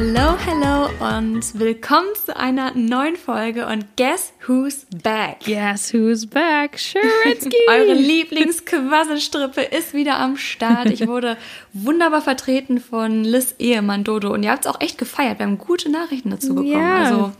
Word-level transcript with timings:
Hallo, 0.00 0.36
hallo 0.46 0.88
und 1.16 1.58
willkommen 1.58 2.08
zu 2.24 2.36
einer 2.36 2.72
neuen 2.74 3.16
Folge 3.16 3.66
und 3.66 3.84
Guess 3.96 4.32
Who's 4.46 4.86
Back? 5.02 5.40
Guess 5.44 5.94
Who's 5.94 6.26
Back? 6.26 6.78
Schuritzky! 6.78 7.56
Eure 7.68 7.94
Lieblingsquasselstrippe 7.94 9.60
ist 9.60 9.94
wieder 9.94 10.18
am 10.18 10.36
Start. 10.36 10.90
Ich 10.90 11.06
wurde 11.06 11.36
wunderbar 11.72 12.22
vertreten 12.22 12.80
von 12.80 13.22
Liz 13.22 13.54
Ehemann 13.58 14.02
Dodo 14.02 14.32
und 14.32 14.42
ihr 14.42 14.50
habt 14.50 14.66
es 14.66 14.70
auch 14.70 14.80
echt 14.80 14.98
gefeiert. 14.98 15.38
Wir 15.38 15.46
haben 15.46 15.58
gute 15.58 15.90
Nachrichten 15.90 16.30
dazu 16.30 16.54
bekommen. 16.54 16.72
Ja. 16.72 16.96
Also 17.04 17.32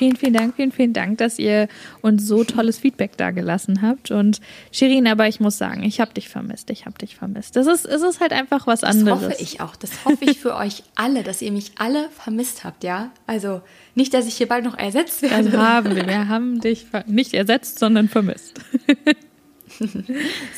Vielen, 0.00 0.16
vielen 0.16 0.32
Dank, 0.32 0.56
vielen, 0.56 0.72
vielen 0.72 0.94
Dank, 0.94 1.18
dass 1.18 1.38
ihr 1.38 1.68
uns 2.00 2.26
so 2.26 2.42
tolles 2.42 2.78
Feedback 2.78 3.18
da 3.18 3.32
gelassen 3.32 3.82
habt. 3.82 4.10
Und 4.10 4.40
Shirin, 4.72 5.06
aber 5.06 5.28
ich 5.28 5.40
muss 5.40 5.58
sagen, 5.58 5.82
ich 5.82 6.00
habe 6.00 6.14
dich 6.14 6.30
vermisst, 6.30 6.70
ich 6.70 6.86
habe 6.86 6.96
dich 6.96 7.16
vermisst. 7.16 7.54
Das 7.54 7.66
ist, 7.66 7.84
es 7.84 8.00
ist 8.00 8.18
halt 8.18 8.32
einfach 8.32 8.66
was 8.66 8.80
das 8.80 8.96
anderes. 8.96 9.24
hoffe 9.24 9.36
ich 9.38 9.60
auch. 9.60 9.76
Das 9.76 10.06
hoffe 10.06 10.24
ich 10.24 10.38
für 10.40 10.56
euch 10.56 10.84
alle, 10.94 11.22
dass 11.22 11.42
ihr 11.42 11.52
mich 11.52 11.72
alle 11.76 12.08
vermisst 12.18 12.64
habt, 12.64 12.82
ja? 12.82 13.10
Also 13.26 13.60
nicht, 13.94 14.14
dass 14.14 14.26
ich 14.26 14.36
hier 14.36 14.48
bald 14.48 14.64
noch 14.64 14.78
ersetzt 14.78 15.20
werde. 15.20 15.50
Das 15.50 15.60
haben 15.60 15.94
wir. 15.94 16.06
Wir 16.06 16.28
haben 16.28 16.62
dich 16.62 16.86
nicht 17.04 17.34
ersetzt, 17.34 17.78
sondern 17.78 18.08
vermisst. 18.08 18.58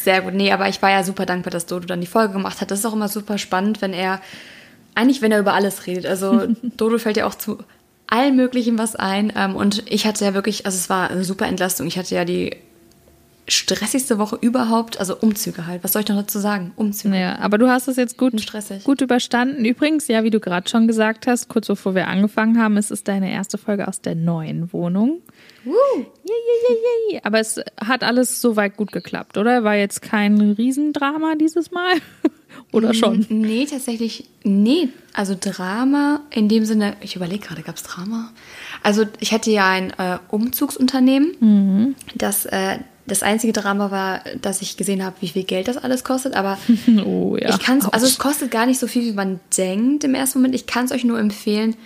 Sehr 0.05 0.21
gut. 0.21 0.35
Nee, 0.35 0.53
aber 0.53 0.69
ich 0.69 0.81
war 0.83 0.93
ja 0.93 1.03
super 1.03 1.27
dankbar, 1.27 1.51
dass 1.51 1.67
Dodo 1.67 1.87
dann 1.87 2.01
die 2.01 2.07
Folge 2.07 2.35
gemacht 2.35 2.61
hat. 2.61 2.71
Das 2.71 2.79
ist 2.79 2.87
auch 2.87 2.95
immer 2.95 3.09
super 3.09 3.39
spannend, 3.39 3.83
wenn 3.83 3.93
er, 3.93 4.21
eigentlich 4.95 5.21
wenn 5.21 5.33
er 5.33 5.41
über 5.41 5.55
alles 5.55 5.89
redet. 5.89 6.07
Also 6.07 6.47
Dodo 6.77 6.99
fällt 6.99 7.17
ja 7.17 7.27
auch 7.27 7.35
zu 7.35 7.59
allem 8.13 8.37
Möglichen 8.37 8.79
was 8.79 8.95
ein. 8.95 9.33
Ähm, 9.37 9.57
Und 9.57 9.83
ich 9.91 10.07
hatte 10.07 10.25
ja 10.25 10.35
wirklich, 10.35 10.67
also 10.67 10.77
es 10.77 10.89
war 10.91 11.11
eine 11.11 11.25
super 11.25 11.47
Entlastung. 11.47 11.87
Ich 11.87 11.99
hatte 11.99 12.15
ja 12.15 12.25
die 12.25 12.57
stressigste 13.49 14.19
Woche 14.19 14.39
überhaupt, 14.41 15.01
also 15.01 15.17
Umzüge 15.17 15.67
halt. 15.67 15.83
Was 15.83 15.93
soll 15.93 16.03
ich 16.03 16.09
noch 16.09 16.17
dazu 16.17 16.39
sagen? 16.39 16.73
Umzüge. 16.77 17.19
Ja, 17.19 17.39
aber 17.41 17.59
du 17.59 17.69
hast 17.69 17.89
es 17.89 17.97
jetzt 17.97 18.17
gut, 18.17 18.41
Stressig. 18.41 18.85
gut 18.85 19.01
überstanden. 19.01 19.65
Übrigens, 19.65 20.07
ja, 20.07 20.23
wie 20.23 20.31
du 20.31 20.39
gerade 20.39 20.69
schon 20.71 20.87
gesagt 20.87 21.27
hast, 21.27 21.49
kurz 21.49 21.67
bevor 21.67 21.95
wir 21.97 22.07
angefangen 22.07 22.63
haben, 22.63 22.77
es 22.77 22.91
ist 22.93 23.09
deine 23.09 23.33
erste 23.33 23.59
Folge 23.59 23.89
aus 23.89 24.01
der 24.01 24.15
neuen 24.15 24.73
Wohnung. 24.73 25.21
Yay, 25.65 25.73
yay, 25.75 26.07
yay, 26.25 26.77
yay. 27.15 27.21
Aber 27.25 27.41
es 27.41 27.61
hat 27.85 28.05
alles 28.05 28.41
soweit 28.41 28.77
gut 28.77 28.93
geklappt, 28.93 29.37
oder? 29.37 29.65
War 29.65 29.75
jetzt 29.75 30.03
kein 30.03 30.41
Riesendrama 30.41 31.35
dieses 31.35 31.71
Mal? 31.73 31.95
oder 32.73 32.95
schon? 32.95 33.27
Nee, 33.29 33.67
tatsächlich, 33.67 34.25
nee. 34.45 34.89
Also 35.13 35.37
Drama 35.39 36.21
in 36.31 36.49
dem 36.49 36.65
Sinne, 36.65 36.97
ich 37.01 37.17
überlege 37.17 37.47
gerade, 37.47 37.63
gab 37.63 37.77
es 37.77 37.83
Drama? 37.83 38.31
Also 38.83 39.05
ich 39.21 39.33
hatte 39.33 39.51
ja 39.51 39.69
ein 39.69 39.91
äh, 39.99 40.19
Umzugsunternehmen. 40.31 41.95
Das, 42.15 42.47
äh, 42.47 42.79
das 43.07 43.23
einzige 43.23 43.53
Drama 43.53 43.91
war, 43.91 44.21
dass 44.41 44.63
ich 44.63 44.77
gesehen 44.77 45.05
habe, 45.05 45.17
wie 45.21 45.29
viel 45.29 45.45
Geld 45.45 45.69
das 45.69 45.77
alles 45.77 46.05
kostet. 46.05 46.35
Aber 46.35 46.59
Oh 47.05 47.37
ja. 47.41 47.51
ich 47.51 47.59
kann 47.59 47.79
es, 47.79 47.87
also 47.89 48.07
es 48.07 48.19
kostet 48.19 48.51
gar 48.51 48.67
nicht 48.67 48.79
so 48.81 48.87
viel, 48.87 49.05
wie 49.05 49.13
man 49.13 49.41
denkt 49.57 50.05
im 50.05 50.15
ersten 50.15 50.39
Moment. 50.39 50.55
Ich 50.55 50.67
kann 50.67 50.85
es 50.87 50.93
euch 50.93 51.05
nur 51.05 51.19
empfehlen, 51.19 51.77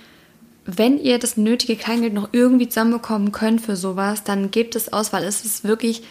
wenn 0.66 0.98
ihr 1.00 1.18
das 1.18 1.36
nötige 1.36 1.76
Kleingeld 1.76 2.12
noch 2.12 2.28
irgendwie 2.32 2.68
zusammenbekommen 2.68 3.30
könnt 3.32 3.60
für 3.60 3.76
sowas, 3.76 4.24
dann 4.24 4.50
gebt 4.50 4.74
es 4.74 4.92
aus, 4.92 5.12
weil 5.12 5.22
es 5.24 5.44
ist 5.44 5.62
wirklich, 5.64 6.02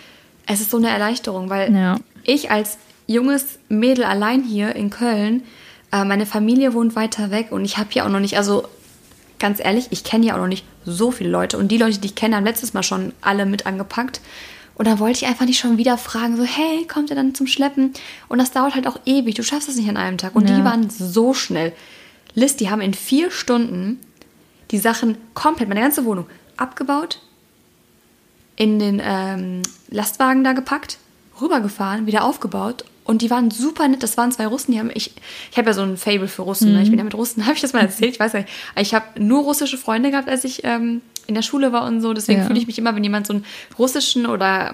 es 0.47 0.61
ist 0.61 0.71
so 0.71 0.77
eine 0.77 0.89
Erleichterung, 0.89 1.49
weil 1.49 1.73
Ja. 1.73 1.97
ich 2.23 2.51
als 2.51 2.77
junges 3.07 3.59
Mädel 3.69 4.03
allein 4.03 4.43
hier 4.43 4.75
in 4.75 4.89
Köln, 4.89 5.43
äh, 5.91 6.03
meine 6.03 6.25
Familie 6.25 6.73
wohnt 6.73 6.95
weiter 6.95 7.31
weg 7.31 7.51
und 7.51 7.65
ich 7.65 7.77
habe 7.77 7.89
hier 7.91 8.05
auch 8.05 8.09
noch 8.09 8.19
nicht, 8.19 8.37
also 8.37 8.67
ganz 9.39 9.59
ehrlich, 9.63 9.87
ich 9.91 10.03
kenne 10.03 10.25
ja 10.25 10.33
auch 10.35 10.39
noch 10.39 10.47
nicht 10.47 10.65
so 10.85 11.11
viele 11.11 11.29
Leute 11.29 11.57
und 11.57 11.69
die 11.69 11.77
Leute, 11.77 11.99
die 11.99 12.07
ich 12.07 12.15
kenne, 12.15 12.35
haben 12.35 12.45
letztes 12.45 12.73
Mal 12.73 12.83
schon 12.83 13.13
alle 13.21 13.45
mit 13.45 13.65
angepackt. 13.65 14.21
Und 14.77 14.87
dann 14.87 14.99
wollte 14.99 15.19
ich 15.23 15.25
einfach 15.25 15.45
nicht 15.45 15.57
schon 15.57 15.77
wieder 15.77 15.97
fragen, 15.97 16.35
so, 16.35 16.43
hey, 16.43 16.85
kommt 16.85 17.09
ihr 17.09 17.15
dann 17.15 17.33
zum 17.33 17.47
Schleppen? 17.47 17.93
Und 18.27 18.39
das 18.39 18.51
dauert 18.51 18.75
halt 18.75 18.87
auch 18.87 18.99
ewig. 19.05 19.33
Du 19.35 19.41
schaffst 19.41 19.69
das 19.69 19.77
nicht 19.77 19.87
an 19.87 19.95
einem 19.95 20.17
Tag. 20.17 20.35
Und 20.35 20.49
Ja. 20.49 20.57
die 20.57 20.65
waren 20.65 20.89
so 20.89 21.33
schnell. 21.33 21.71
Liz, 22.33 22.57
die 22.57 22.69
haben 22.69 22.81
in 22.81 22.93
vier 22.93 23.31
Stunden 23.31 24.01
die 24.71 24.77
Sachen 24.77 25.17
komplett, 25.33 25.69
meine 25.69 25.79
ganze 25.79 26.03
Wohnung, 26.03 26.25
abgebaut, 26.57 27.21
in 28.57 28.77
den 28.79 29.01
ähm, 29.01 29.61
Lastwagen 29.89 30.43
da 30.43 30.51
gepackt, 30.51 30.97
rübergefahren, 31.39 32.05
wieder 32.05 32.25
aufgebaut. 32.25 32.83
Und 33.05 33.21
die 33.21 33.29
waren 33.29 33.51
super 33.51 33.87
nett. 33.87 34.03
Das 34.03 34.17
waren 34.17 34.31
zwei 34.31 34.47
Russen. 34.47 34.71
Die 34.73 34.79
haben 34.79 34.91
ich, 34.93 35.11
ich 35.51 35.57
habe 35.57 35.67
ja 35.67 35.73
so 35.73 35.83
ein 35.83 35.95
Fable 35.95 36.27
für 36.27 36.41
Russen. 36.41 36.73
Ne? 36.73 36.81
Ich 36.81 36.89
bin 36.89 36.97
ja 36.97 37.05
mit 37.05 37.13
Russen. 37.13 37.43
Habe 37.45 37.53
ich 37.55 37.61
das 37.61 37.71
mal 37.71 37.81
erzählt? 37.81 38.13
Ich 38.13 38.19
weiß 38.19 38.33
nicht. 38.33 38.49
Ich 38.79 38.93
habe 38.95 39.05
nur 39.23 39.43
russische 39.43 39.77
Freunde 39.77 40.09
gehabt, 40.11 40.27
als 40.27 40.43
ich 40.43 40.63
ähm, 40.63 41.01
in 41.27 41.35
der 41.35 41.43
Schule 41.43 41.71
war 41.71 41.85
und 41.85 42.01
so. 42.01 42.13
Deswegen 42.13 42.41
Ja. 42.41 42.47
fühle 42.47 42.59
ich 42.59 42.65
mich 42.67 42.77
immer, 42.79 42.95
wenn 42.95 43.03
jemand 43.03 43.27
so 43.27 43.33
einen 43.33 43.45
russischen 43.77 44.25
oder 44.25 44.73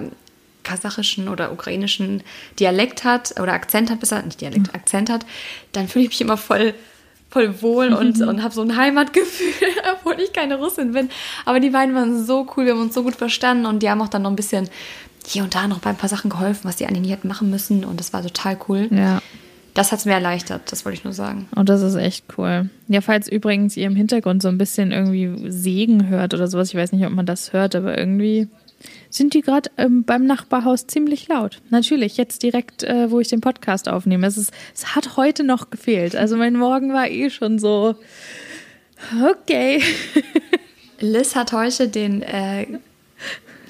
kasachischen 0.63 1.27
oder 1.27 1.51
ukrainischen 1.51 2.23
Dialekt 2.59 3.03
hat 3.03 3.39
oder 3.41 3.53
Akzent 3.53 3.89
hat, 3.89 3.99
besser 3.99 4.21
nicht 4.21 4.39
Dialekt, 4.41 4.73
Akzent 4.75 5.09
hat, 5.09 5.25
dann 5.73 5.87
fühle 5.87 6.03
ich 6.05 6.09
mich 6.11 6.21
immer 6.21 6.37
voll 6.37 6.73
voll 7.31 7.61
wohl 7.61 7.93
und, 7.93 8.21
und 8.21 8.43
habe 8.43 8.53
so 8.53 8.61
ein 8.61 8.75
Heimatgefühl, 8.75 9.69
obwohl 9.93 10.19
ich 10.21 10.33
keine 10.33 10.57
Russin 10.57 10.91
bin. 10.91 11.09
Aber 11.45 11.59
die 11.59 11.69
beiden 11.69 11.95
waren 11.95 12.23
so 12.25 12.45
cool, 12.55 12.65
wir 12.65 12.73
haben 12.73 12.81
uns 12.81 12.93
so 12.93 13.03
gut 13.03 13.15
verstanden 13.15 13.65
und 13.65 13.79
die 13.81 13.89
haben 13.89 14.01
auch 14.01 14.09
dann 14.09 14.21
noch 14.23 14.29
ein 14.29 14.35
bisschen 14.35 14.69
hier 15.25 15.43
und 15.43 15.55
da 15.55 15.67
noch 15.67 15.79
bei 15.79 15.89
ein 15.89 15.97
paar 15.97 16.09
Sachen 16.09 16.29
geholfen, 16.29 16.61
was 16.63 16.77
die 16.77 16.85
eigentlich 16.85 17.01
nie 17.01 17.11
hätten 17.11 17.27
machen 17.27 17.49
müssen 17.49 17.85
und 17.85 17.99
das 17.99 18.13
war 18.13 18.21
total 18.21 18.57
cool. 18.67 18.87
Ja. 18.91 19.21
Das 19.73 19.93
hat 19.93 19.99
es 19.99 20.05
mir 20.05 20.13
erleichtert, 20.13 20.69
das 20.71 20.83
wollte 20.83 20.97
ich 20.97 21.03
nur 21.05 21.13
sagen. 21.13 21.47
Und 21.55 21.69
das 21.69 21.81
ist 21.81 21.95
echt 21.95 22.25
cool. 22.37 22.69
Ja, 22.89 22.99
falls 22.99 23.29
übrigens 23.29 23.77
ihr 23.77 23.87
im 23.87 23.95
Hintergrund 23.95 24.41
so 24.41 24.49
ein 24.49 24.57
bisschen 24.57 24.91
irgendwie 24.91 25.49
Segen 25.49 26.09
hört 26.09 26.33
oder 26.33 26.47
sowas, 26.47 26.69
ich 26.69 26.75
weiß 26.75 26.91
nicht, 26.91 27.05
ob 27.05 27.13
man 27.13 27.25
das 27.25 27.53
hört, 27.53 27.75
aber 27.75 27.97
irgendwie 27.97 28.49
sind 29.09 29.33
die 29.33 29.41
gerade 29.41 29.69
ähm, 29.77 30.03
beim 30.03 30.25
Nachbarhaus 30.25 30.87
ziemlich 30.87 31.27
laut. 31.27 31.61
Natürlich, 31.69 32.17
jetzt 32.17 32.43
direkt, 32.43 32.83
äh, 32.83 33.11
wo 33.11 33.19
ich 33.19 33.27
den 33.27 33.39
Podcast 33.39 33.87
aufnehme. 33.87 34.27
Es, 34.27 34.37
ist, 34.37 34.51
es 34.73 34.95
hat 34.95 35.17
heute 35.17 35.43
noch 35.43 35.69
gefehlt. 35.69 36.15
Also 36.15 36.35
mein 36.35 36.55
Morgen 36.55 36.93
war 36.93 37.07
eh 37.07 37.29
schon 37.29 37.59
so, 37.59 37.95
okay. 39.23 39.81
Liz 40.99 41.35
hat 41.35 41.53
heute 41.53 41.87
den, 41.87 42.21
äh, 42.21 42.67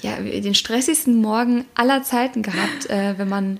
ja, 0.02 0.16
den 0.16 0.54
stressigsten 0.54 1.16
Morgen 1.16 1.64
aller 1.74 2.02
Zeiten 2.02 2.42
gehabt, 2.42 2.90
äh, 2.90 3.14
wenn 3.16 3.28
man. 3.28 3.58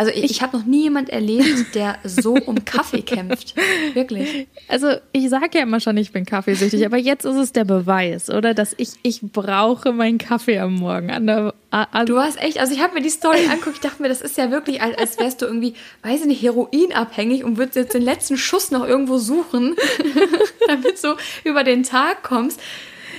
Also 0.00 0.12
ich, 0.12 0.30
ich 0.30 0.42
habe 0.42 0.56
noch 0.56 0.64
nie 0.64 0.84
jemand 0.84 1.10
erlebt, 1.10 1.74
der 1.74 1.98
so 2.04 2.34
um 2.34 2.64
Kaffee 2.64 3.02
kämpft. 3.02 3.56
Wirklich. 3.94 4.46
Also 4.68 4.92
ich 5.10 5.28
sage 5.28 5.58
ja 5.58 5.62
immer 5.62 5.80
schon, 5.80 5.96
ich 5.96 6.12
bin 6.12 6.24
kaffeesüchtig, 6.24 6.86
aber 6.86 6.98
jetzt 6.98 7.24
ist 7.24 7.34
es 7.34 7.50
der 7.50 7.64
Beweis, 7.64 8.30
oder? 8.30 8.54
Dass 8.54 8.74
ich, 8.76 8.90
ich 9.02 9.20
brauche 9.22 9.92
meinen 9.92 10.18
Kaffee 10.18 10.60
am 10.60 10.76
Morgen. 10.76 11.10
An 11.10 11.26
der, 11.26 11.52
an, 11.70 12.06
Du 12.06 12.16
hast 12.20 12.40
echt, 12.40 12.60
also 12.60 12.72
ich 12.72 12.80
habe 12.80 12.94
mir 12.94 13.02
die 13.02 13.10
Story 13.10 13.46
angeguckt, 13.50 13.74
ich 13.74 13.80
dachte 13.80 14.00
mir, 14.00 14.08
das 14.08 14.22
ist 14.22 14.36
ja 14.36 14.52
wirklich, 14.52 14.80
als, 14.80 14.96
als 14.98 15.18
wärst 15.18 15.42
du 15.42 15.46
irgendwie, 15.46 15.74
weiß 16.04 16.20
ich 16.20 16.26
nicht, 16.26 16.42
heroinabhängig 16.42 17.42
und 17.42 17.56
würdest 17.58 17.74
jetzt 17.74 17.94
den 17.94 18.02
letzten 18.02 18.36
Schuss 18.36 18.70
noch 18.70 18.86
irgendwo 18.86 19.18
suchen, 19.18 19.74
damit 20.68 21.02
du 21.02 21.16
über 21.42 21.64
den 21.64 21.82
Tag 21.82 22.22
kommst. 22.22 22.60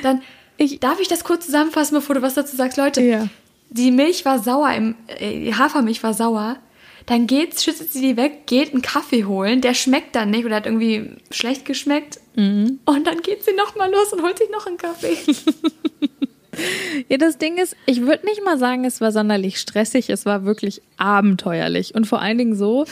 Dann 0.02 0.22
Ich- 0.60 0.80
darf 0.80 1.00
ich 1.00 1.08
das 1.08 1.24
kurz 1.24 1.46
zusammenfassen, 1.46 1.96
bevor 1.96 2.16
du 2.16 2.22
was 2.22 2.36
dazu 2.36 2.56
sagst, 2.56 2.78
Leute. 2.78 3.02
Ja. 3.02 3.28
Die 3.72 3.92
Milch 3.92 4.26
war 4.26 4.40
sauer, 4.40 4.72
im, 4.74 4.96
äh, 5.08 5.40
die 5.46 5.56
Hafermilch 5.56 6.04
war 6.04 6.14
sauer. 6.14 6.58
Dann 7.06 7.26
geht's, 7.26 7.64
schüttet 7.64 7.92
sie 7.92 8.02
die 8.02 8.18
weg, 8.18 8.46
geht 8.46 8.72
einen 8.74 8.82
Kaffee 8.84 9.26
holen, 9.26 9.62
der 9.62 9.74
schmeckt 9.74 10.16
dann 10.16 10.30
nicht 10.30 10.46
oder 10.46 10.58
hat 10.58 10.66
irgendwie 10.68 11.10
schlecht 11.32 11.66
geschmeckt. 11.66 12.20
Und 12.36 12.80
dann 13.08 13.22
geht 13.24 13.44
sie 13.44 13.54
nochmal 13.54 13.92
los 13.92 14.14
und 14.14 14.22
holt 14.22 14.38
sich 14.38 14.50
noch 14.52 14.68
einen 14.68 14.78
Kaffee. 14.78 15.18
Ja, 17.08 17.16
das 17.18 17.38
Ding 17.38 17.58
ist, 17.58 17.76
ich 17.86 18.02
würde 18.02 18.26
nicht 18.26 18.44
mal 18.44 18.58
sagen, 18.58 18.84
es 18.84 19.00
war 19.00 19.14
sonderlich 19.14 19.60
stressig, 19.60 20.10
es 20.10 20.26
war 20.26 20.44
wirklich 20.44 20.82
abenteuerlich. 20.98 21.96
Und 21.96 22.06
vor 22.06 22.22
allen 22.22 22.38
Dingen 22.38 22.56
so 22.56 22.86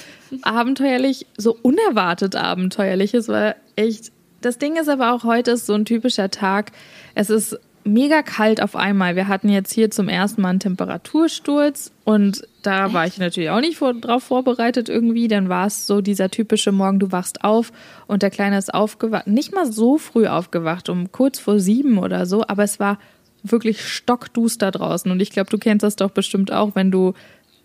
abenteuerlich, 0.43 1.25
so 1.37 1.57
unerwartet 1.63 2.35
abenteuerlich. 2.35 3.13
Es 3.13 3.27
war 3.27 3.55
echt. 3.75 4.11
Das 4.47 4.57
Ding 4.57 4.77
ist 4.77 4.87
aber 4.87 5.11
auch, 5.11 5.25
heute 5.25 5.51
ist 5.51 5.65
so 5.65 5.73
ein 5.73 5.83
typischer 5.83 6.31
Tag. 6.31 6.71
Es 7.15 7.29
ist 7.29 7.59
mega 7.83 8.21
kalt 8.21 8.63
auf 8.63 8.77
einmal. 8.77 9.17
Wir 9.17 9.27
hatten 9.27 9.49
jetzt 9.49 9.73
hier 9.73 9.91
zum 9.91 10.07
ersten 10.07 10.41
Mal 10.41 10.51
einen 10.51 10.61
Temperatursturz 10.61 11.91
und 12.05 12.47
da 12.61 12.93
war 12.93 13.05
ich 13.05 13.17
natürlich 13.17 13.49
auch 13.49 13.59
nicht 13.59 13.75
vor, 13.75 13.93
drauf 13.93 14.23
vorbereitet 14.23 14.87
irgendwie. 14.87 15.27
Dann 15.27 15.49
war 15.49 15.67
es 15.67 15.85
so 15.85 15.99
dieser 15.99 16.31
typische 16.31 16.71
Morgen, 16.71 16.97
du 16.97 17.11
wachst 17.11 17.43
auf 17.43 17.73
und 18.07 18.23
der 18.23 18.29
Kleine 18.29 18.57
ist 18.57 18.73
aufgewacht. 18.73 19.27
Nicht 19.27 19.53
mal 19.53 19.69
so 19.69 19.97
früh 19.97 20.27
aufgewacht, 20.27 20.87
um 20.87 21.11
kurz 21.11 21.39
vor 21.39 21.59
sieben 21.59 21.97
oder 21.97 22.25
so, 22.25 22.47
aber 22.47 22.63
es 22.63 22.79
war 22.79 22.99
wirklich 23.43 23.85
stockduster 23.85 24.71
draußen. 24.71 25.11
Und 25.11 25.19
ich 25.19 25.31
glaube, 25.31 25.49
du 25.49 25.57
kennst 25.57 25.83
das 25.83 25.97
doch 25.97 26.11
bestimmt 26.11 26.53
auch, 26.53 26.73
wenn 26.73 26.89
du 26.89 27.15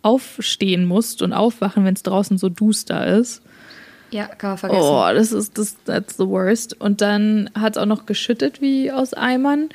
aufstehen 0.02 0.85
musst 0.85 1.23
und 1.23 1.32
aufwachen, 1.32 1.85
wenn 1.85 1.94
es 1.94 2.02
draußen 2.02 2.38
so 2.38 2.49
duster 2.49 3.06
ist. 3.06 3.40
Ja, 4.12 4.26
kann 4.26 4.50
man 4.50 4.59
vergessen. 4.59 4.82
Oh, 4.82 5.06
das 5.12 5.32
ist 5.32 5.59
das 5.59 5.76
that's 5.85 6.17
the 6.17 6.26
worst. 6.26 6.79
Und 6.81 7.00
dann 7.00 7.50
hat 7.59 7.76
es 7.76 7.82
auch 7.82 7.87
noch 7.87 8.06
geschüttet 8.06 8.61
wie 8.61 8.93
aus 8.93 9.14
Eimern. 9.14 9.70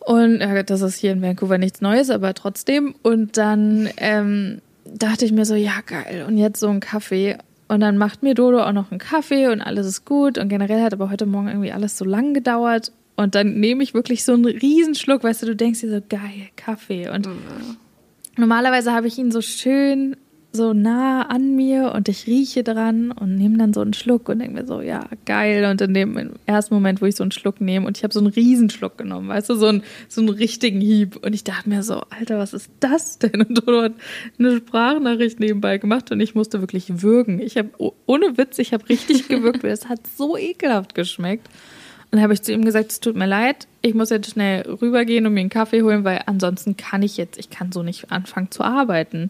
Und 0.00 0.40
ja, 0.40 0.62
das 0.62 0.80
ist 0.82 0.96
hier 0.96 1.12
in 1.12 1.22
Vancouver 1.22 1.58
nichts 1.58 1.80
Neues, 1.80 2.10
aber 2.10 2.34
trotzdem. 2.34 2.94
Und 3.02 3.36
dann 3.36 3.88
ähm, 3.96 4.60
dachte 4.86 5.24
ich 5.24 5.32
mir 5.32 5.44
so, 5.44 5.54
ja 5.54 5.80
geil. 5.86 6.24
Und 6.26 6.36
jetzt 6.38 6.60
so 6.60 6.68
ein 6.68 6.80
Kaffee. 6.80 7.36
Und 7.68 7.80
dann 7.80 7.98
macht 7.98 8.22
mir 8.22 8.34
Dodo 8.34 8.62
auch 8.62 8.72
noch 8.72 8.90
einen 8.90 9.00
Kaffee 9.00 9.48
und 9.48 9.60
alles 9.60 9.86
ist 9.86 10.04
gut. 10.04 10.38
Und 10.38 10.48
generell 10.48 10.82
hat 10.82 10.92
aber 10.92 11.10
heute 11.10 11.26
Morgen 11.26 11.48
irgendwie 11.48 11.72
alles 11.72 11.98
so 11.98 12.04
lang 12.04 12.32
gedauert. 12.32 12.92
Und 13.16 13.34
dann 13.34 13.54
nehme 13.60 13.82
ich 13.82 13.94
wirklich 13.94 14.24
so 14.24 14.32
einen 14.32 14.44
Riesenschluck, 14.44 15.24
weißt 15.24 15.42
du, 15.42 15.46
du 15.46 15.56
denkst 15.56 15.80
dir 15.80 15.90
so, 15.90 16.00
geil, 16.08 16.48
Kaffee. 16.56 17.08
Und 17.08 17.28
normalerweise 18.36 18.92
habe 18.92 19.08
ich 19.08 19.18
ihn 19.18 19.32
so 19.32 19.40
schön 19.40 20.16
so 20.58 20.74
nah 20.74 21.22
an 21.22 21.56
mir 21.56 21.92
und 21.94 22.10
ich 22.10 22.26
rieche 22.26 22.62
dran 22.62 23.10
und 23.12 23.36
nehme 23.36 23.56
dann 23.56 23.72
so 23.72 23.80
einen 23.80 23.94
Schluck 23.94 24.28
und 24.28 24.40
denke 24.40 24.60
mir 24.60 24.66
so, 24.66 24.82
ja, 24.82 25.06
geil. 25.24 25.64
Und 25.64 25.80
in 25.80 25.94
dem 25.94 26.34
ersten 26.44 26.74
Moment, 26.74 27.00
wo 27.00 27.06
ich 27.06 27.16
so 27.16 27.24
einen 27.24 27.32
Schluck 27.32 27.62
nehme 27.62 27.86
und 27.86 27.96
ich 27.96 28.04
habe 28.04 28.12
so 28.12 28.20
einen 28.20 28.28
Riesenschluck 28.28 28.98
genommen, 28.98 29.28
weißt 29.28 29.48
du, 29.48 29.54
so 29.54 29.68
einen, 29.68 29.82
so 30.08 30.20
einen 30.20 30.28
richtigen 30.28 30.82
Hieb. 30.82 31.24
Und 31.24 31.32
ich 31.32 31.44
dachte 31.44 31.68
mir 31.68 31.82
so, 31.82 32.02
Alter, 32.10 32.38
was 32.38 32.52
ist 32.52 32.70
das 32.80 33.18
denn? 33.18 33.40
Und 33.40 33.56
Dodo 33.56 33.82
hat 33.82 33.94
eine 34.38 34.58
Sprachnachricht 34.58 35.40
nebenbei 35.40 35.78
gemacht 35.78 36.12
und 36.12 36.20
ich 36.20 36.34
musste 36.34 36.60
wirklich 36.60 37.02
würgen. 37.02 37.40
Ich 37.40 37.56
habe, 37.56 37.70
ohne 38.04 38.36
Witz, 38.36 38.58
ich 38.58 38.74
habe 38.74 38.86
richtig 38.90 39.28
gewürgt, 39.28 39.62
weil 39.62 39.70
es 39.70 39.88
hat 39.88 40.00
so 40.16 40.36
ekelhaft 40.36 40.94
geschmeckt. 40.94 41.48
Und 42.10 42.16
dann 42.16 42.22
habe 42.22 42.32
ich 42.32 42.40
zu 42.40 42.52
ihm 42.54 42.64
gesagt, 42.64 42.90
es 42.90 43.00
tut 43.00 43.16
mir 43.16 43.26
leid, 43.26 43.68
ich 43.82 43.92
muss 43.92 44.08
jetzt 44.08 44.30
schnell 44.30 44.62
rübergehen 44.62 45.26
und 45.26 45.34
mir 45.34 45.40
einen 45.40 45.50
Kaffee 45.50 45.82
holen, 45.82 46.04
weil 46.04 46.22
ansonsten 46.24 46.74
kann 46.78 47.02
ich 47.02 47.18
jetzt, 47.18 47.38
ich 47.38 47.50
kann 47.50 47.70
so 47.70 47.82
nicht 47.82 48.10
anfangen 48.10 48.50
zu 48.50 48.62
arbeiten. 48.62 49.28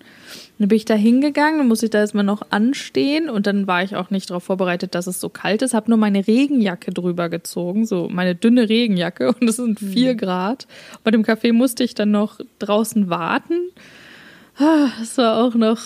Dann 0.58 0.68
bin 0.68 0.76
ich 0.76 0.84
da 0.84 0.94
hingegangen, 0.94 1.58
dann 1.58 1.68
musste 1.68 1.86
ich 1.86 1.90
da 1.90 1.98
erstmal 1.98 2.24
noch 2.24 2.42
anstehen 2.50 3.30
und 3.30 3.46
dann 3.46 3.66
war 3.66 3.82
ich 3.82 3.94
auch 3.94 4.10
nicht 4.10 4.28
darauf 4.28 4.42
vorbereitet, 4.42 4.94
dass 4.94 5.06
es 5.06 5.20
so 5.20 5.28
kalt 5.28 5.62
ist, 5.62 5.72
habe 5.72 5.90
nur 5.90 5.98
meine 5.98 6.26
Regenjacke 6.26 6.92
drüber 6.92 7.28
gezogen, 7.28 7.86
so 7.86 8.08
meine 8.10 8.34
dünne 8.34 8.68
Regenjacke 8.68 9.28
und 9.40 9.48
es 9.48 9.56
sind 9.56 9.78
vier 9.78 10.14
mhm. 10.14 10.18
Grad. 10.18 10.66
Bei 11.04 11.10
dem 11.10 11.22
Kaffee 11.22 11.52
musste 11.52 11.84
ich 11.84 11.94
dann 11.94 12.10
noch 12.10 12.40
draußen 12.58 13.08
warten. 13.08 13.70
Ah, 14.58 14.88
das 14.98 15.16
war 15.18 15.44
auch 15.44 15.54
noch 15.54 15.80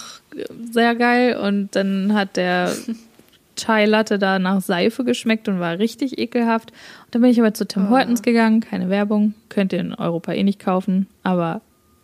sehr 0.70 0.94
geil 0.94 1.36
und 1.36 1.76
dann 1.76 2.14
hat 2.14 2.36
der 2.38 2.72
Chai 3.56 3.84
Latte 3.84 4.18
da 4.18 4.38
nach 4.38 4.62
Seife 4.62 5.04
geschmeckt 5.04 5.46
und 5.48 5.60
war 5.60 5.78
richtig 5.78 6.18
ekelhaft. 6.18 6.70
Und 6.70 7.14
dann 7.14 7.20
bin 7.20 7.30
ich 7.30 7.38
aber 7.38 7.52
zu 7.52 7.68
Tim 7.68 7.88
oh. 7.88 7.90
Hortons 7.90 8.22
gegangen, 8.22 8.60
keine 8.60 8.88
Werbung, 8.88 9.34
könnt 9.50 9.74
ihr 9.74 9.80
in 9.80 9.94
Europa 9.94 10.32
eh 10.32 10.42
nicht 10.42 10.58
kaufen, 10.58 11.06
aber 11.22 11.60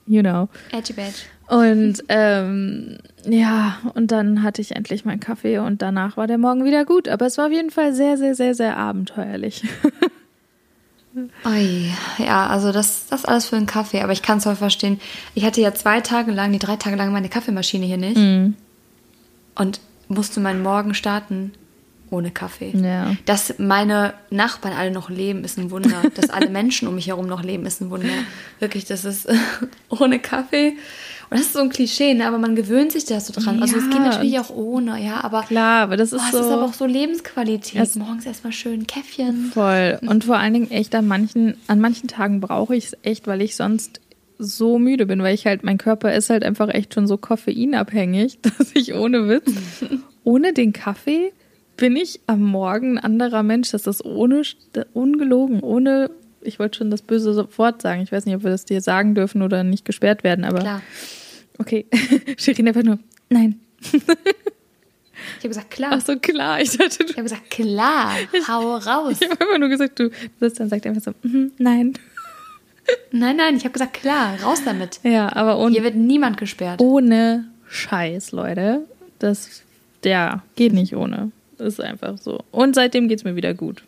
you 0.07 0.21
know. 0.21 0.51
Edgy 0.71 0.93
Badge. 0.93 1.23
Und 1.49 2.05
ähm, 2.09 2.99
ja, 3.25 3.79
und 3.95 4.13
dann 4.13 4.43
hatte 4.43 4.61
ich 4.61 4.77
endlich 4.77 5.05
meinen 5.05 5.21
Kaffee 5.21 5.59
und 5.59 5.81
danach 5.81 6.17
war 6.17 6.27
der 6.27 6.39
Morgen 6.39 6.65
wieder 6.65 6.85
gut. 6.85 7.09
Aber 7.09 7.27
es 7.27 7.39
war 7.39 7.47
auf 7.47 7.53
jeden 7.53 7.71
Fall 7.71 7.95
sehr, 7.95 8.19
sehr, 8.19 8.35
sehr, 8.35 8.55
sehr 8.55 8.77
abenteuerlich. 8.77 9.63
Oi, 11.45 11.91
ja, 12.19 12.47
also 12.47 12.71
das, 12.71 13.07
das 13.09 13.25
alles 13.25 13.47
für 13.47 13.57
einen 13.57 13.67
Kaffee, 13.67 14.03
aber 14.03 14.13
ich 14.13 14.23
kann 14.23 14.39
es 14.39 14.45
voll 14.45 14.57
verstehen. 14.57 15.01
Ich 15.35 15.45
hatte 15.45 15.61
ja 15.61 15.75
zwei 15.75 16.01
Tage 16.01 16.33
lang, 16.33 16.53
die 16.53 16.59
drei 16.59 16.77
Tage 16.77 16.97
lang 16.97 17.13
meine 17.13 17.29
Kaffeemaschine 17.29 17.87
hier 17.87 17.97
nicht. 17.97 18.19
Mm. 18.19 18.55
Und 19.55 19.81
musste 20.09 20.41
mein 20.41 20.63
Morgen 20.63 20.95
starten 20.95 21.53
ohne 22.11 22.31
Kaffee. 22.31 22.73
Ja. 22.75 23.17
Dass 23.25 23.59
meine 23.59 24.15
Nachbarn 24.31 24.75
alle 24.75 24.91
noch 24.91 25.11
leben, 25.11 25.45
ist 25.45 25.59
ein 25.59 25.71
Wunder. 25.71 26.03
Dass 26.15 26.31
alle 26.31 26.49
Menschen 26.51 26.89
um 26.89 26.95
mich 26.95 27.09
herum 27.09 27.27
noch 27.27 27.43
leben, 27.43 27.67
ist 27.67 27.81
ein 27.81 27.91
Wunder. 27.91 28.09
Wirklich, 28.61 28.85
das 28.85 29.05
ist 29.05 29.29
ohne 29.89 30.19
Kaffee. 30.19 30.77
Und 31.31 31.39
das 31.39 31.49
ist 31.49 31.53
so 31.53 31.61
ein 31.61 31.69
Klischee, 31.69 32.15
ne? 32.15 32.27
aber 32.27 32.39
man 32.39 32.57
gewöhnt 32.57 32.93
sich 32.93 33.05
da 33.05 33.21
so 33.21 33.33
dran. 33.33 33.57
Ja. 33.57 33.63
Also 33.63 33.77
es 33.77 33.91
geht 33.91 34.01
natürlich 34.01 34.39
auch 34.39 34.51
ohne, 34.51 35.03
ja, 35.05 35.23
aber 35.23 35.43
klar, 35.43 35.83
aber 35.83 35.97
das 35.97 36.13
ist 36.13 36.23
oh, 36.29 36.33
so. 36.33 36.39
Es 36.39 36.47
ist 36.47 36.53
aber 36.53 36.65
auch 36.65 36.73
so 36.73 36.87
Lebensqualität. 36.87 37.97
Morgens 37.97 38.25
erstmal 38.25 38.53
schön 38.53 38.87
Käffchen. 38.87 39.51
Voll. 39.53 39.99
Und 40.07 40.25
vor 40.25 40.39
allen 40.39 40.55
Dingen 40.55 40.71
echt 40.71 40.95
an 40.95 41.07
manchen, 41.07 41.57
an 41.67 41.81
manchen 41.81 42.09
Tagen 42.09 42.41
brauche 42.41 42.75
ich 42.75 42.87
es 42.87 42.97
echt, 43.03 43.27
weil 43.27 43.43
ich 43.43 43.57
sonst 43.57 44.01
so 44.39 44.79
müde 44.79 45.05
bin, 45.05 45.23
weil 45.23 45.35
ich 45.35 45.47
halt, 45.47 45.65
mein 45.65 45.79
Körper 45.79 46.15
ist 46.15 46.31
halt 46.31 46.45
einfach 46.45 46.69
echt 46.69 46.95
schon 46.95 47.07
so 47.07 47.19
koffeinabhängig, 47.19 48.39
dass 48.43 48.71
ich 48.75 48.95
ohne 48.95 49.29
Witz, 49.29 49.53
ohne 50.25 50.53
den 50.53 50.73
Kaffee 50.73 51.33
bin 51.77 51.97
ich 51.97 52.21
am 52.27 52.43
Morgen 52.43 52.99
ein 52.99 53.05
anderer 53.05 53.43
Mensch. 53.43 53.71
Das 53.71 53.87
ist 53.87 54.05
ohne, 54.05 54.43
ungelogen, 54.95 55.61
ohne, 55.61 56.11
ich 56.41 56.59
wollte 56.59 56.79
schon 56.79 56.91
das 56.91 57.03
böse 57.03 57.49
Wort 57.57 57.83
sagen. 57.83 58.03
Ich 58.03 58.13
weiß 58.13 58.27
nicht, 58.27 58.37
ob 58.37 58.45
wir 58.45 58.51
das 58.51 58.65
dir 58.65 58.81
sagen 58.81 59.15
dürfen 59.15 59.43
oder 59.43 59.65
nicht 59.65 59.85
gesperrt 59.85 60.25
werden, 60.25 60.45
aber. 60.45 60.61
Klar. 60.61 60.83
Okay. 61.59 61.87
Shirin 62.39 62.69
einfach 62.69 62.83
nur, 62.83 62.99
nein. 63.29 63.61
Ich 63.83 65.45
habe 65.45 65.49
gesagt, 65.49 65.71
klar. 65.71 65.91
Ach 65.95 66.01
so, 66.01 66.17
klar. 66.19 66.61
Ich 66.61 66.77
dachte, 66.77 67.05
Ich 67.05 67.13
habe 67.13 67.25
gesagt, 67.25 67.51
klar, 67.51 68.17
hau 68.49 68.77
raus. 68.77 69.19
Ich 69.21 69.29
habe 69.29 69.41
einfach 69.41 69.59
nur 69.59 69.69
gesagt, 69.69 69.99
du, 69.99 70.11
das 70.41 70.55
dann 70.55 70.69
sagt 70.69 70.85
er 70.85 70.93
einfach 70.93 71.13
so, 71.13 71.29
mm, 71.29 71.53
nein. 71.59 71.95
Nein, 73.11 73.37
nein, 73.37 73.57
ich 73.57 73.65
habe 73.65 73.73
gesagt, 73.73 73.95
klar, 73.95 74.41
raus 74.43 74.63
damit. 74.65 75.01
Ja, 75.03 75.35
aber 75.35 75.59
ohne. 75.59 75.73
Hier 75.73 75.83
wird 75.83 75.95
niemand 75.95 76.39
gesperrt. 76.39 76.81
Ohne 76.81 77.47
Scheiß, 77.69 78.33
Leute. 78.33 78.83
Das, 79.19 79.63
ja, 80.05 80.43
geht 80.57 80.73
nicht 80.73 80.97
ohne. 80.97 81.31
Ist 81.59 81.81
einfach 81.81 82.19
so. 82.19 82.45
Und 82.51 82.75
seitdem 82.75 83.09
geht 83.09 83.19
es 83.19 83.25
mir 83.25 83.37
wieder 83.37 83.53
gut. 83.53 83.83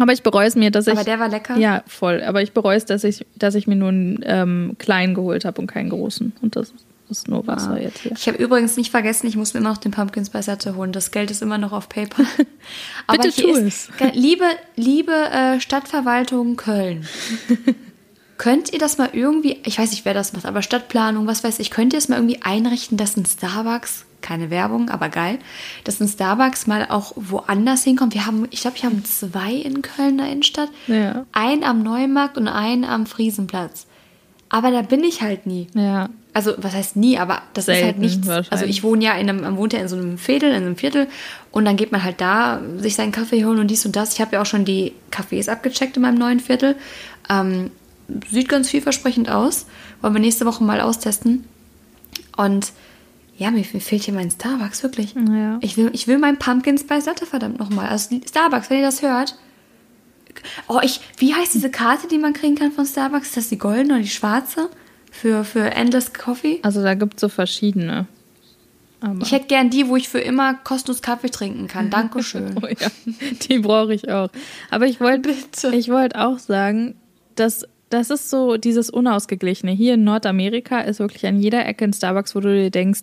Aber 0.00 0.12
ich 0.12 0.22
bereue 0.22 0.46
es 0.46 0.56
mir, 0.56 0.70
dass 0.70 0.86
ich. 0.86 0.92
Aber 0.92 1.04
der 1.04 1.18
war 1.18 1.28
lecker? 1.28 1.56
Ja, 1.56 1.82
voll. 1.86 2.22
Aber 2.22 2.42
ich 2.42 2.52
bereue 2.52 2.76
es, 2.76 2.84
dass 2.84 3.04
ich, 3.04 3.26
dass 3.36 3.54
ich 3.54 3.66
mir 3.66 3.76
nur 3.76 3.90
einen 3.90 4.20
ähm, 4.24 4.76
kleinen 4.78 5.14
geholt 5.14 5.44
habe 5.44 5.60
und 5.60 5.66
keinen 5.66 5.90
großen. 5.90 6.32
Und 6.40 6.56
das 6.56 6.72
ist 7.10 7.28
nur 7.28 7.46
Wasser 7.46 7.72
ah. 7.72 7.78
jetzt 7.78 7.98
hier. 7.98 8.12
Ich 8.12 8.26
habe 8.28 8.38
übrigens 8.38 8.76
nicht 8.76 8.90
vergessen, 8.90 9.26
ich 9.26 9.36
muss 9.36 9.52
mir 9.52 9.60
immer 9.60 9.70
noch 9.70 9.78
den 9.78 9.92
Pumpkin 9.92 10.24
Spice 10.24 10.46
Latte 10.46 10.76
holen. 10.76 10.92
Das 10.92 11.10
Geld 11.10 11.30
ist 11.30 11.42
immer 11.42 11.58
noch 11.58 11.72
auf 11.72 11.88
PayPal. 11.88 12.26
Aber 13.06 13.22
Bitte 13.22 13.42
tu 13.42 13.50
es. 13.50 13.90
Liebe, 14.14 14.44
liebe 14.76 15.12
äh, 15.12 15.60
Stadtverwaltung 15.60 16.56
Köln. 16.56 17.06
Könnt 18.38 18.72
ihr 18.72 18.78
das 18.78 18.96
mal 18.96 19.10
irgendwie, 19.12 19.58
ich 19.66 19.78
weiß 19.78 19.90
nicht, 19.90 20.06
wer 20.06 20.14
das 20.14 20.32
macht, 20.32 20.46
aber 20.46 20.62
Stadtplanung, 20.62 21.26
was 21.26 21.44
weiß 21.44 21.58
ich, 21.58 21.70
könnt 21.70 21.92
ihr 21.92 21.98
es 21.98 22.08
mal 22.08 22.16
irgendwie 22.16 22.40
einrichten, 22.40 22.96
dass 22.96 23.14
ein 23.18 23.26
Starbucks, 23.26 24.06
keine 24.22 24.50
Werbung, 24.50 24.90
aber 24.90 25.08
geil, 25.08 25.38
dass 25.84 26.00
ein 26.00 26.08
Starbucks 26.08 26.66
mal 26.66 26.86
auch 26.88 27.12
woanders 27.16 27.84
hinkommt? 27.84 28.14
Wir 28.14 28.26
haben, 28.26 28.46
ich 28.50 28.62
glaube, 28.62 28.76
wir 28.80 28.90
haben 28.90 29.04
zwei 29.04 29.52
in 29.52 29.82
Köln 29.82 30.18
der 30.18 30.28
Innenstadt. 30.28 30.68
Ja. 30.86 31.24
Einen 31.32 31.64
am 31.64 31.82
Neumarkt 31.82 32.36
und 32.36 32.48
einen 32.48 32.84
am 32.84 33.06
Friesenplatz. 33.06 33.86
Aber 34.48 34.70
da 34.70 34.82
bin 34.82 35.04
ich 35.04 35.22
halt 35.22 35.46
nie. 35.46 35.68
Ja. 35.74 36.08
Also, 36.32 36.54
was 36.58 36.74
heißt 36.74 36.96
nie, 36.96 37.18
aber 37.18 37.42
das 37.54 37.66
Selten, 37.66 38.02
ist 38.04 38.24
halt 38.24 38.26
nichts. 38.26 38.50
Also, 38.52 38.64
ich 38.64 38.82
wohne 38.82 39.04
ja 39.04 39.12
in 39.14 39.28
einem, 39.28 39.40
man 39.40 39.56
wohnt 39.56 39.72
ja 39.72 39.80
in 39.80 39.88
so 39.88 39.96
einem 39.96 40.18
Viertel, 40.18 40.50
in 40.50 40.56
einem 40.56 40.76
Viertel 40.76 41.08
und 41.50 41.64
dann 41.64 41.76
geht 41.76 41.90
man 41.90 42.04
halt 42.04 42.20
da 42.20 42.60
sich 42.78 42.94
seinen 42.94 43.12
Kaffee 43.12 43.44
holen 43.44 43.58
und 43.58 43.68
dies 43.68 43.84
und 43.86 43.96
das. 43.96 44.14
Ich 44.14 44.20
habe 44.20 44.34
ja 44.34 44.42
auch 44.42 44.46
schon 44.46 44.64
die 44.64 44.92
Cafés 45.10 45.48
abgecheckt 45.48 45.96
in 45.96 46.02
meinem 46.02 46.18
neuen 46.18 46.40
Viertel. 46.40 46.76
Ähm, 47.28 47.70
sieht 48.30 48.48
ganz 48.48 48.70
vielversprechend 48.70 49.28
aus. 49.30 49.66
Wollen 50.02 50.14
wir 50.14 50.20
nächste 50.20 50.46
Woche 50.46 50.62
mal 50.64 50.80
austesten. 50.80 51.44
Und 52.36 52.72
ja, 53.40 53.50
mir, 53.50 53.64
fehlt 53.64 54.02
hier 54.02 54.12
mein 54.12 54.30
Starbucks, 54.30 54.82
wirklich. 54.82 55.14
Ja. 55.14 55.58
Ich, 55.62 55.78
will, 55.78 55.88
ich 55.94 56.06
will 56.06 56.18
mein 56.18 56.38
Pumpkin 56.38 56.76
Spice 56.76 57.06
Latte 57.06 57.24
verdammt 57.24 57.58
nochmal. 57.58 57.88
Also 57.88 58.20
Starbucks, 58.28 58.68
wenn 58.68 58.80
ihr 58.80 58.84
das 58.84 59.00
hört. 59.00 59.34
Oh, 60.68 60.78
ich, 60.82 61.00
wie 61.16 61.34
heißt 61.34 61.54
diese 61.54 61.70
Karte, 61.70 62.06
die 62.06 62.18
man 62.18 62.34
kriegen 62.34 62.54
kann 62.54 62.70
von 62.70 62.84
Starbucks? 62.84 63.28
Ist 63.28 63.36
das 63.38 63.48
die 63.48 63.56
goldene 63.56 63.94
oder 63.94 64.02
die 64.02 64.10
schwarze? 64.10 64.68
Für, 65.10 65.44
für 65.44 65.70
Endless 65.70 66.12
Coffee? 66.12 66.60
Also 66.62 66.82
da 66.82 66.92
gibt 66.92 67.14
es 67.14 67.22
so 67.22 67.30
verschiedene. 67.30 68.06
Aber 69.00 69.22
ich 69.22 69.32
hätte 69.32 69.46
gern 69.46 69.70
die, 69.70 69.88
wo 69.88 69.96
ich 69.96 70.10
für 70.10 70.20
immer 70.20 70.52
kostenlos 70.52 71.00
Kaffee 71.00 71.30
trinken 71.30 71.66
kann. 71.66 71.88
Dankeschön. 71.90 72.56
oh 72.62 72.66
ja, 72.66 72.88
die 73.48 73.58
brauche 73.60 73.94
ich 73.94 74.10
auch. 74.10 74.28
Aber 74.68 74.84
ich 74.84 75.00
wollte 75.00 75.30
ich 75.72 75.88
wollte 75.88 76.20
auch 76.20 76.38
sagen, 76.38 76.94
dass 77.36 77.64
das 77.88 78.10
ist 78.10 78.30
so 78.30 78.58
dieses 78.58 78.90
Unausgeglichene. 78.90 79.72
Hier 79.72 79.94
in 79.94 80.04
Nordamerika 80.04 80.80
ist 80.80 81.00
wirklich 81.00 81.26
an 81.26 81.40
jeder 81.40 81.66
Ecke 81.66 81.84
ein 81.84 81.92
Starbucks, 81.92 82.36
wo 82.36 82.40
du 82.40 82.54
dir 82.54 82.70
denkst, 82.70 83.02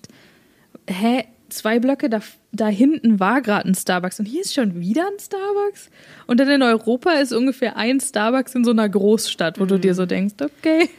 hä, 0.88 1.26
zwei 1.50 1.80
Blöcke 1.80 2.10
da, 2.10 2.20
da 2.52 2.68
hinten 2.68 3.20
war 3.20 3.42
gerade 3.42 3.68
ein 3.68 3.76
Starbucks 3.76 4.20
und 4.20 4.26
hier 4.26 4.42
ist 4.42 4.54
schon 4.54 4.80
wieder 4.80 5.04
ein 5.04 5.20
Starbucks. 5.20 5.90
Und 6.26 6.40
dann 6.40 6.50
in 6.50 6.62
Europa 6.62 7.12
ist 7.12 7.34
ungefähr 7.34 7.78
ein 7.78 8.00
Starbucks 8.00 8.56
in 8.56 8.64
so 8.64 8.72
einer 8.72 8.88
Großstadt, 8.88 9.60
wo 9.60 9.64
mhm. 9.64 9.70
du 9.70 9.80
dir 9.80 9.94
so 9.96 10.06
denkst, 10.06 10.36
okay. 10.42 10.90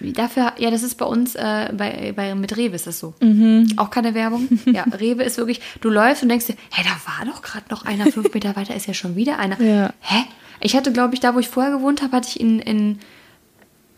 Dafür, 0.00 0.52
ja, 0.58 0.70
das 0.70 0.82
ist 0.82 0.96
bei 0.96 1.06
uns, 1.06 1.34
äh, 1.34 1.72
bei, 1.76 2.12
bei, 2.14 2.34
mit 2.34 2.56
Rewe 2.56 2.74
ist 2.74 2.86
das 2.86 2.98
so. 2.98 3.14
Mhm. 3.20 3.72
Auch 3.76 3.90
keine 3.90 4.14
Werbung. 4.14 4.48
Ja, 4.66 4.84
Rewe 5.00 5.22
ist 5.22 5.38
wirklich, 5.38 5.60
du 5.80 5.90
läufst 5.90 6.22
und 6.22 6.28
denkst 6.28 6.46
dir, 6.46 6.56
hä, 6.72 6.82
da 6.84 7.10
war 7.10 7.32
doch 7.32 7.42
gerade 7.42 7.66
noch 7.70 7.84
einer, 7.84 8.06
fünf 8.06 8.32
Meter 8.34 8.56
weiter 8.56 8.74
ist 8.74 8.86
ja 8.86 8.94
schon 8.94 9.16
wieder 9.16 9.38
einer. 9.38 9.60
Ja. 9.60 9.92
Hä? 10.00 10.24
Ich 10.60 10.74
hatte, 10.74 10.92
glaube 10.92 11.14
ich, 11.14 11.20
da, 11.20 11.34
wo 11.34 11.38
ich 11.38 11.48
vorher 11.48 11.72
gewohnt 11.72 12.02
habe, 12.02 12.16
hatte 12.16 12.28
ich 12.28 12.40
in, 12.40 12.60
in 12.60 12.98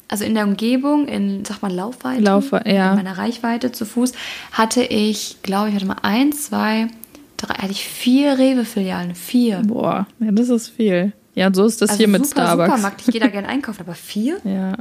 also 0.09 0.25
in 0.25 0.35
der 0.35 0.45
Umgebung, 0.45 1.07
in, 1.07 1.45
sag 1.45 1.63
mal, 1.63 1.73
Laufweite, 1.73 2.23
Laufweite 2.23 2.71
ja. 2.71 2.91
in 2.91 2.97
meiner 2.97 3.19
Reichweite 3.19 3.73
zu 3.73 3.85
Fuß, 3.85 4.13
hatte 4.53 4.83
ich, 4.83 5.37
glaube 5.43 5.69
ich, 5.69 5.75
hatte 5.75 5.87
mal 5.87 5.99
eins, 6.03 6.47
zwei, 6.47 6.89
drei, 7.37 7.55
hatte 7.55 7.73
ich 7.73 7.85
vier 7.85 8.39
Rewe-Filialen. 8.39 9.15
Vier. 9.15 9.63
Boah, 9.65 10.07
ja, 10.19 10.33
das 10.33 10.49
ist 10.49 10.71
viel. 10.71 11.13
Ja, 11.35 11.49
und 11.49 11.55
so 11.55 11.65
ist 11.65 11.81
das 11.83 11.91
also 11.91 11.99
hier 11.99 12.09
mit 12.09 12.27
super, 12.27 12.43
Starbucks. 12.43 12.69
Supermarkt, 12.71 13.03
ich 13.03 13.13
gehe 13.13 13.21
da 13.21 13.29
gerne 13.29 13.49
einkaufen, 13.49 13.83
aber 13.83 13.95
vier? 13.95 14.41
Ja. 14.45 14.77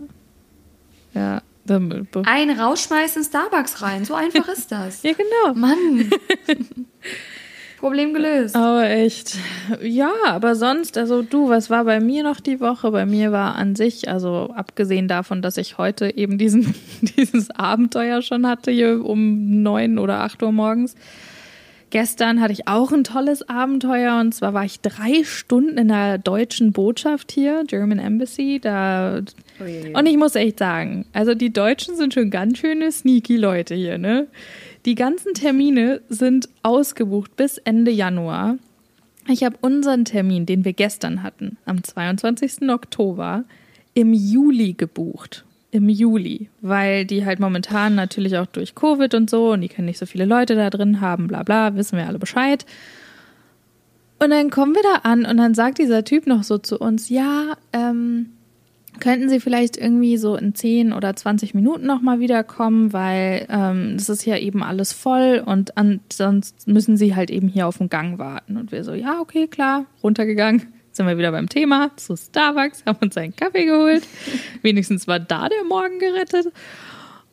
Ja. 1.14 1.42
Ein 2.24 2.52
rausschmeißen 2.52 3.26
Starbucks 3.26 3.82
rein, 3.82 4.06
so 4.06 4.14
einfach 4.14 4.48
ist 4.48 4.72
das. 4.72 5.04
ja, 5.04 5.12
genau. 5.12 5.54
Mann. 5.54 6.10
Problem 7.78 8.14
gelöst. 8.14 8.56
Aber 8.56 8.90
echt. 8.90 9.38
Ja, 9.82 10.12
aber 10.26 10.56
sonst, 10.56 10.98
also 10.98 11.22
du, 11.22 11.50
was 11.50 11.70
war 11.70 11.86
bei 11.86 12.00
mir 12.00 12.24
noch 12.24 12.40
die 12.40 12.60
Woche? 12.60 12.92
Bei 12.92 13.06
mir 13.06 13.32
war 13.32 13.56
an 13.56 13.76
sich, 13.76 14.10
also 14.10 14.50
abgesehen 14.56 15.08
davon, 15.08 15.42
dass 15.42 15.58
ich 15.58 15.78
heute 15.78 16.18
eben 16.18 16.38
diesen, 16.38 16.74
dieses 17.02 17.52
Abenteuer 17.52 18.22
schon 18.22 18.48
hatte, 18.48 18.72
hier 18.72 19.06
um 19.06 19.62
neun 19.62 20.00
oder 20.00 20.22
acht 20.22 20.42
Uhr 20.42 20.52
morgens, 20.52 20.96
Gestern 21.90 22.42
hatte 22.42 22.52
ich 22.52 22.68
auch 22.68 22.92
ein 22.92 23.06
tolles 23.06 23.48
Abenteuer 23.48 24.20
und 24.20 24.34
zwar 24.34 24.54
war 24.54 24.66
ich 24.66 24.82
drei 24.82 25.24
Stunden 25.24 25.78
in 25.78 25.88
der 25.88 26.18
deutschen 26.18 26.74
Botschaft 26.74 27.32
hier, 27.32 27.64
German 27.66 27.98
Embassy. 27.98 28.60
Da 28.62 29.22
und 29.94 30.06
ich 30.06 30.18
muss 30.18 30.36
echt 30.36 30.60
sagen, 30.60 31.06
also 31.14 31.34
die 31.34 31.54
Deutschen 31.54 31.96
sind 31.96 32.14
schon 32.14 32.30
ganz 32.30 32.58
schöne 32.58 32.92
sneaky 32.92 33.38
Leute 33.38 33.74
hier, 33.74 33.98
ne? 33.98 34.28
Die 34.88 34.96
ganzen 34.96 35.34
Termine 35.34 36.00
sind 36.08 36.48
ausgebucht 36.64 37.36
bis 37.36 37.58
Ende 37.58 37.92
Januar. 37.92 38.56
Ich 39.28 39.44
habe 39.44 39.58
unseren 39.60 40.06
Termin, 40.06 40.46
den 40.46 40.64
wir 40.64 40.72
gestern 40.72 41.24
hatten, 41.24 41.58
am 41.66 41.84
22. 41.84 42.70
Oktober, 42.70 43.44
im 43.94 44.14
Juli 44.14 44.72
gebucht. 44.72 45.44
Im 45.72 45.90
Juli, 45.90 46.50
weil 46.62 47.04
die 47.04 47.26
halt 47.26 47.42
momentan 47.42 47.96
natürlich 47.96 48.38
auch 48.38 48.46
durch 48.46 48.76
Covid 48.76 49.14
und 49.14 49.30
so 49.30 49.52
und 49.52 49.60
die 49.60 49.68
können 49.68 49.88
nicht 49.88 50.00
so 50.00 50.06
viele 50.06 50.24
Leute 50.24 50.56
da 50.56 50.70
drin 50.70 51.02
haben, 51.02 51.28
bla 51.28 51.44
bla, 51.44 51.76
wissen 51.76 51.98
wir 51.98 52.08
alle 52.08 52.18
Bescheid. 52.18 52.66
Und 54.20 54.30
dann 54.30 54.50
kommen 54.50 54.74
wir 54.74 54.84
da 54.84 55.00
an 55.04 55.26
und 55.26 55.36
dann 55.36 55.54
sagt 55.54 55.80
dieser 55.80 56.06
Typ 56.06 56.28
noch 56.28 56.44
so 56.44 56.60
zu 56.60 56.80
uns, 56.80 57.10
ja, 57.10 57.58
ähm, 57.74 58.37
könnten 58.98 59.30
Sie 59.30 59.40
vielleicht 59.40 59.78
irgendwie 59.78 60.18
so 60.18 60.36
in 60.36 60.54
10 60.56 60.94
oder 60.94 61.16
20 61.16 61.54
Minuten 61.54 61.86
nochmal 61.86 62.20
wiederkommen, 62.20 62.94
weil 62.94 63.46
ähm, 63.50 63.96
es 63.96 64.10
ist 64.10 64.26
ja 64.26 64.38
eben 64.38 64.64
alles 64.64 64.94
voll 64.94 65.44
und 65.46 65.78
an, 65.78 66.02
sonst 66.12 66.68
müssen 66.68 66.98
Sie 66.98 67.16
halt 67.16 67.30
eben 67.30 67.48
hier 67.48 67.68
auf 67.68 67.78
den 67.78 67.90
Gang 67.90 68.20
warten. 68.20 68.58
Und 68.58 68.72
wir 68.72 68.84
so, 68.84 68.94
ja, 68.94 69.20
okay, 69.20 69.48
klar, 69.48 69.86
runtergegangen. 70.04 70.68
Sind 70.92 71.06
wir 71.06 71.18
wieder 71.18 71.32
beim 71.32 71.48
Thema 71.48 71.92
zu 71.96 72.18
Starbucks, 72.18 72.84
haben 72.86 72.98
uns 73.02 73.16
einen 73.18 73.36
Kaffee 73.36 73.66
geholt. 73.66 74.04
Wenigstens 74.64 75.08
war 75.08 75.20
da 75.20 75.48
der 75.48 75.64
Morgen 75.64 76.00
gerettet. 76.00 76.48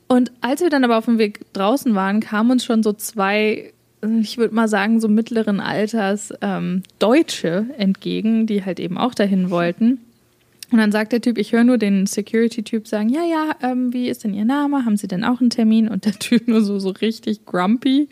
Und 0.06 0.32
als 0.40 0.60
wir 0.60 0.70
dann 0.70 0.84
aber 0.84 0.98
auf 0.98 1.06
dem 1.06 1.18
Weg 1.18 1.52
draußen 1.54 1.94
waren, 1.94 2.20
kamen 2.20 2.50
uns 2.52 2.64
schon 2.64 2.82
so 2.82 2.92
zwei, 2.92 3.72
ich 4.20 4.36
würde 4.36 4.54
mal 4.54 4.68
sagen, 4.68 5.00
so 5.00 5.08
mittleren 5.08 5.60
Alters 5.60 6.32
ähm, 6.42 6.82
Deutsche 6.98 7.66
entgegen, 7.78 8.46
die 8.46 8.64
halt 8.64 8.80
eben 8.80 8.98
auch 8.98 9.14
dahin 9.14 9.50
wollten. 9.50 9.98
Und 10.70 10.78
dann 10.78 10.92
sagt 10.92 11.12
der 11.12 11.20
Typ, 11.20 11.38
ich 11.38 11.52
höre 11.52 11.64
nur 11.64 11.78
den 11.78 12.06
Security-Typ 12.06 12.88
sagen, 12.88 13.08
ja, 13.08 13.22
ja, 13.22 13.56
ähm, 13.62 13.92
wie 13.92 14.08
ist 14.08 14.24
denn 14.24 14.34
Ihr 14.34 14.44
Name? 14.44 14.84
Haben 14.84 14.96
Sie 14.96 15.06
denn 15.06 15.24
auch 15.24 15.40
einen 15.40 15.50
Termin? 15.50 15.88
Und 15.88 16.04
der 16.04 16.14
Typ 16.14 16.48
nur 16.48 16.62
so, 16.62 16.78
so 16.78 16.90
richtig 16.90 17.44
grumpy. 17.44 18.08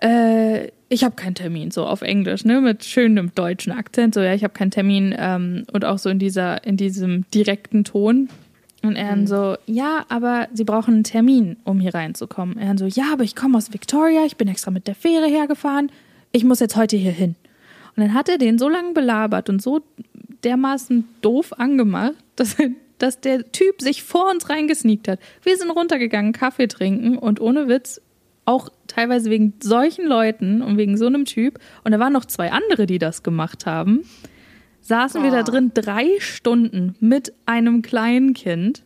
Äh, 0.00 0.68
ich 0.88 1.04
habe 1.04 1.14
keinen 1.14 1.36
Termin, 1.36 1.70
so 1.70 1.86
auf 1.86 2.02
Englisch, 2.02 2.44
ne, 2.44 2.60
mit 2.60 2.84
schönem 2.84 3.32
deutschen 3.34 3.72
Akzent, 3.72 4.12
so 4.12 4.20
ja, 4.20 4.34
ich 4.34 4.42
habe 4.42 4.52
keinen 4.52 4.72
Termin 4.72 5.14
ähm, 5.16 5.64
und 5.72 5.84
auch 5.84 5.98
so 5.98 6.08
in 6.08 6.18
dieser, 6.18 6.64
in 6.64 6.76
diesem 6.76 7.24
direkten 7.32 7.84
Ton. 7.84 8.28
Und 8.82 8.96
er 8.96 9.14
mhm. 9.14 9.26
so, 9.26 9.56
ja, 9.66 10.04
aber 10.08 10.48
Sie 10.52 10.64
brauchen 10.64 10.94
einen 10.94 11.04
Termin, 11.04 11.58
um 11.64 11.78
hier 11.80 11.94
reinzukommen. 11.94 12.58
Er 12.58 12.76
so, 12.76 12.86
ja, 12.86 13.12
aber 13.12 13.22
ich 13.22 13.36
komme 13.36 13.56
aus 13.56 13.72
Victoria, 13.72 14.24
ich 14.24 14.36
bin 14.36 14.48
extra 14.48 14.70
mit 14.70 14.88
der 14.88 14.94
Fähre 14.94 15.26
hergefahren, 15.26 15.92
ich 16.32 16.44
muss 16.44 16.60
jetzt 16.60 16.76
heute 16.76 16.96
hier 16.96 17.12
hin. 17.12 17.36
Und 17.96 18.02
dann 18.02 18.14
hat 18.14 18.28
er 18.28 18.38
den 18.38 18.58
so 18.58 18.68
lange 18.68 18.92
belabert 18.92 19.48
und 19.48 19.60
so 19.62 19.82
dermaßen 20.44 21.08
doof 21.22 21.58
angemacht, 21.58 22.14
dass, 22.36 22.56
dass 22.98 23.20
der 23.20 23.50
Typ 23.52 23.80
sich 23.80 24.02
vor 24.02 24.30
uns 24.30 24.48
reingesneakt 24.48 25.08
hat. 25.08 25.20
Wir 25.42 25.56
sind 25.56 25.70
runtergegangen, 25.70 26.32
Kaffee 26.32 26.68
trinken 26.68 27.18
und 27.18 27.40
ohne 27.40 27.68
Witz 27.68 28.00
auch 28.44 28.68
teilweise 28.88 29.30
wegen 29.30 29.54
solchen 29.60 30.06
Leuten 30.06 30.62
und 30.62 30.76
wegen 30.76 30.96
so 30.96 31.06
einem 31.06 31.24
Typ. 31.24 31.58
Und 31.84 31.92
da 31.92 31.98
waren 31.98 32.12
noch 32.12 32.24
zwei 32.24 32.50
andere, 32.50 32.86
die 32.86 32.98
das 32.98 33.22
gemacht 33.22 33.66
haben. 33.66 34.02
Saßen 34.80 35.20
oh. 35.20 35.24
wir 35.24 35.30
da 35.30 35.42
drin 35.42 35.72
drei 35.72 36.08
Stunden 36.18 36.96
mit 37.00 37.32
einem 37.46 37.82
kleinen 37.82 38.34
Kind. 38.34 38.82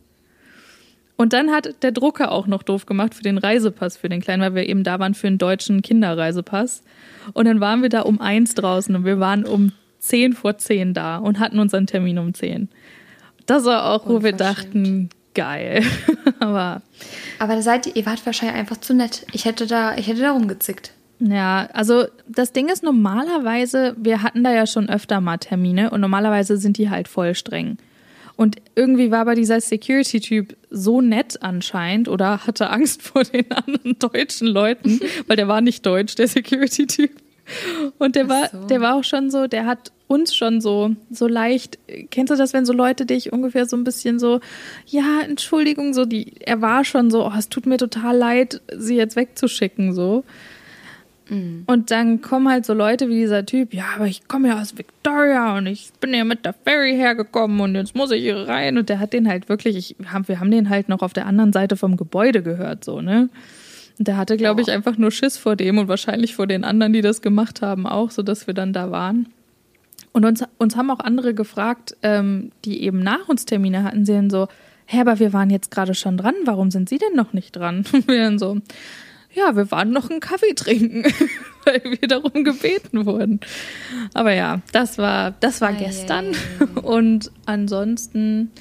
Und 1.17 1.31
dann 1.33 1.51
hat 1.51 1.81
der 1.81 1.93
Drucker 1.93 2.31
auch 2.31 2.45
noch 2.45 2.61
doof 2.61 2.85
gemacht 2.85 3.15
für 3.15 3.23
den 3.23 3.37
Reisepass 3.37 3.95
für 3.95 4.09
den 4.09 4.21
Kleinen, 4.21 4.41
weil 4.41 4.55
wir 4.55 4.69
eben 4.69 4.83
da 4.83 4.99
waren 4.99 5.13
für 5.13 5.27
einen 5.27 5.37
deutschen 5.37 5.81
Kinderreisepass. 5.81 6.83
Und 7.33 7.45
dann 7.45 7.61
waren 7.61 7.81
wir 7.81 7.89
da 7.89 8.01
um 8.01 8.19
eins 8.19 8.53
draußen 8.53 8.93
und 8.95 9.05
wir 9.05 9.19
waren 9.19 9.45
um 9.45 9.71
zehn 10.07 10.33
vor 10.33 10.57
zehn 10.57 10.93
da 10.93 11.17
und 11.17 11.39
hatten 11.39 11.59
unseren 11.59 11.87
Termin 11.87 12.17
um 12.17 12.33
zehn. 12.33 12.69
Das 13.45 13.65
war 13.65 13.91
auch, 13.91 14.07
wo 14.07 14.23
wir 14.23 14.33
dachten, 14.33 15.09
geil. 15.33 15.83
Aber. 16.39 16.81
Aber 17.39 17.61
seid 17.61 17.87
ihr, 17.87 17.95
ihr 17.95 18.05
wart 18.05 18.25
wahrscheinlich 18.25 18.57
einfach 18.57 18.77
zu 18.77 18.93
nett. 18.93 19.25
Ich 19.33 19.45
hätte 19.45 19.67
da, 19.67 19.95
ich 19.97 20.07
hätte 20.07 20.21
da 20.21 20.31
rumgezickt. 20.31 20.91
Ja, 21.19 21.69
also 21.73 22.05
das 22.27 22.51
Ding 22.51 22.69
ist 22.69 22.83
normalerweise, 22.83 23.95
wir 23.97 24.21
hatten 24.21 24.43
da 24.43 24.51
ja 24.51 24.67
schon 24.67 24.89
öfter 24.89 25.21
mal 25.21 25.37
Termine 25.37 25.91
und 25.91 26.01
normalerweise 26.01 26.57
sind 26.57 26.77
die 26.77 26.89
halt 26.89 27.07
voll 27.07 27.35
streng. 27.35 27.77
Und 28.35 28.57
irgendwie 28.75 29.11
war 29.11 29.21
aber 29.21 29.35
dieser 29.35 29.61
Security-Typ 29.61 30.57
so 30.69 30.99
nett 30.99 31.41
anscheinend 31.41 32.09
oder 32.09 32.45
hatte 32.45 32.69
Angst 32.69 33.01
vor 33.03 33.23
den 33.23 33.49
anderen 33.51 33.97
deutschen 33.97 34.47
Leuten, 34.47 34.99
weil 35.27 35.37
der 35.37 35.47
war 35.47 35.61
nicht 35.61 35.85
deutsch, 35.85 36.15
der 36.15 36.27
Security-Typ. 36.27 37.11
Und 37.97 38.15
der 38.15 38.29
war, 38.29 38.49
so. 38.49 38.65
der 38.65 38.81
war 38.81 38.95
auch 38.95 39.03
schon 39.03 39.29
so, 39.29 39.47
der 39.47 39.65
hat 39.65 39.91
uns 40.07 40.35
schon 40.35 40.61
so, 40.61 40.95
so 41.09 41.27
leicht, 41.27 41.79
kennst 42.11 42.31
du 42.31 42.37
das, 42.37 42.53
wenn 42.53 42.65
so 42.65 42.73
Leute 42.73 43.05
dich 43.05 43.33
ungefähr 43.33 43.65
so 43.65 43.75
ein 43.75 43.83
bisschen 43.83 44.19
so, 44.19 44.39
ja, 44.85 45.21
Entschuldigung, 45.23 45.93
so, 45.93 46.05
die, 46.05 46.33
er 46.41 46.61
war 46.61 46.85
schon 46.85 47.09
so, 47.09 47.25
oh, 47.25 47.31
es 47.37 47.49
tut 47.49 47.65
mir 47.65 47.77
total 47.77 48.15
leid, 48.15 48.61
sie 48.75 48.95
jetzt 48.95 49.15
wegzuschicken, 49.15 49.93
so. 49.93 50.23
Mhm. 51.29 51.63
Und 51.65 51.91
dann 51.91 52.21
kommen 52.21 52.49
halt 52.49 52.65
so 52.65 52.73
Leute 52.73 53.09
wie 53.09 53.15
dieser 53.15 53.45
Typ, 53.45 53.73
ja, 53.73 53.85
aber 53.95 54.05
ich 54.05 54.27
komme 54.27 54.49
ja 54.49 54.61
aus 54.61 54.77
Victoria 54.77 55.57
und 55.57 55.67
ich 55.67 55.91
bin 55.99 56.13
ja 56.13 56.23
mit 56.23 56.45
der 56.45 56.53
Ferry 56.53 56.95
hergekommen 56.95 57.59
und 57.61 57.75
jetzt 57.75 57.95
muss 57.95 58.11
ich 58.11 58.21
hier 58.21 58.47
rein. 58.47 58.77
Und 58.77 58.89
der 58.89 58.99
hat 58.99 59.13
den 59.13 59.27
halt 59.27 59.49
wirklich, 59.49 59.75
ich, 59.75 59.95
wir 59.97 60.39
haben 60.39 60.51
den 60.51 60.69
halt 60.69 60.89
noch 60.89 61.01
auf 61.01 61.13
der 61.13 61.25
anderen 61.25 61.53
Seite 61.53 61.77
vom 61.77 61.97
Gebäude 61.97 62.43
gehört, 62.43 62.83
so, 62.83 63.01
ne? 63.01 63.29
Der 63.97 64.17
hatte, 64.17 64.37
glaube 64.37 64.61
ich, 64.61 64.71
einfach 64.71 64.97
nur 64.97 65.11
Schiss 65.11 65.37
vor 65.37 65.55
dem 65.55 65.77
und 65.77 65.87
wahrscheinlich 65.87 66.35
vor 66.35 66.47
den 66.47 66.63
anderen, 66.63 66.93
die 66.93 67.01
das 67.01 67.21
gemacht 67.21 67.61
haben, 67.61 67.87
auch, 67.87 68.11
sodass 68.11 68.47
wir 68.47 68.53
dann 68.53 68.73
da 68.73 68.91
waren. 68.91 69.27
Und 70.11 70.25
uns, 70.25 70.43
uns 70.57 70.75
haben 70.75 70.91
auch 70.91 70.99
andere 70.99 71.33
gefragt, 71.33 71.95
ähm, 72.01 72.51
die 72.63 72.83
eben 72.83 72.99
nach 72.99 73.27
uns 73.27 73.45
Termine 73.45 73.83
hatten, 73.83 74.05
sehen 74.05 74.29
so, 74.29 74.47
hä, 74.85 75.01
aber 75.01 75.19
wir 75.19 75.33
waren 75.33 75.49
jetzt 75.49 75.71
gerade 75.71 75.93
schon 75.93 76.17
dran, 76.17 76.35
warum 76.45 76.71
sind 76.71 76.89
Sie 76.89 76.97
denn 76.97 77.15
noch 77.15 77.33
nicht 77.33 77.55
dran? 77.55 77.85
Und 77.93 78.07
wir 78.07 78.23
dann 78.23 78.39
so, 78.39 78.59
ja, 79.33 79.55
wir 79.55 79.71
waren 79.71 79.91
noch 79.91 80.09
einen 80.09 80.21
Kaffee 80.21 80.53
trinken, 80.55 81.03
weil 81.65 81.81
wir 81.83 82.07
darum 82.07 82.43
gebeten 82.43 83.05
wurden. 83.05 83.39
Aber 84.13 84.33
ja, 84.33 84.61
das 84.71 84.97
war, 84.97 85.31
das 85.39 85.61
war 85.61 85.73
gestern. 85.73 86.33
Und 86.81 87.31
ansonsten 87.45 88.51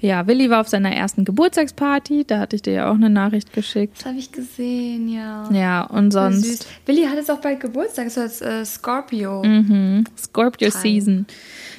ja, 0.00 0.26
Willi 0.26 0.50
war 0.50 0.60
auf 0.60 0.68
seiner 0.68 0.92
ersten 0.92 1.24
Geburtstagsparty, 1.24 2.24
da 2.26 2.40
hatte 2.40 2.56
ich 2.56 2.62
dir 2.62 2.72
ja 2.72 2.90
auch 2.90 2.94
eine 2.94 3.10
Nachricht 3.10 3.52
geschickt. 3.52 3.98
Das 3.98 4.06
habe 4.06 4.18
ich 4.18 4.32
gesehen, 4.32 5.08
ja. 5.08 5.48
Ja, 5.52 5.84
und 5.84 6.10
sonst. 6.10 6.44
Süß. 6.44 6.66
Willi 6.86 7.04
hat 7.04 7.16
jetzt 7.16 7.30
auch 7.30 7.40
bald 7.40 7.60
Geburtstag, 7.60 8.10
so 8.10 8.20
als 8.22 8.40
äh, 8.40 8.64
Scorpio. 8.64 9.42
Mhm. 9.44 10.04
Scorpio 10.16 10.70
Time. 10.70 10.82
Season. 10.82 11.26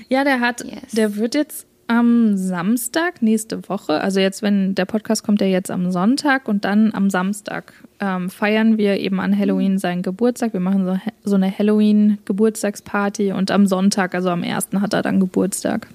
Ja, 0.09 0.23
der 0.23 0.39
hat, 0.39 0.63
yes. 0.63 0.91
der 0.91 1.15
wird 1.15 1.35
jetzt 1.35 1.65
am 1.87 2.37
Samstag 2.37 3.21
nächste 3.21 3.67
Woche, 3.67 3.99
also 3.99 4.19
jetzt, 4.19 4.41
wenn 4.41 4.75
der 4.75 4.85
Podcast 4.85 5.23
kommt, 5.25 5.41
der 5.41 5.49
jetzt 5.49 5.69
am 5.69 5.91
Sonntag 5.91 6.47
und 6.47 6.63
dann 6.63 6.93
am 6.93 7.09
Samstag 7.09 7.73
ähm, 7.99 8.29
feiern 8.29 8.77
wir 8.77 8.97
eben 8.97 9.19
an 9.19 9.37
Halloween 9.37 9.77
seinen 9.77 10.01
Geburtstag. 10.01 10.53
Wir 10.53 10.61
machen 10.61 10.85
so, 10.85 10.97
so 11.23 11.35
eine 11.35 11.51
Halloween-Geburtstagsparty 11.57 13.33
und 13.33 13.51
am 13.51 13.67
Sonntag, 13.67 14.15
also 14.15 14.29
am 14.29 14.43
1. 14.43 14.69
hat 14.79 14.93
er 14.93 15.01
dann 15.01 15.19
Geburtstag. 15.19 15.87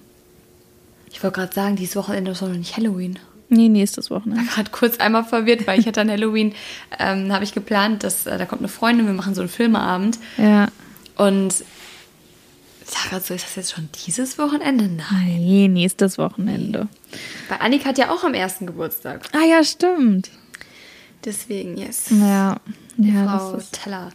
Ich 1.17 1.23
wollte 1.23 1.41
gerade 1.41 1.55
sagen, 1.55 1.77
dieses 1.77 1.97
Wochenende 1.97 2.33
ist 2.33 2.43
doch 2.43 2.49
noch 2.49 2.59
nicht 2.59 2.77
Halloween. 2.77 3.19
Nee, 3.49 3.71
nächstes 3.71 4.11
Wochenende. 4.11 4.43
Ich 4.43 4.49
war 4.49 4.57
gerade 4.57 4.71
kurz 4.71 4.99
einmal 4.99 5.25
verwirrt, 5.25 5.67
weil 5.67 5.81
ich 5.81 5.87
hatte 5.87 6.03
an 6.03 6.11
Halloween, 6.11 6.53
ähm, 6.99 7.33
habe 7.33 7.43
ich 7.43 7.55
geplant, 7.55 8.05
dass 8.05 8.27
äh, 8.27 8.37
da 8.37 8.45
kommt 8.45 8.61
eine 8.61 8.69
Freundin, 8.69 9.07
wir 9.07 9.15
machen 9.15 9.35
so 9.35 9.41
einen 9.41 9.49
Filmeabend. 9.49 10.19
Ja. 10.37 10.69
Und 11.17 11.55
ich 12.85 12.91
sage 12.91 13.09
gerade 13.09 13.25
so, 13.25 13.33
ist 13.33 13.47
das 13.47 13.57
jetzt 13.57 13.73
schon 13.73 13.89
dieses 14.05 14.37
Wochenende? 14.37 14.89
Nein. 14.89 15.39
Nee, 15.39 15.69
nächstes 15.69 16.19
Wochenende. 16.19 16.87
Weil 17.49 17.59
Annika 17.61 17.89
hat 17.89 17.97
ja 17.97 18.11
auch 18.11 18.23
am 18.23 18.35
ersten 18.35 18.67
Geburtstag. 18.67 19.23
Ah 19.33 19.47
ja, 19.49 19.65
stimmt. 19.65 20.31
Deswegen, 21.25 21.79
yes. 21.79 22.11
Ja. 22.11 22.61
ja 22.99 23.39
Frau 23.39 23.59
Teller. 23.73 24.11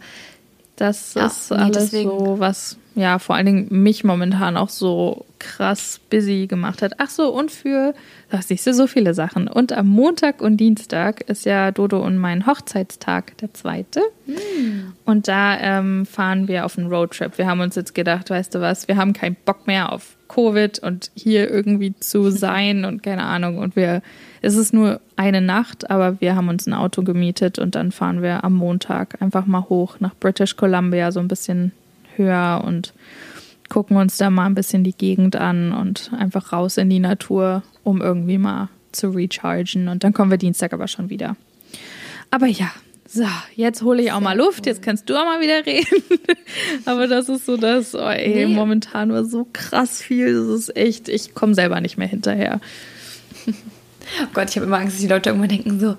Das 0.82 1.14
ja, 1.14 1.26
ist 1.26 1.48
nee, 1.52 1.58
alles 1.58 1.90
deswegen. 1.90 2.10
so, 2.10 2.40
was 2.40 2.76
ja 2.96 3.20
vor 3.20 3.36
allen 3.36 3.46
Dingen 3.46 3.66
mich 3.70 4.02
momentan 4.02 4.56
auch 4.56 4.68
so 4.68 5.24
krass 5.38 6.00
busy 6.10 6.48
gemacht 6.48 6.82
hat. 6.82 6.94
Ach 6.98 7.08
so, 7.08 7.32
und 7.32 7.52
für, 7.52 7.94
da 8.30 8.42
siehst 8.42 8.66
du 8.66 8.74
so 8.74 8.88
viele 8.88 9.14
Sachen. 9.14 9.46
Und 9.46 9.72
am 9.72 9.86
Montag 9.86 10.40
und 10.40 10.56
Dienstag 10.56 11.20
ist 11.20 11.44
ja 11.44 11.70
Dodo 11.70 12.04
und 12.04 12.18
mein 12.18 12.46
Hochzeitstag, 12.48 13.38
der 13.38 13.54
zweite. 13.54 14.00
Mm. 14.26 14.92
Und 15.04 15.28
da 15.28 15.56
ähm, 15.60 16.04
fahren 16.04 16.48
wir 16.48 16.66
auf 16.66 16.76
einen 16.76 16.88
Roadtrip. 16.88 17.38
Wir 17.38 17.46
haben 17.46 17.60
uns 17.60 17.76
jetzt 17.76 17.94
gedacht, 17.94 18.30
weißt 18.30 18.52
du 18.52 18.60
was, 18.60 18.88
wir 18.88 18.96
haben 18.96 19.12
keinen 19.12 19.36
Bock 19.44 19.68
mehr 19.68 19.92
auf 19.92 20.16
Covid 20.32 20.78
und 20.78 21.10
hier 21.14 21.50
irgendwie 21.50 21.94
zu 21.98 22.30
sein 22.30 22.84
und 22.84 23.02
keine 23.02 23.24
Ahnung. 23.24 23.58
Und 23.58 23.76
wir, 23.76 24.02
es 24.40 24.56
ist 24.56 24.72
nur 24.72 25.00
eine 25.16 25.40
Nacht, 25.40 25.90
aber 25.90 26.20
wir 26.20 26.36
haben 26.36 26.48
uns 26.48 26.66
ein 26.66 26.74
Auto 26.74 27.02
gemietet 27.02 27.58
und 27.58 27.74
dann 27.74 27.92
fahren 27.92 28.22
wir 28.22 28.44
am 28.44 28.54
Montag 28.54 29.20
einfach 29.20 29.46
mal 29.46 29.68
hoch 29.68 30.00
nach 30.00 30.14
British 30.18 30.56
Columbia, 30.56 31.12
so 31.12 31.20
ein 31.20 31.28
bisschen 31.28 31.72
höher 32.16 32.62
und 32.64 32.94
gucken 33.68 33.96
uns 33.96 34.16
da 34.16 34.30
mal 34.30 34.46
ein 34.46 34.54
bisschen 34.54 34.84
die 34.84 34.96
Gegend 34.96 35.36
an 35.36 35.72
und 35.72 36.12
einfach 36.16 36.52
raus 36.52 36.76
in 36.76 36.90
die 36.90 37.00
Natur, 37.00 37.62
um 37.84 38.00
irgendwie 38.02 38.38
mal 38.38 38.68
zu 38.92 39.10
rechargen. 39.10 39.88
Und 39.88 40.04
dann 40.04 40.12
kommen 40.12 40.30
wir 40.30 40.38
Dienstag 40.38 40.72
aber 40.72 40.88
schon 40.88 41.10
wieder. 41.10 41.36
Aber 42.30 42.46
ja, 42.46 42.70
so, 43.12 43.26
jetzt 43.56 43.82
hole 43.82 44.02
ich 44.02 44.12
auch 44.12 44.20
mal 44.20 44.36
Luft, 44.36 44.66
jetzt 44.66 44.82
kannst 44.82 45.08
du 45.10 45.16
auch 45.16 45.24
mal 45.24 45.40
wieder 45.40 45.64
reden. 45.66 46.02
Aber 46.86 47.06
das 47.06 47.28
ist 47.28 47.46
so 47.46 47.56
das, 47.56 47.94
oh 47.94 47.98
ey, 48.08 48.46
Nee. 48.46 48.54
momentan 48.54 49.12
war 49.12 49.24
so 49.24 49.46
krass 49.52 50.00
viel, 50.00 50.34
das 50.34 50.46
ist 50.60 50.76
echt, 50.76 51.08
ich 51.08 51.34
komme 51.34 51.54
selber 51.54 51.80
nicht 51.80 51.98
mehr 51.98 52.08
hinterher. 52.08 52.60
Oh 53.48 54.26
Gott, 54.34 54.50
ich 54.50 54.56
habe 54.56 54.66
immer 54.66 54.78
Angst, 54.78 54.94
dass 54.96 55.00
die 55.02 55.08
Leute 55.08 55.30
irgendwann 55.30 55.48
denken 55.48 55.78
so, 55.80 55.96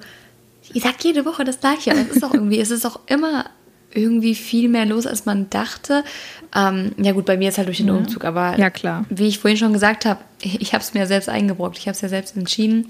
ich 0.73 0.81
sag 0.83 1.03
jede 1.03 1.25
Woche 1.25 1.43
das 1.43 1.59
gleiche. 1.59 1.91
Aber 1.91 2.01
es 2.01 2.15
ist 2.17 2.23
auch 2.23 2.33
irgendwie, 2.33 2.59
es 2.59 2.71
ist 2.71 2.85
auch 2.85 2.99
immer 3.07 3.45
irgendwie 3.93 4.33
viel 4.35 4.69
mehr 4.69 4.85
los, 4.85 5.05
als 5.05 5.25
man 5.25 5.49
dachte. 5.49 6.03
Ähm, 6.55 6.93
ja 6.97 7.11
gut, 7.11 7.25
bei 7.25 7.37
mir 7.37 7.49
ist 7.49 7.57
halt 7.59 7.67
durch 7.67 7.77
den 7.77 7.89
Umzug, 7.91 8.25
aber 8.25 8.57
Ja, 8.57 8.69
klar. 8.69 9.05
wie 9.09 9.27
ich 9.27 9.39
vorhin 9.39 9.57
schon 9.57 9.71
gesagt 9.73 10.05
habe, 10.05 10.19
ich, 10.41 10.61
ich 10.61 10.73
habe 10.73 10.83
es 10.83 10.93
mir 10.93 11.01
ja 11.01 11.05
selbst 11.05 11.29
eingebrockt, 11.29 11.77
ich 11.77 11.87
habe 11.87 11.95
es 11.95 12.01
ja 12.01 12.09
selbst 12.09 12.35
entschieden. 12.35 12.87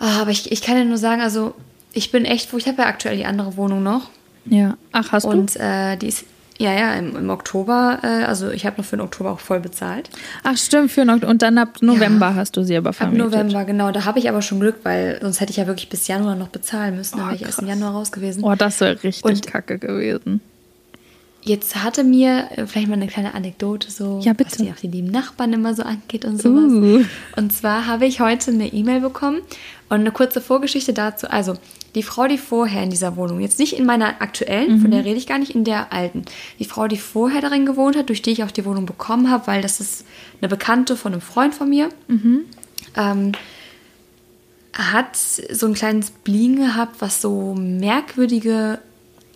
Ah, 0.00 0.20
Aber 0.22 0.30
ich, 0.30 0.50
ich 0.52 0.60
kann 0.62 0.76
ja 0.76 0.84
nur 0.84 0.98
sagen, 0.98 1.20
also 1.22 1.54
ich 1.92 2.10
bin 2.10 2.24
echt 2.24 2.50
froh, 2.50 2.58
ich 2.58 2.66
habe 2.68 2.82
ja 2.82 2.88
aktuell 2.88 3.16
die 3.16 3.24
andere 3.24 3.56
Wohnung 3.56 3.82
noch 3.82 4.10
Ja. 4.46 4.76
Ach, 4.92 5.12
hast 5.12 5.24
und 5.24 5.56
äh, 5.56 5.96
die 5.96 6.08
ist, 6.08 6.24
ja, 6.60 6.72
ja, 6.72 6.94
im, 6.94 7.14
im 7.16 7.30
Oktober, 7.30 8.00
äh, 8.02 8.24
also 8.24 8.50
ich 8.50 8.66
habe 8.66 8.78
noch 8.78 8.84
für 8.84 8.96
den 8.96 9.02
Oktober 9.04 9.30
auch 9.30 9.38
voll 9.40 9.60
bezahlt. 9.60 10.08
du? 10.12 10.18
Ach, 10.44 10.56
stimmt, 10.56 10.90
für 10.90 11.04
noch, 11.04 11.22
und 11.22 11.40
dann 11.42 11.56
ab 11.58 11.76
November 11.82 12.34
hast 12.34 12.56
du 12.56 12.64
sie 12.64 12.76
aber 12.76 12.90
Ab 12.90 12.96
vermietet. 12.96 13.26
November, 13.26 13.64
genau. 13.64 13.92
Da 13.92 14.04
habe 14.04 14.18
ich 14.18 14.28
aber 14.28 14.42
schon 14.42 14.58
Glück, 14.60 14.76
weil 14.82 15.18
sonst 15.22 15.40
hätte 15.40 15.50
ich 15.52 15.56
ja 15.56 15.66
wirklich 15.68 15.88
bis 15.88 16.08
Januar 16.08 16.34
noch 16.34 16.48
bezahlen 16.48 16.96
müssen. 16.96 17.16
Dann 17.18 17.26
wäre 17.26 17.36
ich 17.36 17.42
erst 17.42 17.60
im 17.60 17.68
Januar 17.68 17.92
raus 17.92 18.10
gewesen. 18.10 18.42
Oh, 18.42 18.54
das 18.56 18.80
wäre 18.80 19.02
richtig 19.04 19.24
Und- 19.24 19.46
kacke 19.46 19.78
gewesen. 19.78 20.40
Jetzt 21.42 21.76
hatte 21.82 22.02
mir 22.04 22.48
äh, 22.56 22.66
vielleicht 22.66 22.88
mal 22.88 22.94
eine 22.94 23.06
kleine 23.06 23.32
Anekdote 23.32 23.90
so, 23.90 24.20
Ja, 24.22 24.32
bitte. 24.32 24.50
was 24.50 24.58
die 24.58 24.70
auch 24.72 24.76
die 24.76 24.88
lieben 24.88 25.10
Nachbarn 25.12 25.52
immer 25.52 25.72
so 25.72 25.84
angeht 25.84 26.24
und 26.24 26.42
sowas. 26.42 26.64
Uh. 26.72 27.04
Und 27.36 27.52
zwar 27.52 27.86
habe 27.86 28.06
ich 28.06 28.20
heute 28.20 28.50
eine 28.50 28.66
E-Mail 28.66 29.00
bekommen 29.00 29.38
und 29.88 30.00
eine 30.00 30.10
kurze 30.10 30.40
Vorgeschichte 30.40 30.92
dazu. 30.92 31.30
Also 31.30 31.54
die 31.94 32.02
Frau, 32.02 32.26
die 32.28 32.38
vorher 32.38 32.82
in 32.82 32.90
dieser 32.90 33.16
Wohnung, 33.16 33.40
jetzt 33.40 33.58
nicht 33.58 33.72
in 33.78 33.86
meiner 33.86 34.20
aktuellen, 34.20 34.80
von 34.80 34.90
der 34.90 35.04
rede 35.04 35.16
ich 35.18 35.26
gar 35.26 35.38
nicht, 35.38 35.54
in 35.54 35.64
der 35.64 35.92
alten. 35.92 36.24
Die 36.58 36.64
Frau, 36.64 36.86
die 36.86 36.98
vorher 36.98 37.40
darin 37.40 37.64
gewohnt 37.66 37.96
hat, 37.96 38.08
durch 38.10 38.20
die 38.22 38.30
ich 38.32 38.44
auch 38.44 38.50
die 38.50 38.64
Wohnung 38.64 38.84
bekommen 38.86 39.30
habe, 39.30 39.46
weil 39.46 39.62
das 39.62 39.80
ist 39.80 40.04
eine 40.40 40.48
Bekannte 40.48 40.96
von 40.96 41.12
einem 41.12 41.22
Freund 41.22 41.54
von 41.54 41.68
mir. 41.70 41.88
Ähm, 42.96 43.32
hat 44.74 45.16
so 45.16 45.66
ein 45.66 45.74
kleines 45.74 46.08
Spleen 46.08 46.56
gehabt, 46.56 46.96
was 47.00 47.20
so 47.20 47.54
merkwürdige 47.54 48.78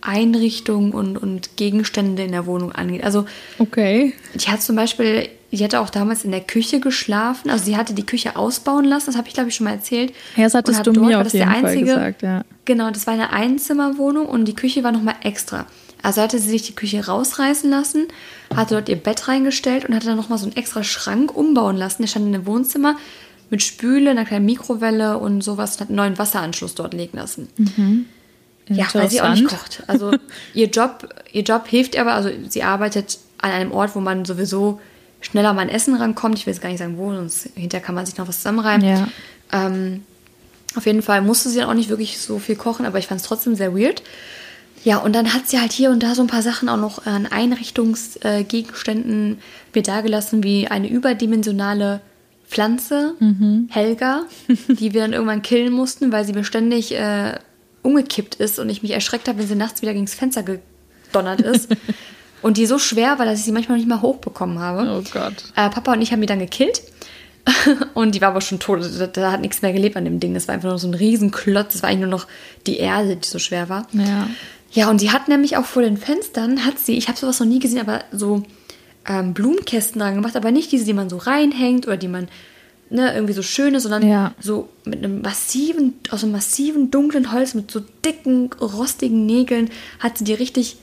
Einrichtungen 0.01 0.91
und, 0.91 1.17
und 1.17 1.57
Gegenstände 1.57 2.23
in 2.23 2.31
der 2.31 2.45
Wohnung 2.45 2.71
angeht. 2.71 3.03
Also 3.03 3.25
Okay. 3.57 4.13
die 4.35 4.47
hat 4.47 4.61
zum 4.61 4.75
Beispiel, 4.75 5.29
die 5.57 5.63
hatte 5.63 5.79
auch 5.79 5.89
damals 5.89 6.23
in 6.25 6.31
der 6.31 6.41
Küche 6.41 6.79
geschlafen. 6.79 7.49
Also 7.49 7.65
sie 7.65 7.77
hatte 7.77 7.93
die 7.93 8.05
Küche 8.05 8.35
ausbauen 8.35 8.85
lassen, 8.85 9.07
das 9.07 9.17
habe 9.17 9.27
ich 9.27 9.33
glaube 9.33 9.49
ich 9.49 9.55
schon 9.55 9.65
mal 9.65 9.73
erzählt. 9.73 10.11
Ja, 10.35 10.43
das 10.43 10.53
Und 10.53 10.57
hattest 10.59 10.79
hat 10.79 10.87
du 10.87 10.93
mir 10.93 11.19
auf 11.21 11.31
jeden 11.33 11.45
Fall 11.49 11.65
einzige- 11.65 11.85
gesagt, 11.85 12.21
ja. 12.23 12.43
Genau, 12.65 12.89
das 12.91 13.05
war 13.07 13.13
eine 13.13 13.31
Einzimmerwohnung 13.31 14.25
und 14.27 14.45
die 14.45 14.55
Küche 14.55 14.83
war 14.83 14.91
nochmal 14.91 15.15
extra. 15.23 15.65
Also 16.01 16.21
hatte 16.21 16.37
sie 16.39 16.49
sich 16.49 16.63
die 16.63 16.75
Küche 16.75 17.05
rausreißen 17.05 17.69
lassen, 17.69 18.07
hatte 18.55 18.75
dort 18.75 18.89
ihr 18.89 18.95
Bett 18.97 19.27
reingestellt 19.27 19.85
und 19.85 19.95
hatte 19.95 20.07
dann 20.07 20.17
nochmal 20.17 20.37
so 20.37 20.45
einen 20.47 20.57
extra 20.57 20.83
Schrank 20.83 21.35
umbauen 21.35 21.77
lassen. 21.77 22.01
Der 22.03 22.07
stand 22.09 22.25
in 22.25 22.33
dem 22.33 22.45
Wohnzimmer 22.45 22.97
mit 23.49 23.61
Spüle, 23.63 24.09
einer 24.09 24.25
kleinen 24.25 24.45
Mikrowelle 24.45 25.17
und 25.17 25.41
sowas 25.41 25.75
und 25.75 25.81
hat 25.81 25.87
einen 25.89 25.97
neuen 25.97 26.17
Wasseranschluss 26.17 26.75
dort 26.75 26.93
legen 26.93 27.17
lassen. 27.17 27.47
Ja, 28.67 28.87
weil 28.93 29.09
sie 29.09 29.21
auch 29.21 29.33
nicht 29.33 29.47
kocht. 29.47 29.83
Also 29.87 30.11
ihr 30.53 30.67
Job, 30.67 31.07
ihr 31.31 31.43
Job 31.43 31.67
hilft 31.67 31.97
aber, 31.97 32.13
also 32.13 32.29
sie 32.49 32.63
arbeitet 32.63 33.19
an 33.37 33.51
einem 33.51 33.71
Ort, 33.71 33.95
wo 33.95 33.99
man 33.99 34.25
sowieso 34.25 34.79
schneller 35.23 35.57
an 35.57 35.69
Essen 35.69 35.95
rankommt. 35.95 36.37
Ich 36.37 36.45
will 36.45 36.53
jetzt 36.53 36.61
gar 36.61 36.69
nicht 36.69 36.79
sagen, 36.79 36.97
wo, 36.97 37.13
sonst 37.13 37.49
hinterher 37.55 37.83
kann 37.83 37.95
man 37.95 38.05
sich 38.05 38.17
noch 38.17 38.27
was 38.27 38.37
zusammenreimen. 38.37 38.87
Ja. 38.87 39.07
Ähm, 39.51 40.03
auf 40.75 40.85
jeden 40.85 41.01
Fall 41.01 41.21
musste 41.21 41.49
sie 41.49 41.59
dann 41.59 41.69
auch 41.69 41.73
nicht 41.73 41.89
wirklich 41.89 42.19
so 42.19 42.39
viel 42.39 42.55
kochen, 42.55 42.85
aber 42.85 42.99
ich 42.99 43.07
fand 43.07 43.21
es 43.21 43.27
trotzdem 43.27 43.55
sehr 43.55 43.75
weird. 43.75 44.03
Ja, 44.83 44.97
und 44.97 45.13
dann 45.13 45.33
hat 45.33 45.47
sie 45.47 45.59
halt 45.59 45.71
hier 45.71 45.91
und 45.91 46.03
da 46.03 46.13
so 46.13 46.21
ein 46.21 46.27
paar 46.27 46.41
Sachen 46.41 46.67
auch 46.67 46.77
noch 46.77 47.05
an 47.05 47.25
Einrichtungsgegenständen 47.25 49.37
mir 49.73 49.81
dagelassen, 49.81 50.43
wie 50.43 50.67
eine 50.67 50.89
überdimensionale 50.89 52.01
Pflanze, 52.49 53.15
Helga, 53.69 54.23
die 54.67 54.93
wir 54.93 55.01
dann 55.01 55.13
irgendwann 55.13 55.41
killen 55.41 55.71
mussten, 55.71 56.11
weil 56.11 56.25
sie 56.25 56.33
mir 56.33 56.43
ständig 56.43 56.93
äh, 56.93 57.39
umgekippt 57.81 58.35
ist 58.35 58.59
und 58.59 58.69
ich 58.69 58.83
mich 58.83 58.91
erschreckt 58.91 59.27
habe, 59.27 59.39
wenn 59.39 59.47
sie 59.47 59.55
nachts 59.55 59.81
wieder 59.81 59.93
gegen 59.93 60.05
das 60.05 60.15
Fenster 60.15 60.43
gedonnert 60.43 61.41
ist. 61.41 61.69
und 62.43 62.57
die 62.57 62.65
so 62.67 62.77
schwer 62.77 63.17
war, 63.17 63.25
dass 63.25 63.39
ich 63.39 63.45
sie 63.45 63.51
manchmal 63.51 63.77
nicht 63.79 63.87
mal 63.87 64.01
hochbekommen 64.01 64.59
habe. 64.59 64.87
Oh 64.89 65.03
Gott. 65.11 65.33
Äh, 65.55 65.69
Papa 65.69 65.93
und 65.93 66.01
ich 66.01 66.11
haben 66.11 66.21
die 66.21 66.27
dann 66.27 66.39
gekillt. 66.39 66.81
und 67.93 68.15
die 68.15 68.21
war 68.21 68.29
aber 68.29 68.41
schon 68.41 68.59
tot. 68.59 68.81
Da, 68.99 69.07
da 69.07 69.31
hat 69.31 69.41
nichts 69.41 69.61
mehr 69.61 69.73
gelebt 69.73 69.97
an 69.97 70.05
dem 70.05 70.19
Ding. 70.19 70.33
Das 70.33 70.47
war 70.47 70.55
einfach 70.55 70.69
nur 70.69 70.79
so 70.79 70.87
ein 70.87 70.93
Riesenklotz. 70.93 71.73
Das 71.73 71.81
war 71.83 71.89
eigentlich 71.89 72.01
nur 72.01 72.09
noch 72.09 72.27
die 72.67 72.77
Erde, 72.77 73.17
die 73.17 73.27
so 73.27 73.39
schwer 73.39 73.67
war. 73.69 73.87
Ja. 73.93 74.27
Ja, 74.71 74.89
und 74.89 75.01
die 75.01 75.11
hat 75.11 75.27
nämlich 75.27 75.55
auch 75.57 75.65
vor 75.65 75.83
den 75.83 75.97
Fenstern, 75.97 76.65
hat 76.65 76.79
sie, 76.79 76.97
ich 76.97 77.07
habe 77.07 77.17
sowas 77.17 77.39
noch 77.39 77.45
nie 77.45 77.59
gesehen, 77.59 77.79
aber 77.81 78.03
so 78.11 78.41
ähm, 79.07 79.33
Blumenkästen 79.35 79.99
dran 80.01 80.15
gemacht, 80.15 80.35
aber 80.35 80.49
nicht 80.51 80.71
diese, 80.71 80.85
die 80.85 80.93
man 80.93 81.09
so 81.09 81.17
reinhängt 81.17 81.85
oder 81.85 81.95
die 81.97 82.07
man 82.07 82.27
ne, 82.89 83.13
irgendwie 83.13 83.33
so 83.33 83.43
schöne, 83.43 83.79
sondern 83.79 84.07
Ja. 84.07 84.33
so 84.39 84.69
mit 84.85 85.03
einem 85.03 85.21
massiven, 85.21 85.93
aus 86.09 86.23
einem 86.23 86.31
massiven 86.31 86.89
dunklen 86.89 87.31
Holz 87.31 87.53
mit 87.53 87.69
so 87.69 87.81
dicken, 88.03 88.49
rostigen 88.53 89.25
Nägeln 89.27 89.69
hat 89.99 90.17
sie 90.17 90.23
die 90.23 90.33
richtig 90.33 90.77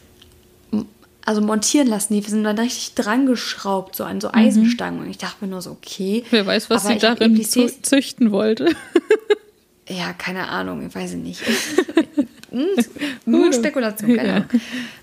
also 1.26 1.40
montieren 1.40 1.86
lassen. 1.86 2.14
Die 2.14 2.22
sind 2.22 2.44
dann 2.44 2.58
richtig 2.58 2.94
dran 2.94 3.26
geschraubt, 3.26 3.94
so 3.96 4.04
an 4.04 4.20
so 4.20 4.30
Eisenstangen. 4.32 5.00
Und 5.00 5.10
ich 5.10 5.18
dachte 5.18 5.44
mir 5.44 5.50
nur 5.50 5.62
so, 5.62 5.70
okay. 5.72 6.24
Wer 6.30 6.46
weiß, 6.46 6.70
was 6.70 6.86
sie 6.86 6.98
darin 6.98 7.36
zü- 7.38 7.82
züchten 7.82 8.30
wollte. 8.32 8.68
ja, 9.88 10.12
keine 10.12 10.48
Ahnung, 10.48 10.86
ich 10.86 10.94
weiß 10.94 11.10
es 11.10 11.16
nicht. 11.16 11.42
Hm, 12.52 12.66
Nur 13.26 13.52
Spekulation, 13.52 14.16
keine 14.16 14.32
Ahnung. 14.34 14.48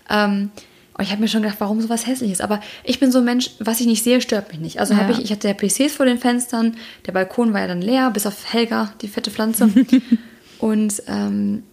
Ähm, 0.10 0.52
und 0.98 1.04
ich 1.04 1.12
habe 1.12 1.22
mir 1.22 1.30
schon 1.30 1.44
gedacht, 1.44 1.60
warum 1.62 1.80
sowas 1.80 2.06
hässliches. 2.06 2.42
Aber 2.42 2.60
ich 2.84 3.00
bin 3.00 3.10
so 3.10 3.20
ein 3.20 3.24
Mensch, 3.24 3.52
was 3.60 3.80
ich 3.80 3.88
nicht 3.88 4.04
sehe, 4.04 4.20
stört 4.20 4.50
mich 4.52 4.60
nicht. 4.60 4.82
Also 4.82 4.94
Ja. 4.94 5.00
habe 5.00 5.14
ich, 5.14 5.20
ich 5.24 5.32
hatte 5.32 5.48
ja 5.48 5.54
PCs 5.54 5.96
vor 5.96 6.06
den 6.06 6.18
Fenstern, 6.18 6.76
der 7.06 7.14
Balkon 7.14 7.54
war 7.54 7.62
ja 7.62 7.68
dann 7.68 7.82
leer, 7.82 8.12
bis 8.12 8.26
auf 8.26 8.52
Helga, 8.52 8.92
die 9.02 9.08
fette 9.08 9.32
Pflanze. 9.32 9.70
und 10.60 11.02
ähm, 11.08 11.64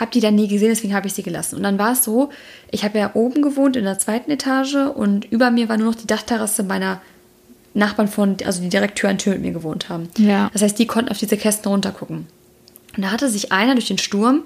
habe 0.00 0.10
die 0.10 0.20
dann 0.20 0.34
nie 0.34 0.48
gesehen, 0.48 0.68
deswegen 0.68 0.94
habe 0.94 1.06
ich 1.06 1.14
sie 1.14 1.22
gelassen. 1.22 1.56
Und 1.56 1.62
dann 1.62 1.78
war 1.78 1.92
es 1.92 2.04
so, 2.04 2.30
ich 2.70 2.84
habe 2.84 2.98
ja 2.98 3.12
oben 3.14 3.42
gewohnt 3.42 3.76
in 3.76 3.84
der 3.84 3.98
zweiten 3.98 4.30
Etage 4.30 4.76
und 4.94 5.24
über 5.26 5.50
mir 5.50 5.68
war 5.68 5.76
nur 5.76 5.88
noch 5.88 5.94
die 5.94 6.06
Dachterrasse 6.06 6.62
meiner 6.62 7.00
Nachbarn 7.74 8.08
von, 8.08 8.36
also 8.44 8.62
die 8.62 8.68
direkt 8.68 8.96
Tür 8.96 9.10
an 9.10 9.18
Tür 9.18 9.32
mit 9.32 9.42
mir 9.42 9.52
gewohnt 9.52 9.88
haben. 9.88 10.08
Ja. 10.16 10.50
Das 10.52 10.62
heißt, 10.62 10.78
die 10.78 10.86
konnten 10.86 11.10
auf 11.10 11.18
diese 11.18 11.36
Kästen 11.36 11.70
runtergucken. 11.70 12.26
Und 12.96 13.02
da 13.02 13.10
hatte 13.10 13.28
sich 13.28 13.50
einer 13.50 13.74
durch 13.74 13.88
den 13.88 13.98
Sturm 13.98 14.44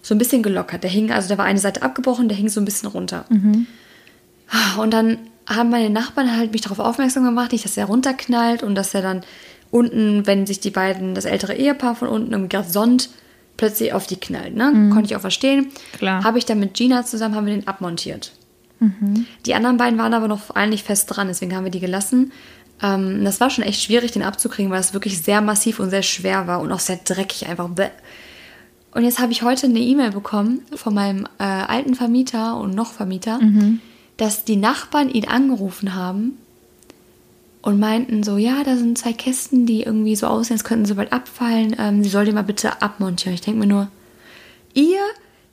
so 0.00 0.14
ein 0.14 0.18
bisschen 0.18 0.42
gelockert. 0.42 0.84
Der 0.84 0.90
hing, 0.90 1.10
also 1.10 1.28
da 1.28 1.38
war 1.38 1.44
eine 1.44 1.58
Seite 1.58 1.82
abgebrochen, 1.82 2.28
der 2.28 2.36
hing 2.36 2.48
so 2.48 2.60
ein 2.60 2.64
bisschen 2.64 2.88
runter. 2.88 3.24
Und 4.78 4.92
dann 4.92 5.18
haben 5.46 5.70
meine 5.70 5.90
Nachbarn 5.90 6.36
halt 6.36 6.52
mich 6.52 6.60
darauf 6.60 6.78
aufmerksam 6.78 7.24
gemacht, 7.24 7.52
nicht, 7.52 7.64
dass 7.64 7.76
er 7.76 7.86
runterknallt 7.86 8.62
und 8.62 8.74
dass 8.74 8.94
er 8.94 9.02
dann 9.02 9.22
unten, 9.70 10.26
wenn 10.26 10.46
sich 10.46 10.60
die 10.60 10.70
beiden, 10.70 11.14
das 11.14 11.24
ältere 11.24 11.54
Ehepaar 11.54 11.94
von 11.94 12.08
unten 12.08 12.32
irgendwie 12.32 12.48
gerade 12.48 12.70
sonnt, 12.70 13.10
plötzlich 13.58 13.92
auf 13.92 14.06
die 14.06 14.16
knallt. 14.16 14.56
Ne? 14.56 14.88
Konnte 14.90 15.04
ich 15.04 15.16
auch 15.16 15.20
verstehen. 15.20 15.68
Klar. 15.98 16.24
Habe 16.24 16.38
ich 16.38 16.46
dann 16.46 16.58
mit 16.58 16.72
Gina 16.72 17.04
zusammen, 17.04 17.34
haben 17.34 17.46
wir 17.46 17.54
den 17.54 17.68
abmontiert. 17.68 18.32
Die 19.44 19.54
anderen 19.54 19.76
beiden 19.76 19.98
waren 19.98 20.14
aber 20.14 20.28
noch 20.28 20.50
eigentlich 20.50 20.84
fest 20.84 21.14
dran, 21.14 21.28
deswegen 21.28 21.54
haben 21.54 21.64
wir 21.64 21.70
die 21.70 21.80
gelassen. 21.80 22.32
Ähm, 22.80 23.24
das 23.24 23.40
war 23.40 23.50
schon 23.50 23.64
echt 23.64 23.82
schwierig, 23.82 24.12
den 24.12 24.22
abzukriegen, 24.22 24.70
weil 24.70 24.80
es 24.80 24.94
wirklich 24.94 25.20
sehr 25.20 25.40
massiv 25.40 25.80
und 25.80 25.90
sehr 25.90 26.04
schwer 26.04 26.46
war 26.46 26.60
und 26.60 26.70
auch 26.72 26.78
sehr 26.78 27.00
dreckig 27.04 27.48
einfach. 27.48 27.68
Bäh. 27.68 27.88
Und 28.92 29.04
jetzt 29.04 29.18
habe 29.18 29.32
ich 29.32 29.42
heute 29.42 29.66
eine 29.66 29.80
E-Mail 29.80 30.12
bekommen 30.12 30.62
von 30.74 30.94
meinem 30.94 31.26
äh, 31.38 31.44
alten 31.44 31.94
Vermieter 31.94 32.56
und 32.56 32.74
noch 32.74 32.92
Vermieter, 32.92 33.38
dass 34.16 34.44
die 34.44 34.56
Nachbarn 34.56 35.10
ihn 35.10 35.26
angerufen 35.26 35.94
haben 35.94 36.38
und 37.62 37.78
meinten 37.78 38.22
so, 38.22 38.36
ja, 38.36 38.62
da 38.64 38.76
sind 38.76 38.98
zwei 38.98 39.12
Kästen, 39.12 39.66
die 39.66 39.82
irgendwie 39.82 40.16
so 40.16 40.26
aussehen, 40.26 40.54
als 40.54 40.64
könnten 40.64 40.86
sie 40.86 40.94
bald 40.94 41.12
abfallen. 41.12 41.74
Ähm, 41.78 42.02
sie 42.02 42.10
soll 42.10 42.24
die 42.24 42.32
mal 42.32 42.42
bitte 42.42 42.82
abmontieren. 42.82 43.34
Ich 43.34 43.40
denke 43.40 43.60
mir 43.60 43.66
nur, 43.66 43.88
ihr 44.74 45.00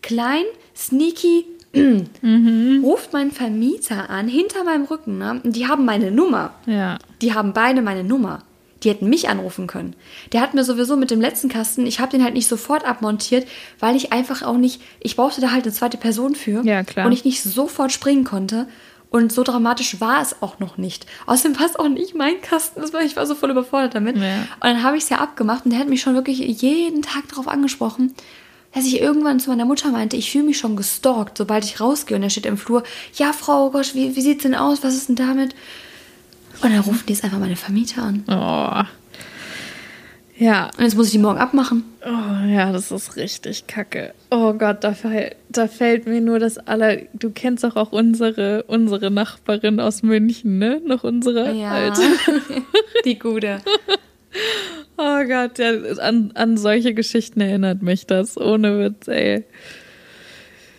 klein, 0.02 0.44
sneaky, 0.76 1.46
ruft 2.84 3.12
meinen 3.12 3.32
Vermieter 3.32 4.10
an, 4.10 4.28
hinter 4.28 4.64
meinem 4.64 4.86
Rücken. 4.86 5.18
Ne? 5.18 5.42
Die 5.44 5.68
haben 5.68 5.84
meine 5.86 6.12
Nummer. 6.12 6.54
Ja. 6.66 7.00
Die 7.22 7.34
haben 7.34 7.54
beide 7.54 7.82
meine 7.82 8.04
Nummer. 8.04 8.44
Die 8.84 8.90
hätten 8.90 9.10
mich 9.10 9.30
anrufen 9.30 9.66
können. 9.66 9.96
Der 10.32 10.42
hat 10.42 10.54
mir 10.54 10.64
sowieso 10.64 10.96
mit 10.96 11.10
dem 11.10 11.20
letzten 11.20 11.50
Kasten, 11.50 11.88
ich 11.88 12.00
habe 12.00 12.12
den 12.12 12.24
halt 12.24 12.36
nicht 12.36 12.48
sofort 12.48 12.86
abmontiert, 12.86 13.48
weil 13.80 13.96
ich 13.96 14.14
einfach 14.14 14.44
auch 14.44 14.58
nicht, 14.58 14.80
ich 15.00 15.16
brauchte 15.16 15.42
da 15.42 15.52
halt 15.52 15.64
eine 15.64 15.74
zweite 15.74 15.98
Person 15.98 16.36
für. 16.36 16.64
Ja, 16.64 16.84
klar. 16.84 17.08
Und 17.08 17.12
ich 17.12 17.26
nicht 17.26 17.42
sofort 17.42 17.92
springen 17.92 18.26
konnte. 18.26 18.68
Und 19.16 19.32
so 19.32 19.44
dramatisch 19.44 20.02
war 20.02 20.22
es 20.22 20.42
auch 20.42 20.60
noch 20.60 20.78
nicht. 20.78 21.06
Außerdem 21.26 21.58
war 21.58 21.66
es 21.68 21.78
auch 21.78 21.88
nicht 21.88 22.16
mein 22.16 22.42
Kasten. 22.42 22.82
Das 22.82 22.92
war, 22.92 23.02
ich 23.02 23.16
war 23.16 23.26
so 23.26 23.34
voll 23.34 23.50
überfordert 23.50 23.96
damit. 23.96 24.18
Ja. 24.18 24.40
Und 24.42 24.64
dann 24.64 24.84
habe 24.84 24.98
ich 24.98 25.04
es 25.04 25.10
ja 25.10 25.20
abgemacht 25.20 25.64
und 25.64 25.72
der 25.72 25.80
hat 25.80 25.88
mich 25.88 26.02
schon 26.02 26.16
wirklich 26.16 26.40
jeden 26.62 27.02
Tag 27.02 27.30
darauf 27.30 27.48
angesprochen, 27.48 28.14
dass 28.74 28.86
ich 28.86 29.00
irgendwann 29.00 29.40
zu 29.40 29.50
meiner 29.50 29.64
Mutter 29.64 29.90
meinte, 29.90 30.18
ich 30.18 30.32
fühle 30.32 30.44
mich 30.44 30.58
schon 30.58 30.76
gestalkt, 30.76 31.38
sobald 31.38 31.64
ich 31.64 31.80
rausgehe 31.80 32.18
und 32.18 32.24
er 32.24 32.30
steht 32.30 32.46
im 32.46 32.58
Flur, 32.58 32.84
ja, 33.14 33.32
Frau 33.32 33.70
Gosch, 33.70 33.96
wie, 33.96 34.18
wie 34.18 34.22
sieht's 34.22 34.44
denn 34.44 34.54
aus? 34.54 34.84
Was 34.84 34.96
ist 34.96 35.08
denn 35.08 35.16
damit? 35.16 35.56
Und 36.62 36.74
dann 36.74 36.82
rufen 36.82 37.06
die 37.08 37.14
jetzt 37.14 37.24
einfach 37.24 37.40
meine 37.40 37.56
Vermieter 37.56 38.04
an. 38.04 38.26
Oh. 38.28 38.84
Ja. 40.38 40.70
Und 40.78 40.84
jetzt 40.84 40.96
muss 40.96 41.08
ich 41.08 41.12
die 41.14 41.18
morgen 41.20 41.40
abmachen. 41.40 41.84
Oh 42.06 42.46
ja, 42.48 42.72
das 42.72 42.92
ist 42.92 43.16
richtig 43.16 43.68
kacke. 43.68 44.14
Oh 44.32 44.54
Gott, 44.54 44.84
da, 44.84 44.94
fällt, 44.94 45.38
da 45.50 45.68
fällt 45.68 46.08
mir 46.08 46.20
nur 46.22 46.40
das 46.40 46.58
aller. 46.58 46.98
Du 47.14 47.30
kennst 47.32 47.64
doch 47.64 47.76
auch 47.78 47.92
unsere, 47.94 48.64
unsere 48.68 49.12
Nachbarin 49.12 49.80
aus 49.80 50.04
München, 50.04 50.58
ne? 50.60 50.82
Noch 50.86 51.04
unsere 51.04 51.54
Ja. 51.54 51.72
alte. 51.72 52.02
die 53.06 53.18
gute. 53.18 53.60
Oh 54.98 55.24
Gott, 55.28 55.58
ja, 55.60 55.72
an, 56.02 56.32
an 56.36 56.58
solche 56.58 56.94
Geschichten 56.94 57.40
erinnert 57.42 57.82
mich 57.82 58.06
das. 58.06 58.38
Ohne 58.38 58.80
Witz, 58.80 59.08
ey. 59.08 59.44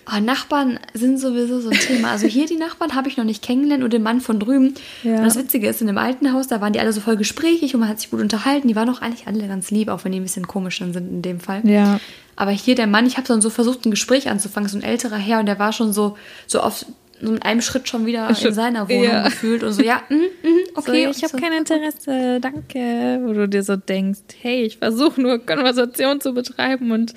Oh, 0.08 0.20
Nachbarn 0.20 0.78
sind 0.94 1.18
sowieso 1.18 1.60
so 1.60 1.68
ein 1.68 1.78
Thema. 1.78 2.12
Also 2.12 2.26
hier 2.28 2.46
die 2.46 2.56
Nachbarn 2.56 2.94
habe 2.94 3.08
ich 3.08 3.16
noch 3.16 3.24
nicht 3.24 3.42
kennengelernt 3.42 3.82
und 3.82 3.92
den 3.92 4.02
Mann 4.02 4.20
von 4.20 4.38
drüben. 4.38 4.74
Ja. 5.02 5.16
Und 5.16 5.24
das 5.24 5.36
Witzige 5.36 5.68
ist, 5.68 5.80
in 5.80 5.88
dem 5.88 5.98
alten 5.98 6.32
Haus, 6.32 6.46
da 6.46 6.60
waren 6.60 6.72
die 6.72 6.78
alle 6.78 6.92
so 6.92 7.00
voll 7.00 7.16
gesprächig 7.16 7.74
und 7.74 7.80
man 7.80 7.88
hat 7.88 7.98
sich 7.98 8.10
gut 8.10 8.20
unterhalten. 8.20 8.68
Die 8.68 8.76
waren 8.76 8.88
auch 8.88 9.02
eigentlich 9.02 9.26
alle 9.26 9.48
ganz 9.48 9.72
lieb, 9.72 9.88
auch 9.88 10.04
wenn 10.04 10.12
die 10.12 10.20
ein 10.20 10.22
bisschen 10.22 10.46
komisch 10.46 10.78
sind 10.78 10.96
in 10.96 11.22
dem 11.22 11.40
Fall. 11.40 11.68
Ja. 11.68 11.98
Aber 12.36 12.52
hier 12.52 12.74
der 12.76 12.86
Mann, 12.86 13.06
ich 13.06 13.16
habe 13.16 13.26
dann 13.26 13.40
so 13.40 13.50
versucht, 13.50 13.84
ein 13.84 13.90
Gespräch 13.90 14.28
anzufangen, 14.28 14.68
so 14.68 14.78
ein 14.78 14.84
älterer 14.84 15.16
Herr 15.16 15.40
und 15.40 15.46
der 15.46 15.58
war 15.58 15.72
schon 15.72 15.92
so, 15.92 16.16
so 16.46 16.60
auf 16.60 16.86
so 17.20 17.32
mit 17.32 17.44
einem 17.44 17.60
Schritt 17.60 17.88
schon 17.88 18.06
wieder 18.06 18.28
in 18.28 18.54
seiner 18.54 18.88
Wohnung 18.88 19.04
ja. 19.04 19.24
gefühlt 19.24 19.62
und 19.62 19.72
so, 19.72 19.82
ja, 19.82 20.02
mm, 20.08 20.14
mm, 20.14 20.58
okay. 20.74 21.04
so, 21.04 21.10
ich 21.10 21.22
habe 21.22 21.28
so, 21.28 21.38
kein 21.38 21.52
Interesse, 21.52 22.40
danke. 22.40 23.20
Wo 23.24 23.32
du 23.32 23.48
dir 23.48 23.62
so 23.62 23.76
denkst, 23.76 24.20
hey, 24.40 24.62
ich 24.64 24.78
versuche 24.78 25.20
nur 25.20 25.38
Konversation 25.38 26.20
zu 26.20 26.34
betreiben 26.34 26.90
und 26.90 27.14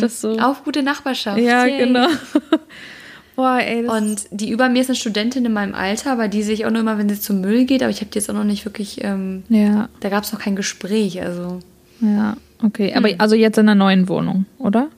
das 0.00 0.20
so. 0.20 0.38
Auf 0.38 0.64
gute 0.64 0.82
Nachbarschaft. 0.82 1.40
ja, 1.40 1.64
yay. 1.66 1.78
genau. 1.78 2.08
Boah, 3.36 3.58
ey, 3.58 3.86
Und 3.86 4.26
die 4.32 4.50
über 4.50 4.68
mir 4.68 4.82
ist 4.82 4.90
eine 4.90 4.96
Studentin 4.96 5.46
in 5.46 5.52
meinem 5.52 5.74
Alter, 5.74 6.12
aber 6.12 6.28
die 6.28 6.42
sehe 6.42 6.52
ich 6.52 6.66
auch 6.66 6.70
nur 6.70 6.80
immer, 6.80 6.98
wenn 6.98 7.08
sie 7.08 7.18
zum 7.18 7.40
Müll 7.40 7.64
geht. 7.64 7.82
Aber 7.82 7.90
ich 7.90 8.00
habe 8.00 8.10
die 8.10 8.18
jetzt 8.18 8.28
auch 8.28 8.34
noch 8.34 8.44
nicht 8.44 8.66
wirklich, 8.66 9.02
ähm, 9.02 9.44
Ja, 9.48 9.88
da 10.00 10.10
gab 10.10 10.24
es 10.24 10.32
noch 10.32 10.40
kein 10.40 10.56
Gespräch. 10.56 11.22
Also 11.22 11.60
ja, 12.00 12.36
okay. 12.62 12.92
Aber 12.94 13.08
also 13.16 13.34
jetzt 13.34 13.56
in 13.56 13.68
einer 13.68 13.74
neuen 13.74 14.08
Wohnung, 14.08 14.44
oder? 14.58 14.90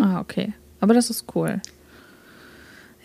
Ah, 0.00 0.20
okay. 0.20 0.52
Aber 0.80 0.94
das 0.94 1.10
ist 1.10 1.26
cool. 1.34 1.60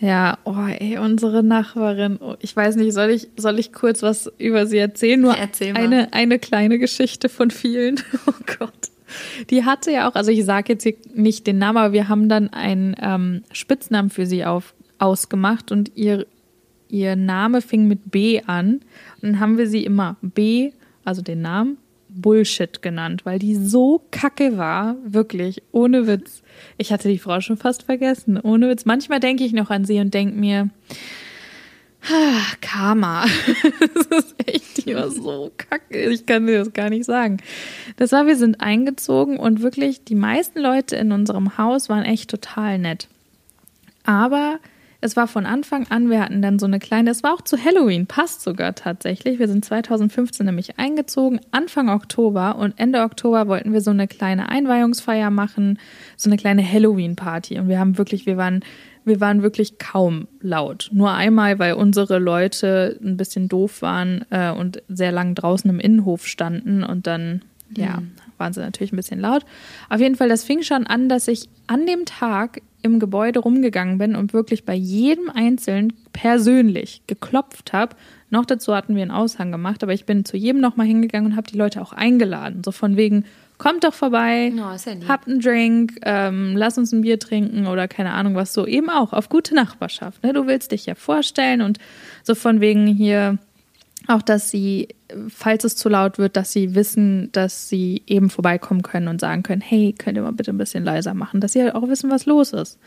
Ja, 0.00 0.38
oh, 0.44 0.66
ey, 0.68 0.98
unsere 0.98 1.42
Nachbarin. 1.42 2.18
Oh, 2.20 2.36
ich 2.40 2.54
weiß 2.54 2.76
nicht, 2.76 2.92
soll 2.92 3.10
ich, 3.10 3.28
soll 3.36 3.58
ich 3.58 3.72
kurz 3.72 4.02
was 4.02 4.30
über 4.38 4.66
sie 4.66 4.78
erzählen? 4.78 5.20
Nur 5.20 5.36
Erzähl 5.36 5.72
mal. 5.72 5.82
eine, 5.82 6.12
eine 6.12 6.38
kleine 6.38 6.78
Geschichte 6.78 7.28
von 7.28 7.50
vielen. 7.50 8.00
Oh 8.26 8.32
Gott. 8.58 8.90
Die 9.50 9.64
hatte 9.64 9.90
ja 9.90 10.08
auch, 10.08 10.14
also 10.14 10.30
ich 10.30 10.44
sage 10.44 10.74
jetzt 10.74 10.82
hier 10.82 10.94
nicht 11.14 11.46
den 11.46 11.58
Namen, 11.58 11.78
aber 11.78 11.92
wir 11.92 12.08
haben 12.08 12.28
dann 12.28 12.50
einen 12.52 12.94
ähm, 13.00 13.42
Spitznamen 13.52 14.10
für 14.10 14.26
sie 14.26 14.44
auf, 14.44 14.74
ausgemacht 14.98 15.72
und 15.72 15.92
ihr, 15.96 16.26
ihr 16.88 17.16
Name 17.16 17.62
fing 17.62 17.88
mit 17.88 18.10
B 18.10 18.42
an. 18.46 18.80
Und 19.20 19.32
dann 19.32 19.40
haben 19.40 19.58
wir 19.58 19.68
sie 19.68 19.84
immer 19.84 20.16
B, 20.20 20.72
also 21.04 21.22
den 21.22 21.42
Namen, 21.42 21.78
Bullshit 22.08 22.82
genannt, 22.82 23.24
weil 23.24 23.38
die 23.38 23.54
so 23.54 24.02
kacke 24.10 24.56
war, 24.56 24.96
wirklich, 25.04 25.62
ohne 25.72 26.06
Witz. 26.06 26.42
Ich 26.76 26.92
hatte 26.92 27.08
die 27.08 27.18
Frau 27.18 27.40
schon 27.40 27.56
fast 27.56 27.84
vergessen, 27.84 28.38
ohne 28.40 28.68
Witz. 28.68 28.84
Manchmal 28.84 29.20
denke 29.20 29.44
ich 29.44 29.52
noch 29.52 29.70
an 29.70 29.84
sie 29.84 30.00
und 30.00 30.14
denke 30.14 30.36
mir, 30.36 30.70
ah, 32.10 32.42
Karma. 32.60 33.26
das 34.10 34.24
ist 34.24 34.34
echt, 34.46 34.86
die 34.86 34.94
war 34.94 35.10
so 35.10 35.52
kacke. 35.56 36.10
Ich 36.10 36.26
kann 36.26 36.46
dir 36.46 36.58
das 36.58 36.72
gar 36.72 36.90
nicht 36.90 37.04
sagen. 37.04 37.38
Das 37.96 38.12
war, 38.12 38.26
wir 38.26 38.36
sind 38.36 38.60
eingezogen 38.60 39.38
und 39.38 39.62
wirklich 39.62 40.04
die 40.04 40.14
meisten 40.14 40.60
Leute 40.60 40.96
in 40.96 41.12
unserem 41.12 41.58
Haus 41.58 41.88
waren 41.88 42.04
echt 42.04 42.30
total 42.30 42.78
nett. 42.78 43.08
Aber 44.04 44.58
es 45.00 45.16
war 45.16 45.28
von 45.28 45.46
Anfang 45.46 45.86
an, 45.90 46.10
wir 46.10 46.20
hatten 46.20 46.42
dann 46.42 46.58
so 46.58 46.66
eine 46.66 46.80
kleine, 46.80 47.10
es 47.10 47.22
war 47.22 47.32
auch 47.32 47.42
zu 47.42 47.56
Halloween, 47.56 48.06
passt 48.06 48.42
sogar 48.42 48.74
tatsächlich. 48.74 49.38
Wir 49.38 49.46
sind 49.46 49.64
2015 49.64 50.44
nämlich 50.44 50.78
eingezogen, 50.78 51.40
Anfang 51.52 51.88
Oktober 51.88 52.56
und 52.56 52.74
Ende 52.78 53.02
Oktober 53.02 53.46
wollten 53.46 53.72
wir 53.72 53.80
so 53.80 53.92
eine 53.92 54.08
kleine 54.08 54.48
Einweihungsfeier 54.48 55.30
machen, 55.30 55.78
so 56.16 56.28
eine 56.28 56.36
kleine 56.36 56.68
Halloween-Party. 56.68 57.60
Und 57.60 57.68
wir 57.68 57.78
haben 57.78 57.96
wirklich, 57.96 58.26
wir 58.26 58.36
waren, 58.36 58.64
wir 59.04 59.20
waren 59.20 59.42
wirklich 59.42 59.78
kaum 59.78 60.26
laut. 60.40 60.90
Nur 60.92 61.12
einmal, 61.12 61.60
weil 61.60 61.74
unsere 61.74 62.18
Leute 62.18 62.98
ein 63.00 63.16
bisschen 63.16 63.48
doof 63.48 63.82
waren 63.82 64.24
äh, 64.30 64.50
und 64.50 64.82
sehr 64.88 65.12
lang 65.12 65.36
draußen 65.36 65.70
im 65.70 65.78
Innenhof 65.78 66.26
standen 66.26 66.82
und 66.82 67.06
dann, 67.06 67.42
ja, 67.76 68.02
waren 68.36 68.52
sie 68.52 68.60
natürlich 68.60 68.92
ein 68.92 68.96
bisschen 68.96 69.20
laut. 69.20 69.44
Auf 69.90 70.00
jeden 70.00 70.16
Fall, 70.16 70.28
das 70.28 70.42
fing 70.42 70.62
schon 70.62 70.88
an, 70.88 71.08
dass 71.08 71.28
ich 71.28 71.48
an 71.68 71.86
dem 71.86 72.04
Tag 72.04 72.62
im 72.82 73.00
Gebäude 73.00 73.40
rumgegangen 73.40 73.98
bin 73.98 74.16
und 74.16 74.32
wirklich 74.32 74.64
bei 74.64 74.74
jedem 74.74 75.30
Einzelnen 75.30 75.92
persönlich 76.12 77.02
geklopft 77.06 77.72
habe. 77.72 77.96
Noch 78.30 78.44
dazu 78.44 78.74
hatten 78.74 78.94
wir 78.94 79.02
einen 79.02 79.10
Aushang 79.10 79.50
gemacht, 79.50 79.82
aber 79.82 79.92
ich 79.92 80.04
bin 80.04 80.24
zu 80.24 80.36
jedem 80.36 80.60
nochmal 80.60 80.86
hingegangen 80.86 81.32
und 81.32 81.36
habe 81.36 81.50
die 81.50 81.56
Leute 81.56 81.80
auch 81.80 81.92
eingeladen. 81.92 82.62
So 82.64 82.72
von 82.72 82.96
wegen, 82.96 83.24
kommt 83.56 83.84
doch 83.84 83.94
vorbei, 83.94 84.52
ist 84.74 84.86
ja 84.86 84.92
habt 85.08 85.28
einen 85.28 85.40
Drink, 85.40 85.98
ähm, 86.02 86.56
lass 86.56 86.78
uns 86.78 86.92
ein 86.92 87.02
Bier 87.02 87.18
trinken 87.18 87.66
oder 87.66 87.88
keine 87.88 88.12
Ahnung 88.12 88.34
was 88.34 88.54
so. 88.54 88.66
Eben 88.66 88.90
auch 88.90 89.12
auf 89.12 89.28
gute 89.28 89.54
Nachbarschaft. 89.54 90.22
Ne? 90.22 90.32
Du 90.32 90.46
willst 90.46 90.72
dich 90.72 90.86
ja 90.86 90.94
vorstellen 90.94 91.62
und 91.62 91.78
so 92.22 92.34
von 92.34 92.60
wegen 92.60 92.86
hier 92.86 93.38
auch, 94.08 94.22
dass 94.22 94.50
sie, 94.50 94.88
falls 95.28 95.64
es 95.64 95.76
zu 95.76 95.88
laut 95.88 96.18
wird, 96.18 96.36
dass 96.36 96.52
sie 96.52 96.74
wissen, 96.74 97.30
dass 97.32 97.68
sie 97.68 98.02
eben 98.06 98.30
vorbeikommen 98.30 98.82
können 98.82 99.08
und 99.08 99.20
sagen 99.20 99.42
können, 99.42 99.60
hey, 99.60 99.94
könnt 99.96 100.16
ihr 100.16 100.22
mal 100.22 100.32
bitte 100.32 100.50
ein 100.50 100.58
bisschen 100.58 100.84
leiser 100.84 101.14
machen, 101.14 101.40
dass 101.40 101.52
sie 101.52 101.62
halt 101.62 101.74
auch 101.74 101.88
wissen, 101.88 102.10
was 102.10 102.26
los 102.26 102.52
ist. 102.52 102.78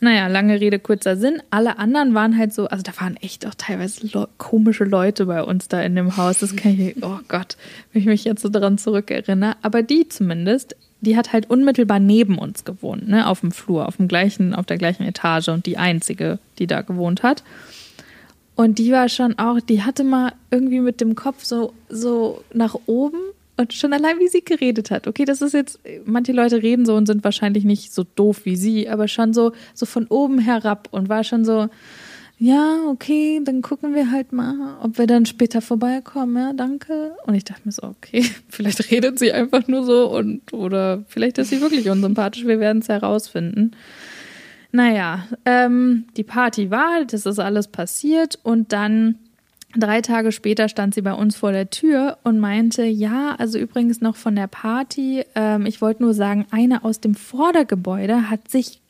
Naja, 0.00 0.26
lange 0.26 0.60
Rede, 0.60 0.78
kurzer 0.78 1.16
Sinn. 1.16 1.42
Alle 1.50 1.78
anderen 1.78 2.14
waren 2.14 2.36
halt 2.36 2.52
so, 2.52 2.66
also 2.66 2.82
da 2.82 2.92
waren 3.00 3.16
echt 3.16 3.46
auch 3.46 3.54
teilweise 3.54 4.06
le 4.06 4.28
komische 4.36 4.84
Leute 4.84 5.26
bei 5.26 5.42
uns 5.42 5.68
da 5.68 5.80
in 5.80 5.94
dem 5.94 6.16
Haus. 6.16 6.40
Das 6.40 6.54
kann 6.54 6.78
ich, 6.78 7.02
oh 7.02 7.20
Gott, 7.28 7.56
wenn 7.92 8.02
ich 8.02 8.06
mich 8.06 8.24
jetzt 8.24 8.42
so 8.42 8.48
daran 8.48 8.76
zurückerinnere. 8.76 9.56
Aber 9.62 9.82
die 9.82 10.08
zumindest, 10.08 10.76
die 11.00 11.16
hat 11.16 11.32
halt 11.32 11.48
unmittelbar 11.48 12.00
neben 12.00 12.38
uns 12.38 12.64
gewohnt, 12.64 13.08
ne, 13.08 13.26
auf 13.26 13.40
dem 13.40 13.52
Flur, 13.52 13.86
auf 13.86 13.96
dem 13.96 14.08
gleichen, 14.08 14.54
auf 14.54 14.66
der 14.66 14.78
gleichen 14.78 15.04
Etage 15.04 15.48
und 15.48 15.64
die 15.64 15.78
einzige, 15.78 16.38
die 16.58 16.66
da 16.66 16.82
gewohnt 16.82 17.22
hat. 17.22 17.42
Und 18.56 18.78
die 18.78 18.90
war 18.90 19.08
schon 19.08 19.38
auch, 19.38 19.60
die 19.60 19.82
hatte 19.82 20.02
mal 20.02 20.32
irgendwie 20.50 20.80
mit 20.80 21.00
dem 21.00 21.14
Kopf 21.14 21.44
so, 21.44 21.74
so 21.90 22.42
nach 22.52 22.74
oben 22.86 23.18
und 23.58 23.74
schon 23.74 23.92
allein, 23.92 24.18
wie 24.18 24.28
sie 24.28 24.42
geredet 24.42 24.90
hat. 24.90 25.06
Okay, 25.06 25.26
das 25.26 25.42
ist 25.42 25.52
jetzt, 25.52 25.78
manche 26.06 26.32
Leute 26.32 26.62
reden 26.62 26.86
so 26.86 26.96
und 26.96 27.06
sind 27.06 27.22
wahrscheinlich 27.22 27.64
nicht 27.64 27.92
so 27.92 28.04
doof 28.04 28.40
wie 28.44 28.56
sie, 28.56 28.88
aber 28.88 29.08
schon 29.08 29.34
so, 29.34 29.52
so 29.74 29.84
von 29.84 30.06
oben 30.06 30.38
herab 30.38 30.88
und 30.90 31.10
war 31.10 31.22
schon 31.22 31.44
so, 31.44 31.68
ja, 32.38 32.82
okay, 32.88 33.40
dann 33.44 33.62
gucken 33.62 33.94
wir 33.94 34.10
halt 34.10 34.32
mal, 34.32 34.76
ob 34.82 34.98
wir 34.98 35.06
dann 35.06 35.24
später 35.24 35.62
vorbeikommen, 35.62 36.36
ja, 36.36 36.52
danke. 36.52 37.12
Und 37.26 37.34
ich 37.34 37.44
dachte 37.44 37.62
mir 37.64 37.72
so, 37.72 37.82
okay, 37.84 38.24
vielleicht 38.48 38.90
redet 38.90 39.18
sie 39.18 39.32
einfach 39.32 39.68
nur 39.68 39.84
so 39.84 40.10
und, 40.14 40.52
oder 40.52 41.04
vielleicht 41.08 41.38
ist 41.38 41.50
sie 41.50 41.60
wirklich 41.60 41.88
unsympathisch, 41.88 42.46
wir 42.46 42.60
werden 42.60 42.80
es 42.80 42.88
herausfinden. 42.88 43.72
Naja, 44.76 45.26
ähm, 45.46 46.04
die 46.18 46.22
Party 46.22 46.70
war, 46.70 47.06
das 47.06 47.24
ist 47.24 47.38
alles 47.38 47.68
passiert 47.68 48.38
und 48.42 48.74
dann 48.74 49.14
drei 49.74 50.02
Tage 50.02 50.32
später 50.32 50.68
stand 50.68 50.94
sie 50.94 51.00
bei 51.00 51.14
uns 51.14 51.34
vor 51.34 51.50
der 51.50 51.70
Tür 51.70 52.18
und 52.24 52.38
meinte, 52.40 52.84
ja, 52.84 53.34
also 53.38 53.58
übrigens 53.58 54.02
noch 54.02 54.16
von 54.16 54.36
der 54.36 54.48
Party, 54.48 55.24
ähm, 55.34 55.64
ich 55.64 55.80
wollte 55.80 56.02
nur 56.02 56.12
sagen, 56.12 56.44
eine 56.50 56.84
aus 56.84 57.00
dem 57.00 57.14
Vordergebäude 57.14 58.28
hat 58.28 58.50
sich 58.50 58.82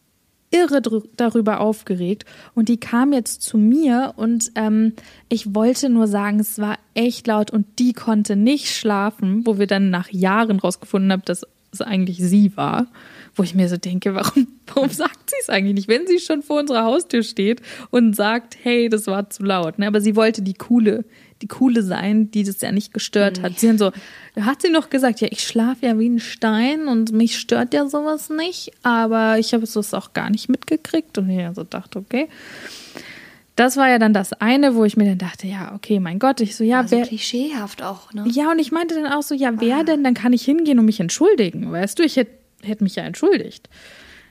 irre 0.50 0.82
darüber 1.14 1.60
aufgeregt 1.60 2.24
und 2.56 2.68
die 2.68 2.80
kam 2.80 3.12
jetzt 3.12 3.42
zu 3.42 3.56
mir 3.56 4.14
und 4.16 4.50
ähm, 4.56 4.92
ich 5.28 5.54
wollte 5.54 5.88
nur 5.88 6.08
sagen, 6.08 6.40
es 6.40 6.58
war 6.58 6.80
echt 6.94 7.28
laut 7.28 7.52
und 7.52 7.78
die 7.78 7.92
konnte 7.92 8.34
nicht 8.34 8.74
schlafen, 8.74 9.46
wo 9.46 9.60
wir 9.60 9.68
dann 9.68 9.90
nach 9.90 10.10
Jahren 10.10 10.58
rausgefunden 10.58 11.12
haben, 11.12 11.22
dass 11.26 11.46
es 11.70 11.80
eigentlich 11.80 12.18
sie 12.18 12.56
war, 12.56 12.88
wo 13.36 13.42
ich 13.42 13.54
mir 13.54 13.68
so 13.68 13.76
denke, 13.76 14.14
warum, 14.14 14.48
warum 14.66 14.90
sagt 14.90 15.30
sie 15.30 15.36
es 15.40 15.48
eigentlich 15.48 15.74
nicht, 15.74 15.88
wenn 15.88 16.06
sie 16.06 16.18
schon 16.18 16.42
vor 16.42 16.60
unserer 16.60 16.84
Haustür 16.84 17.22
steht 17.22 17.60
und 17.90 18.16
sagt, 18.16 18.56
hey, 18.62 18.88
das 18.88 19.06
war 19.06 19.30
zu 19.30 19.44
laut, 19.44 19.78
ne? 19.78 19.86
aber 19.86 20.00
sie 20.00 20.16
wollte 20.16 20.42
die 20.42 20.54
coole, 20.54 21.04
die 21.42 21.48
coole 21.48 21.82
sein, 21.82 22.30
die 22.30 22.44
das 22.44 22.62
ja 22.62 22.72
nicht 22.72 22.94
gestört 22.94 23.42
hat. 23.42 23.58
Sie 23.58 23.66
dann 23.66 23.78
so, 23.78 23.92
hat 24.40 24.62
sie 24.62 24.70
noch 24.70 24.88
gesagt, 24.88 25.20
ja, 25.20 25.28
ich 25.30 25.42
schlafe 25.46 25.86
ja 25.86 25.98
wie 25.98 26.08
ein 26.08 26.18
Stein 26.18 26.88
und 26.88 27.12
mich 27.12 27.38
stört 27.38 27.74
ja 27.74 27.86
sowas 27.86 28.30
nicht, 28.30 28.72
aber 28.82 29.38
ich 29.38 29.52
habe 29.52 29.64
es 29.64 29.94
auch 29.94 30.14
gar 30.14 30.30
nicht 30.30 30.48
mitgekriegt 30.48 31.18
und 31.18 31.28
ich 31.28 31.46
so 31.54 31.62
dachte, 31.64 31.98
okay. 31.98 32.28
Das 33.54 33.78
war 33.78 33.88
ja 33.88 33.98
dann 33.98 34.12
das 34.12 34.34
eine, 34.34 34.74
wo 34.74 34.84
ich 34.84 34.98
mir 34.98 35.06
dann 35.06 35.16
dachte, 35.16 35.46
ja, 35.46 35.74
okay, 35.74 35.98
mein 35.98 36.18
Gott, 36.18 36.42
ich 36.42 36.56
so, 36.56 36.64
ja, 36.64 36.80
Also 36.80 36.96
wer, 36.96 37.06
klischeehaft 37.06 37.82
auch, 37.82 38.12
ne? 38.12 38.24
ja, 38.28 38.50
und 38.50 38.58
ich 38.58 38.70
meinte 38.70 38.94
dann 38.94 39.10
auch 39.10 39.22
so, 39.22 39.34
ja, 39.34 39.50
wer 39.58 39.82
denn? 39.82 40.04
Dann 40.04 40.12
kann 40.12 40.34
ich 40.34 40.44
hingehen 40.44 40.78
und 40.78 40.84
mich 40.84 41.00
entschuldigen. 41.00 41.72
Weißt 41.72 41.98
du, 41.98 42.02
ich 42.02 42.16
hätte 42.16 42.32
hätt 42.66 42.80
mich 42.80 42.96
ja 42.96 43.04
entschuldigt. 43.04 43.68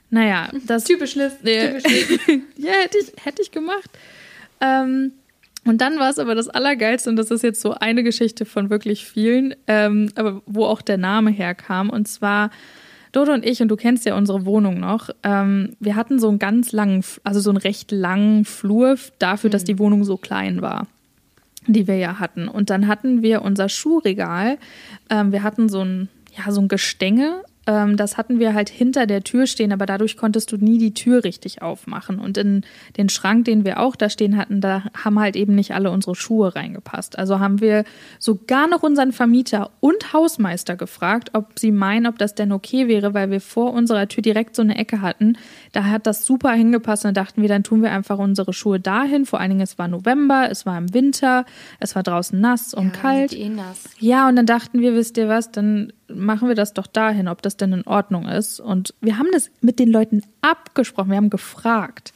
Naja, 0.09 0.49
das. 0.67 0.83
Typisch. 0.83 1.13
Typisch 1.13 1.43
Liz. 1.43 1.83
ja, 2.57 2.71
hätte 2.71 2.97
ich, 2.97 3.23
hätte 3.23 3.41
ich 3.41 3.51
gemacht. 3.51 3.89
Ähm, 4.61 5.13
und 5.65 5.81
dann 5.81 5.97
war 5.97 6.11
es 6.11 6.19
aber 6.19 6.35
das 6.35 6.47
Allergeilste, 6.47 7.09
und 7.09 7.15
das 7.15 7.31
ist 7.31 7.43
jetzt 7.43 7.59
so 7.59 7.73
eine 7.73 8.03
Geschichte 8.03 8.45
von 8.45 8.69
wirklich 8.69 9.05
vielen, 9.05 9.55
ähm, 9.65 10.11
aber 10.13 10.43
wo 10.45 10.65
auch 10.65 10.81
der 10.81 10.97
Name 10.97 11.31
herkam. 11.31 11.89
Und 11.89 12.07
zwar 12.07 12.51
Dodo 13.11 13.33
und 13.33 13.43
ich, 13.43 13.61
und 13.61 13.69
du 13.69 13.75
kennst 13.75 14.05
ja 14.05 14.15
unsere 14.15 14.45
Wohnung 14.45 14.79
noch, 14.79 15.09
ähm, 15.23 15.75
wir 15.79 15.95
hatten 15.95 16.19
so 16.19 16.29
einen 16.29 16.37
ganz 16.37 16.71
langen, 16.71 17.03
also 17.23 17.39
so 17.39 17.49
einen 17.49 17.57
recht 17.57 17.91
langen 17.91 18.45
Flur 18.45 18.97
dafür, 19.17 19.49
dass 19.49 19.63
die 19.63 19.79
Wohnung 19.79 20.03
so 20.03 20.17
klein 20.17 20.61
war 20.61 20.87
die 21.67 21.87
wir 21.87 21.97
ja 21.97 22.19
hatten. 22.19 22.47
Und 22.47 22.69
dann 22.69 22.87
hatten 22.87 23.21
wir 23.21 23.41
unser 23.41 23.69
Schuhregal. 23.69 24.57
Ähm, 25.09 25.31
wir 25.31 25.43
hatten 25.43 25.69
so 25.69 25.81
ein, 25.81 26.09
ja, 26.37 26.51
so 26.51 26.61
ein 26.61 26.67
Gestänge 26.67 27.41
ähm, 27.67 27.97
das 27.97 28.17
hatten 28.17 28.39
wir 28.39 28.53
halt 28.53 28.69
hinter 28.69 29.07
der 29.07 29.23
Tür 29.23 29.47
stehen, 29.47 29.71
aber 29.73 29.85
dadurch 29.85 30.17
konntest 30.17 30.51
du 30.51 30.57
nie 30.57 30.77
die 30.77 30.93
Tür 30.93 31.23
richtig 31.23 31.61
aufmachen. 31.61 32.19
Und 32.19 32.37
in 32.37 32.61
den 32.97 33.09
Schrank, 33.09 33.45
den 33.45 33.65
wir 33.65 33.79
auch 33.79 33.95
da 33.95 34.09
stehen 34.09 34.37
hatten, 34.37 34.61
da 34.61 34.83
haben 35.03 35.19
halt 35.19 35.35
eben 35.35 35.55
nicht 35.55 35.73
alle 35.73 35.91
unsere 35.91 36.15
Schuhe 36.15 36.55
reingepasst. 36.55 37.17
Also 37.17 37.39
haben 37.39 37.61
wir 37.61 37.83
sogar 38.19 38.67
noch 38.67 38.83
unseren 38.83 39.11
Vermieter 39.11 39.71
und 39.79 40.13
Hausmeister 40.13 40.75
gefragt, 40.75 41.31
ob 41.33 41.57
sie 41.57 41.71
meinen, 41.71 42.05
ob 42.07 42.17
das 42.19 42.35
denn 42.35 42.51
okay 42.51 42.87
wäre, 42.87 43.13
weil 43.13 43.31
wir 43.31 43.41
vor 43.41 43.73
unserer 43.73 44.07
Tür 44.07 44.21
direkt 44.21 44.55
so 44.55 44.61
eine 44.61 44.77
Ecke 44.77 45.01
hatten. 45.01 45.37
Da 45.71 45.85
hat 45.85 46.05
das 46.07 46.25
super 46.25 46.51
hingepasst 46.51 47.05
und 47.05 47.17
dachten 47.17 47.41
wir, 47.41 47.49
dann 47.49 47.63
tun 47.63 47.81
wir 47.81 47.91
einfach 47.91 48.17
unsere 48.19 48.53
Schuhe 48.53 48.79
dahin. 48.79 49.25
Vor 49.25 49.39
allen 49.39 49.49
Dingen, 49.49 49.61
es 49.61 49.77
war 49.77 49.87
November, 49.87 50.47
es 50.49 50.65
war 50.65 50.77
im 50.77 50.93
Winter, 50.93 51.45
es 51.79 51.95
war 51.95 52.03
draußen 52.03 52.39
nass 52.39 52.73
und 52.73 52.95
Ja, 52.95 53.01
kalt. 53.01 53.33
eh 53.33 53.49
nass. 53.49 53.85
Ja, 53.99 54.27
und 54.29 54.35
dann 54.35 54.45
dachten 54.45 54.81
wir, 54.81 54.93
wisst 54.93 55.17
ihr 55.17 55.27
was, 55.27 55.51
dann 55.51 55.91
machen 56.13 56.47
wir 56.47 56.55
das 56.55 56.73
doch 56.73 56.87
dahin, 56.87 57.27
ob 57.27 57.41
das 57.41 57.57
denn 57.57 57.73
in 57.73 57.87
Ordnung 57.87 58.27
ist. 58.27 58.59
Und 58.59 58.93
wir 59.01 59.17
haben 59.17 59.29
das 59.31 59.49
mit 59.61 59.79
den 59.79 59.89
Leuten 59.89 60.23
abgesprochen, 60.41 61.09
wir 61.09 61.17
haben 61.17 61.29
gefragt, 61.29 62.13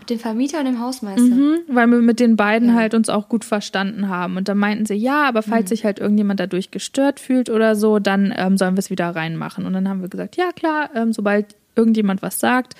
Mit 0.00 0.10
dem 0.10 0.18
Vermieter 0.18 0.58
und 0.60 0.66
dem 0.66 0.80
Hausmeister. 0.80 1.22
Mhm, 1.22 1.58
weil 1.68 1.86
wir 1.88 1.98
mit 1.98 2.20
den 2.20 2.36
beiden 2.36 2.74
halt 2.74 2.94
uns 2.94 3.08
auch 3.08 3.28
gut 3.28 3.44
verstanden 3.44 4.08
haben. 4.08 4.36
Und 4.36 4.48
dann 4.48 4.58
meinten 4.58 4.86
sie, 4.86 4.94
ja, 4.94 5.26
aber 5.26 5.42
falls 5.42 5.68
sich 5.70 5.84
halt 5.84 5.98
irgendjemand 5.98 6.40
dadurch 6.40 6.70
gestört 6.70 7.18
fühlt 7.20 7.50
oder 7.50 7.74
so, 7.74 7.98
dann 7.98 8.32
ähm, 8.36 8.56
sollen 8.56 8.76
wir 8.76 8.80
es 8.80 8.90
wieder 8.90 9.10
reinmachen. 9.10 9.66
Und 9.66 9.72
dann 9.72 9.88
haben 9.88 10.02
wir 10.02 10.08
gesagt, 10.08 10.36
ja 10.36 10.52
klar, 10.52 10.90
ähm, 10.94 11.12
sobald 11.12 11.56
irgendjemand 11.74 12.22
was 12.22 12.38
sagt, 12.38 12.74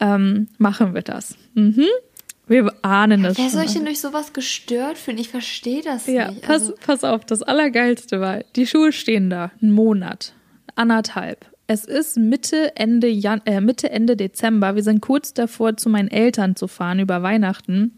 ähm, 0.00 0.48
machen 0.58 0.94
wir 0.94 1.02
das. 1.02 1.36
Mhm. 1.54 1.86
Wir 2.52 2.72
ahnen 2.82 3.22
das. 3.22 3.38
Wer 3.38 3.48
soll 3.50 3.64
mal. 3.64 3.72
denn 3.74 3.84
durch 3.86 4.00
sowas 4.00 4.32
gestört 4.32 4.98
fühlen? 4.98 5.18
Ich 5.18 5.30
verstehe 5.30 5.82
das 5.82 6.06
Ja, 6.06 6.30
nicht. 6.30 6.42
pass, 6.42 6.62
Also, 6.62 6.74
pass 6.84 7.04
auf, 7.04 7.24
das 7.24 7.42
Allergeilste 7.42 8.20
war, 8.20 8.40
die 8.56 8.66
Schuhe 8.66 8.92
stehen 8.92 9.30
da, 9.30 9.50
einen 9.60 9.72
Monat, 9.72 10.34
anderthalb. 10.76 11.46
Es 11.66 11.84
ist 11.84 12.18
Mitte 12.18 12.76
Ende, 12.76 13.08
Jan 13.08 13.40
äh, 13.46 13.60
Mitte, 13.60 13.90
Ende 13.90 14.16
Dezember. 14.16 14.74
Wir 14.74 14.82
sind 14.82 15.00
kurz 15.00 15.32
davor, 15.32 15.76
zu 15.76 15.88
meinen 15.88 16.08
Eltern 16.10 16.54
zu 16.56 16.68
fahren 16.68 16.98
über 16.98 17.22
Weihnachten. 17.22 17.92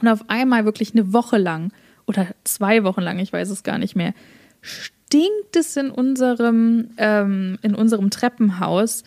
Und 0.00 0.06
auf 0.08 0.24
einmal 0.28 0.64
wirklich 0.64 0.92
eine 0.94 1.12
Woche 1.12 1.38
lang 1.38 1.72
oder 2.06 2.28
zwei 2.44 2.84
Wochen 2.84 3.00
lang, 3.00 3.18
ich 3.18 3.32
weiß 3.32 3.50
es 3.50 3.64
gar 3.64 3.78
nicht 3.78 3.96
mehr, 3.96 4.14
stinkt 4.62 5.56
es 5.56 5.76
in 5.76 5.90
unserem, 5.90 6.90
ähm, 6.98 7.58
in 7.62 7.74
unserem 7.74 8.10
Treppenhaus 8.10 9.02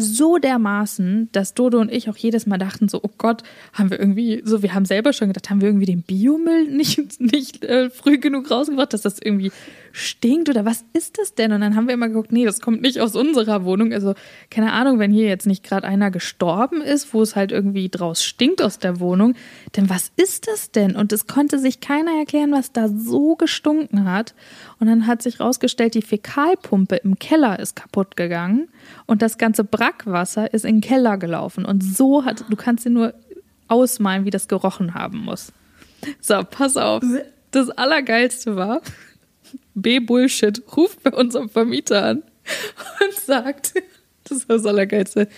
so 0.00 0.38
dermaßen, 0.38 1.28
dass 1.32 1.54
Dodo 1.54 1.78
und 1.78 1.92
ich 1.92 2.08
auch 2.08 2.16
jedes 2.16 2.46
Mal 2.46 2.58
dachten 2.58 2.88
so, 2.88 3.00
oh 3.02 3.10
Gott, 3.18 3.42
haben 3.72 3.90
wir 3.90 3.98
irgendwie, 3.98 4.42
so 4.44 4.62
wir 4.62 4.74
haben 4.74 4.84
selber 4.84 5.12
schon 5.12 5.28
gedacht, 5.28 5.50
haben 5.50 5.60
wir 5.60 5.68
irgendwie 5.68 5.86
den 5.86 6.02
Biomüll 6.02 6.68
nicht, 6.70 7.20
nicht 7.20 7.64
äh, 7.64 7.90
früh 7.90 8.18
genug 8.18 8.50
rausgebracht, 8.50 8.92
dass 8.92 9.02
das 9.02 9.18
irgendwie 9.22 9.52
stinkt 9.92 10.48
oder 10.48 10.64
was 10.64 10.84
ist 10.92 11.18
das 11.18 11.34
denn? 11.34 11.52
Und 11.52 11.60
dann 11.60 11.76
haben 11.76 11.86
wir 11.86 11.94
immer 11.94 12.08
geguckt, 12.08 12.32
nee, 12.32 12.44
das 12.44 12.60
kommt 12.60 12.82
nicht 12.82 13.00
aus 13.00 13.16
unserer 13.16 13.64
Wohnung. 13.64 13.92
Also 13.92 14.14
keine 14.50 14.72
Ahnung, 14.72 14.98
wenn 14.98 15.12
hier 15.12 15.26
jetzt 15.26 15.46
nicht 15.46 15.64
gerade 15.64 15.86
einer 15.86 16.10
gestorben 16.10 16.80
ist, 16.80 17.12
wo 17.12 17.22
es 17.22 17.36
halt 17.36 17.52
irgendwie 17.52 17.88
draus 17.88 18.24
stinkt 18.24 18.62
aus 18.62 18.78
der 18.78 19.00
Wohnung, 19.00 19.34
denn 19.76 19.90
was 19.90 20.12
ist 20.16 20.48
das 20.48 20.70
denn? 20.70 20.96
Und 20.96 21.12
es 21.12 21.26
konnte 21.26 21.58
sich 21.58 21.80
keiner 21.80 22.12
erklären, 22.18 22.52
was 22.52 22.72
da 22.72 22.88
so 22.88 23.36
gestunken 23.36 24.10
hat. 24.10 24.34
Und 24.78 24.86
dann 24.86 25.06
hat 25.06 25.22
sich 25.22 25.40
rausgestellt, 25.40 25.94
die 25.94 26.02
Fäkalpumpe 26.02 26.96
im 26.96 27.18
Keller 27.18 27.58
ist 27.58 27.76
kaputt 27.76 28.16
gegangen 28.16 28.68
und 29.06 29.22
das 29.22 29.38
ganze 29.38 29.64
Brackwasser 29.64 30.52
ist 30.52 30.64
in 30.64 30.76
den 30.76 30.80
Keller 30.80 31.18
gelaufen. 31.18 31.64
Und 31.64 31.82
so 31.82 32.24
hat, 32.24 32.44
du 32.48 32.56
kannst 32.56 32.84
dir 32.84 32.90
nur 32.90 33.14
ausmalen, 33.68 34.24
wie 34.24 34.30
das 34.30 34.48
gerochen 34.48 34.94
haben 34.94 35.18
muss. 35.18 35.52
So, 36.20 36.42
pass 36.48 36.76
auf. 36.76 37.02
Das 37.50 37.70
Allergeilste 37.70 38.56
war, 38.56 38.80
B-Bullshit 39.74 40.62
ruft 40.76 41.02
bei 41.02 41.12
unserem 41.12 41.48
Vermieter 41.48 42.04
an 42.04 42.22
und 43.00 43.14
sagt, 43.14 43.74
das 44.24 44.38
ist 44.38 44.50
das 44.50 44.66
Allergeilste, 44.66 45.28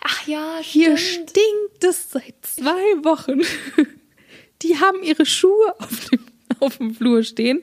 ach 0.00 0.26
ja, 0.26 0.58
hier 0.60 0.96
stimmt. 0.96 1.30
stinkt 1.30 1.84
es 1.84 2.10
seit 2.10 2.34
zwei 2.42 3.04
Wochen. 3.04 3.40
Die 4.62 4.76
haben 4.76 5.02
ihre 5.02 5.24
Schuhe 5.24 5.74
auf 5.78 6.08
dem, 6.10 6.20
auf 6.58 6.78
dem 6.78 6.94
Flur 6.94 7.22
stehen. 7.22 7.62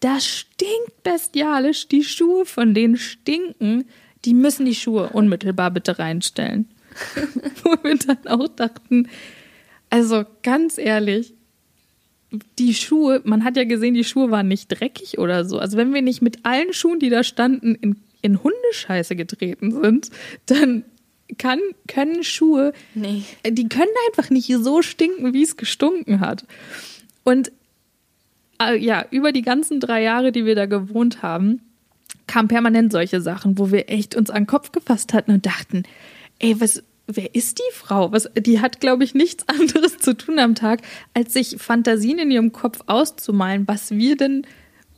Das 0.00 0.26
stinkt 0.26 1.02
bestialisch. 1.02 1.88
Die 1.88 2.04
Schuhe 2.04 2.46
von 2.46 2.74
denen 2.74 2.96
stinken. 2.96 3.88
Die 4.24 4.34
müssen 4.34 4.66
die 4.66 4.74
Schuhe 4.74 5.10
unmittelbar 5.10 5.70
bitte 5.70 5.98
reinstellen. 5.98 6.68
Wo 7.62 7.70
wir 7.82 7.96
dann 7.96 8.26
auch 8.26 8.48
dachten, 8.48 9.08
also 9.90 10.24
ganz 10.42 10.78
ehrlich, 10.78 11.34
die 12.58 12.74
Schuhe, 12.74 13.20
man 13.24 13.44
hat 13.44 13.56
ja 13.56 13.64
gesehen, 13.64 13.94
die 13.94 14.04
Schuhe 14.04 14.30
waren 14.30 14.48
nicht 14.48 14.68
dreckig 14.68 15.18
oder 15.18 15.44
so. 15.44 15.58
Also 15.58 15.76
wenn 15.76 15.94
wir 15.94 16.02
nicht 16.02 16.22
mit 16.22 16.44
allen 16.44 16.72
Schuhen, 16.72 16.98
die 16.98 17.10
da 17.10 17.22
standen, 17.22 17.74
in, 17.76 17.96
in 18.22 18.42
Hundescheiße 18.42 19.16
getreten 19.16 19.70
sind, 19.82 20.10
dann 20.46 20.84
kann, 21.38 21.60
können 21.88 22.24
Schuhe, 22.24 22.72
Nee. 22.94 23.22
die 23.48 23.68
können 23.68 23.90
einfach 24.08 24.30
nicht 24.30 24.52
so 24.52 24.82
stinken, 24.82 25.32
wie 25.32 25.42
es 25.42 25.56
gestunken 25.56 26.20
hat. 26.20 26.44
Und 27.24 27.52
äh, 28.60 28.76
ja, 28.76 29.04
über 29.10 29.32
die 29.32 29.42
ganzen 29.42 29.80
drei 29.80 30.02
Jahre, 30.02 30.32
die 30.32 30.44
wir 30.44 30.54
da 30.54 30.66
gewohnt 30.66 31.22
haben, 31.22 31.60
kamen 32.26 32.48
permanent 32.48 32.92
solche 32.92 33.20
Sachen, 33.20 33.58
wo 33.58 33.70
wir 33.70 33.88
echt 33.88 34.14
uns 34.16 34.30
an 34.30 34.42
den 34.42 34.46
Kopf 34.46 34.72
gefasst 34.72 35.12
hatten 35.12 35.32
und 35.32 35.46
dachten, 35.46 35.84
ey, 36.38 36.60
was, 36.60 36.82
wer 37.06 37.34
ist 37.34 37.58
die 37.58 37.72
Frau? 37.72 38.12
Was, 38.12 38.28
die 38.36 38.60
hat, 38.60 38.80
glaube 38.80 39.04
ich, 39.04 39.14
nichts 39.14 39.44
anderes 39.48 39.98
zu 39.98 40.16
tun 40.16 40.38
am 40.38 40.54
Tag, 40.54 40.82
als 41.14 41.32
sich 41.32 41.56
Fantasien 41.58 42.18
in 42.18 42.30
ihrem 42.30 42.52
Kopf 42.52 42.80
auszumalen, 42.86 43.66
was 43.66 43.90
wir 43.90 44.16
denn 44.16 44.46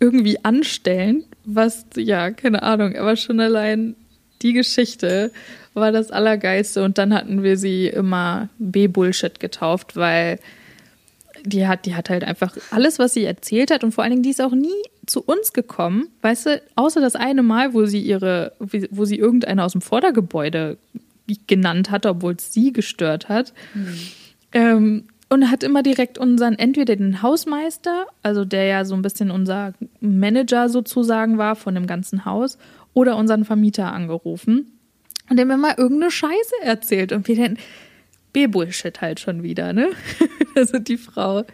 irgendwie 0.01 0.45
anstellen, 0.45 1.25
was, 1.45 1.87
ja, 1.97 2.31
keine 2.31 2.63
Ahnung, 2.63 2.97
aber 2.97 3.17
schon 3.17 3.41
allein 3.41 3.97
die 4.43 4.53
Geschichte 4.53 5.33
war 5.75 5.93
das 5.93 6.11
Allergeilste. 6.11 6.85
Und 6.85 6.99
dann 6.99 7.13
hatten 7.13 7.43
wir 7.43 7.57
sie 7.57 7.89
immer 7.89 8.49
B-Bullshit 8.59 9.41
getauft, 9.41 9.97
weil 9.97 10.39
die 11.45 11.67
hat, 11.67 11.87
die 11.87 11.95
hat 11.95 12.11
halt 12.11 12.25
einfach 12.25 12.57
alles, 12.71 12.99
was 12.99 13.15
sie 13.15 13.25
erzählt 13.25 13.71
hat. 13.71 13.85
Und 13.85 13.93
vor 13.93 14.05
allen 14.05 14.13
Dingen, 14.13 14.23
die 14.23 14.31
ist 14.31 14.41
auch 14.41 14.53
nie 14.53 14.83
zu 15.07 15.23
uns 15.23 15.53
gekommen, 15.53 16.09
weißt 16.23 16.47
du, 16.47 16.63
außer 16.77 17.01
das 17.01 17.17
eine 17.17 17.43
Mal, 17.43 17.75
wo 17.75 17.87
sie 17.87 18.01
ihre, 18.01 18.53
wo 18.59 19.05
sie 19.05 19.17
irgendeiner 19.17 19.65
aus 19.65 19.73
dem 19.73 19.81
Vordergebäude 19.81 20.77
genannt 21.47 21.91
hatte, 21.91 22.11
obwohl 22.11 22.35
es 22.35 22.53
sie 22.53 22.73
gestört 22.73 23.29
hat. 23.29 23.53
Ähm, 24.53 25.05
und 25.29 25.51
hat 25.51 25.63
immer 25.63 25.83
direkt 25.83 26.17
unseren, 26.19 26.55
entweder 26.55 26.97
den 26.97 27.23
Hausmeister, 27.23 28.07
also 28.23 28.45
der 28.45 28.65
ja 28.65 28.85
so 28.85 28.95
ein 28.95 29.03
bisschen 29.03 29.31
unser 29.31 29.75
Manager 30.01 30.69
sozusagen 30.69 31.37
war 31.37 31.55
von 31.55 31.75
dem 31.75 31.87
ganzen 31.87 32.25
Haus, 32.25 32.59
oder 32.95 33.17
unseren 33.17 33.45
Vermieter 33.45 33.93
angerufen 33.93 34.73
und 35.29 35.39
dem 35.39 35.51
immer 35.51 35.79
irgendeine 35.79 36.11
Scheiße 36.11 36.55
erzählt. 36.63 37.13
Und 37.13 37.29
wir 37.29 37.37
dann, 37.37 37.59
B-Bullshit 38.33 39.01
halt 39.01 39.21
schon 39.21 39.43
wieder, 39.43 39.73
ne? 39.73 39.91
Also 40.57 40.81
die 40.81 40.97
Frau, 40.97 41.45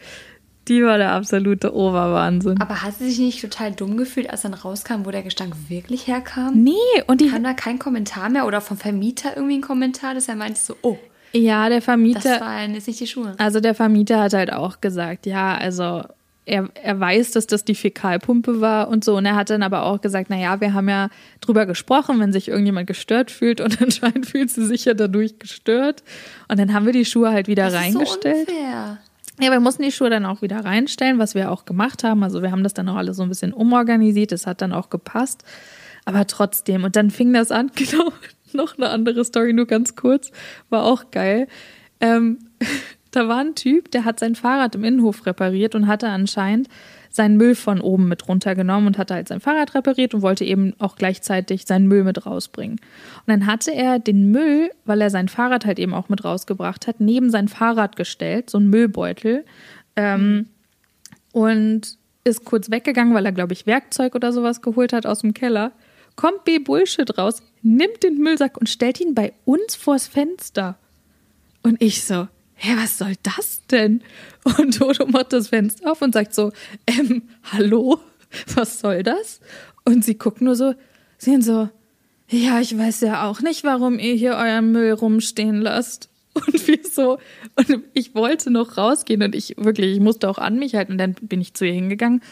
die 0.68 0.83
war 0.85 0.98
der 0.98 1.12
absolute 1.12 1.74
Oberwahnsinn. 1.74 2.61
Aber 2.61 2.83
hat 2.83 2.94
sie 2.98 3.09
sich 3.11 3.18
nicht 3.18 3.40
total 3.40 3.72
dumm 3.72 3.96
gefühlt, 3.96 4.31
als 4.31 4.42
dann 4.42 4.55
rauskam, 4.55 5.05
wo 5.05 5.11
der 5.11 5.22
Gestank 5.22 5.55
wirklich 5.68 6.07
herkam? 6.07 6.55
Nee, 6.62 6.72
und 7.07 7.20
die, 7.20 7.29
Kam 7.29 7.42
da 7.44 7.53
kein 7.53 7.79
Kommentar 7.79 8.31
mehr 8.31 8.46
oder 8.46 8.61
vom 8.61 8.77
Vermieter 8.77 9.37
irgendwie 9.37 9.57
ein 9.59 9.62
Kommentar, 9.62 10.14
dass 10.14 10.29
er 10.29 10.37
meinte 10.37 10.59
so, 10.61 10.77
oh, 10.83 10.98
ja, 11.33 11.68
der 11.68 11.79
das 11.79 11.85
Vermieter, 11.85 12.40
waren 12.40 12.74
jetzt 12.74 12.87
nicht 12.87 13.00
die 13.00 13.07
Schuhe. 13.07 13.35
also 13.38 13.61
der 13.61 13.74
Vermieter 13.74 14.20
hat 14.20 14.33
halt 14.35 14.53
auch 14.53 14.81
gesagt, 14.81 15.27
ja, 15.27 15.57
also 15.57 16.03
er, 16.46 16.68
er 16.74 17.00
weiß, 17.00 17.33
dass 17.33 17.46
das 17.46 17.64
die 17.64 17.74
Fäkalpumpe 17.74 18.61
war 18.61 18.88
und 18.88 19.03
so. 19.03 19.16
Und 19.16 19.24
er 19.27 19.35
hat 19.35 19.50
dann 19.50 19.62
aber 19.62 19.85
auch 19.85 20.00
gesagt, 20.00 20.31
naja, 20.31 20.61
wir 20.61 20.74
haben 20.74 20.88
ja 20.88 21.09
drüber 21.40 21.66
gesprochen, 21.66 22.20
wenn 22.20 22.33
sich 22.33 22.48
irgendjemand 22.48 22.87
gestört 22.87 23.31
fühlt 23.31 23.61
und 23.61 23.81
anscheinend 23.83 24.27
fühlt 24.27 24.50
sie 24.50 24.64
sich 24.66 24.85
ja 24.85 24.94
dadurch 24.94 25.38
gestört. 25.38 26.03
Und 26.48 26.59
dann 26.61 26.72
haben 26.74 26.87
wir 26.87 26.92
die 26.92 27.05
Schuhe 27.07 27.31
halt 27.33 27.48
wieder 27.48 27.64
Das 27.70 27.74
ist 27.74 27.92
so 27.92 27.98
reingestellt. 27.98 28.48
unfair. 28.48 28.98
Ja, 29.40 29.51
wir 29.51 29.61
mussten 29.61 29.83
die 29.83 29.90
Schuhe 29.90 30.11
dann 30.11 30.27
auch 30.27 30.42
wieder 30.42 30.64
reinstellen, 30.64 31.18
was 31.18 31.35
wir 31.35 31.51
auch 31.51 31.64
gemacht 31.64 32.05
haben. 32.05 32.23
Also 32.23 32.42
wir 32.42 32.53
haben 32.53 32.62
das 32.62 32.75
dann 32.75 32.88
auch 32.88 32.97
alles 32.97 33.16
so 33.16 33.25
ein 33.25 33.29
bisschen 33.29 33.53
umorganisiert. 33.53 34.31
Das 34.31 34.47
hat 34.47 34.62
dann 34.62 34.73
auch 34.73 34.90
gepasst. 34.90 35.44
Aber 36.05 36.27
trotzdem. 36.27 36.85
Und 36.85 36.97
dann 36.97 37.11
fing 37.11 37.33
das 37.33 37.51
an, 37.51 37.70
genau, 37.75 38.12
noch 38.53 38.77
eine 38.79 38.90
andere 38.90 39.25
Story, 39.25 39.53
nur 39.53 39.66
ganz 39.66 39.97
kurz. 39.97 40.31
War 40.70 40.85
auch 40.85 41.11
geil. 41.11 41.49
Ähm, 42.01 42.38
da 43.11 43.29
war 43.29 43.38
ein 43.38 43.55
Typ, 43.55 43.90
der 43.90 44.05
hat 44.05 44.20
sein 44.20 44.35
Fahrrad 44.35 44.75
im 44.75 44.85
Innenhof 44.85 45.27
repariert 45.27 45.75
und 45.75 45.87
hatte 45.87 46.09
anscheinend 46.09 46.68
seinen 47.14 47.37
Müll 47.37 47.55
von 47.55 47.81
oben 47.81 48.09
mit 48.09 48.27
runtergenommen 48.27 48.88
und 48.88 48.98
hatte 48.98 49.14
halt 49.14 49.29
sein 49.29 49.40
Fahrrad 49.40 49.77
repariert 49.77 50.14
und 50.14 50.22
wollte 50.22 50.44
eben 50.44 50.74
auch 50.81 50.96
gleichzeitig 50.96 51.64
seinen 51.64 51.87
Müll 51.87 52.03
mit 52.03 52.27
rausbringen. 52.27 52.81
Und 52.81 53.29
dann 53.29 53.46
hatte 53.46 53.72
er 53.72 54.00
den 54.00 54.33
Müll, 54.33 54.70
weil 54.85 55.00
er 55.00 55.11
sein 55.11 55.29
Fahrrad 55.29 55.64
halt 55.64 55.79
eben 55.79 55.94
auch 55.94 56.09
mit 56.09 56.24
rausgebracht 56.24 56.88
hat, 56.88 56.98
neben 56.98 57.31
sein 57.31 57.46
Fahrrad 57.46 57.94
gestellt, 57.94 58.50
so 58.50 58.59
ein 58.59 58.68
Müllbeutel. 58.68 59.44
Ähm, 59.94 60.46
und 61.31 61.98
ist 62.24 62.44
kurz 62.44 62.72
weggegangen, 62.72 63.14
weil 63.14 63.27
er, 63.27 63.33
glaube 63.33 63.53
ich, 63.53 63.64
Werkzeug 63.64 64.16
oder 64.16 64.33
sowas 64.33 64.61
geholt 64.61 64.92
hat 64.92 65.07
aus 65.07 65.20
dem 65.20 65.35
Keller. 65.35 65.70
Kommt 66.16 66.42
B 66.44 66.59
Bullshit 66.59 67.16
raus, 67.16 67.44
nimmt 67.62 68.03
den 68.03 68.18
Müllsack 68.18 68.57
und 68.57 68.68
stellt 68.68 69.00
ihn 69.00 69.14
bei 69.14 69.35
uns 69.44 69.77
vors 69.77 70.09
Fenster. 70.09 70.79
Und 71.62 71.81
ich 71.81 72.03
so, 72.05 72.27
hä, 72.64 72.77
was 72.77 72.98
soll 72.98 73.14
das 73.22 73.61
denn? 73.66 74.03
Und 74.59 74.81
Dodo 74.81 75.07
macht 75.07 75.33
das 75.33 75.48
Fenster 75.48 75.92
auf 75.92 76.00
und 76.00 76.14
sagt 76.14 76.35
so, 76.35 76.53
ähm, 76.87 77.22
hallo, 77.53 77.98
was 78.55 78.81
soll 78.81 79.03
das? 79.03 79.40
Und 79.85 80.05
sie 80.05 80.16
guckt 80.16 80.40
nur 80.40 80.57
so, 80.57 80.74
sehen 81.18 81.42
so, 81.42 81.68
ja, 82.29 82.61
ich 82.61 82.77
weiß 82.77 83.03
ja 83.03 83.29
auch 83.29 83.40
nicht, 83.42 83.64
warum 83.64 83.98
ihr 83.98 84.14
hier 84.14 84.35
euren 84.35 84.72
Müll 84.72 84.92
rumstehen 84.92 85.61
lasst. 85.61 86.09
Und 86.35 86.66
wir 86.66 86.79
so, 86.83 87.18
und 87.55 87.85
ich 87.92 88.16
wollte 88.16 88.50
noch 88.50 88.77
rausgehen 88.77 89.22
und 89.22 89.37
ich 89.37 89.55
wirklich, 89.57 89.94
ich 89.94 90.00
musste 90.00 90.29
auch 90.29 90.38
an 90.38 90.59
mich 90.59 90.74
halten 90.74 90.92
und 90.92 90.98
dann 90.98 91.14
bin 91.14 91.40
ich 91.40 91.55
zu 91.55 91.64
ihr 91.64 91.72
hingegangen 91.72 92.22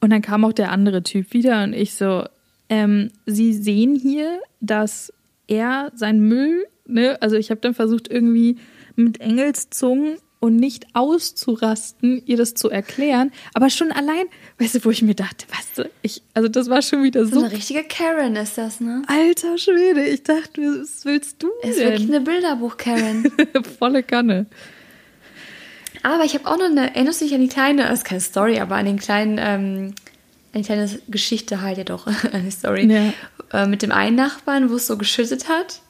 und 0.00 0.08
dann 0.08 0.22
kam 0.22 0.46
auch 0.46 0.54
der 0.54 0.72
andere 0.72 1.02
Typ 1.02 1.34
wieder 1.34 1.62
und 1.64 1.74
ich 1.74 1.92
so, 1.92 2.24
ähm, 2.70 3.10
Sie 3.26 3.52
sehen 3.52 3.94
hier, 3.96 4.40
dass 4.60 5.12
er 5.46 5.92
sein 5.94 6.20
Müll, 6.20 6.64
ne, 6.86 7.20
also 7.20 7.36
ich 7.36 7.50
habe 7.50 7.60
dann 7.60 7.74
versucht 7.74 8.10
irgendwie 8.10 8.56
mit 9.04 9.20
Engelszungen 9.20 10.16
und 10.40 10.56
nicht 10.56 10.86
auszurasten, 10.94 12.22
ihr 12.24 12.38
das 12.38 12.54
zu 12.54 12.70
erklären. 12.70 13.30
Aber 13.52 13.68
schon 13.68 13.92
allein, 13.92 14.24
weißt 14.58 14.76
du, 14.76 14.84
wo 14.84 14.90
ich 14.90 15.02
mir 15.02 15.14
dachte, 15.14 15.44
weißt 15.54 15.78
du, 15.78 15.90
ich, 16.02 16.22
also 16.32 16.48
das 16.48 16.70
war 16.70 16.80
schon 16.80 17.02
wieder 17.02 17.24
so. 17.26 17.40
So 17.40 17.44
eine 17.44 17.52
richtige 17.52 17.84
Karen 17.84 18.36
ist 18.36 18.56
das, 18.56 18.80
ne? 18.80 19.02
Alter 19.06 19.58
Schwede, 19.58 20.02
ich 20.06 20.22
dachte, 20.22 20.62
was 20.62 21.04
willst 21.04 21.42
du 21.42 21.48
Ist 21.62 21.78
denn? 21.78 21.90
wirklich 21.90 22.08
eine 22.08 22.20
Bilderbuch-Karen. 22.22 23.30
Volle 23.78 24.02
Kanne. 24.02 24.46
aber 26.02 26.24
ich 26.24 26.34
habe 26.34 26.46
auch 26.46 26.56
noch 26.56 26.66
eine, 26.70 26.94
erinnerst 26.94 27.20
du 27.20 27.26
dich 27.26 27.34
an 27.34 27.42
die 27.42 27.48
kleine, 27.48 27.82
das 27.82 27.98
ist 28.00 28.04
keine 28.04 28.20
Story, 28.22 28.60
aber 28.60 28.76
an 28.76 28.86
den 28.86 28.98
kleinen, 28.98 29.36
ähm, 29.38 29.94
eine 30.54 30.64
kleine 30.64 30.88
Geschichte 31.08 31.60
halt 31.60 31.76
ja 31.76 31.84
doch, 31.84 32.06
eine 32.32 32.50
Story. 32.50 32.86
Ja. 32.90 33.12
Äh, 33.52 33.66
mit 33.66 33.82
dem 33.82 33.92
einen 33.92 34.16
Nachbarn, 34.16 34.70
wo 34.70 34.76
es 34.76 34.86
so 34.86 34.96
geschüttet 34.96 35.48
hat. 35.48 35.82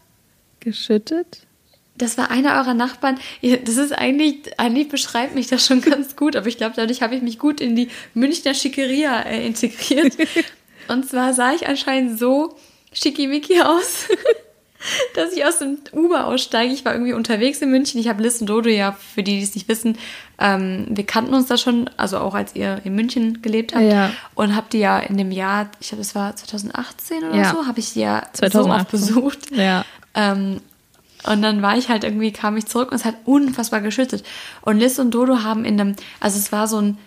Geschüttet? 0.59 1.47
Das 2.01 2.17
war 2.19 2.31
einer 2.31 2.55
eurer 2.57 2.75
Nachbarn. 2.75 3.19
Das 3.43 3.77
ist 3.77 3.93
eigentlich, 3.93 4.59
eigentlich 4.59 4.89
beschreibt 4.89 5.35
mich 5.35 5.47
das 5.47 5.65
schon 5.67 5.81
ganz 5.83 6.17
gut, 6.17 6.35
aber 6.37 6.47
ich 6.47 6.57
glaube, 6.57 6.75
dadurch 6.77 7.03
habe 7.03 7.15
ich 7.15 7.23
mich 7.23 7.39
gut 7.39 7.61
in 7.61 7.77
die 7.77 7.89
Münchner 8.15 8.55
Schickeria 8.55 9.21
äh, 9.23 9.47
integriert. 9.47 10.15
Und 10.89 11.09
zwar 11.09 11.35
sah 11.35 11.53
ich 11.53 11.69
anscheinend 11.69 12.19
so 12.19 12.57
schickimicki 12.93 13.61
aus, 13.61 14.09
dass 15.15 15.33
ich 15.35 15.45
aus 15.45 15.59
dem 15.59 15.79
Uber 15.93 16.27
aussteige. 16.27 16.73
Ich 16.73 16.85
war 16.85 16.95
irgendwie 16.95 17.13
unterwegs 17.13 17.59
in 17.61 17.71
München. 17.71 18.01
Ich 18.01 18.09
habe 18.09 18.23
Liz 18.23 18.41
und 18.41 18.49
Dodo 18.49 18.69
ja, 18.71 18.93
für 18.93 19.23
die, 19.23 19.37
die 19.37 19.43
es 19.45 19.55
nicht 19.55 19.69
wissen, 19.69 19.99
ähm, 20.41 20.87
wir 20.89 21.05
kannten 21.05 21.35
uns 21.35 21.47
da 21.49 21.59
schon, 21.59 21.91
also 21.99 22.19
auch 22.19 22.35
als 22.35 22.57
ihr 22.57 22.81
in 22.85 22.95
München 22.95 23.43
gelebt 23.43 23.75
habt. 23.75 23.85
Ja. 23.85 24.11
Und 24.35 24.57
habt 24.57 24.73
die 24.73 24.79
ja 24.79 24.99
in 24.99 25.19
dem 25.19 25.31
Jahr, 25.33 25.71
ich 25.81 25.89
glaube, 25.89 26.03
das 26.03 26.15
war 26.15 26.35
2018 26.35 27.19
oder 27.25 27.37
Ja. 27.37 27.51
so, 27.53 27.67
habe 27.67 27.79
ich 27.79 27.93
die 27.93 28.01
ja 28.01 28.23
so 28.33 28.41
2018. 28.41 28.81
oft 28.81 28.91
besucht. 28.91 29.39
Ja. 29.53 29.85
Ähm, 30.15 30.61
und 31.27 31.43
dann 31.43 31.63
war 31.63 31.77
ich 31.77 31.89
halt 31.89 32.05
irgendwie, 32.05 32.33
kam 32.33 32.57
ich 32.57 32.67
zurück 32.67 32.91
und 32.91 32.97
es 32.97 33.05
hat 33.05 33.17
unfassbar 33.25 33.81
geschüttet. 33.81 34.25
Und 34.63 34.79
Liz 34.79 34.99
und 34.99 35.11
Dodo 35.13 35.43
haben 35.43 35.65
in 35.65 35.81
einem, 35.81 35.97
also 36.21 36.39
es 36.39 36.51
war 36.53 36.67
so 36.67 36.79
ein, 36.81 36.99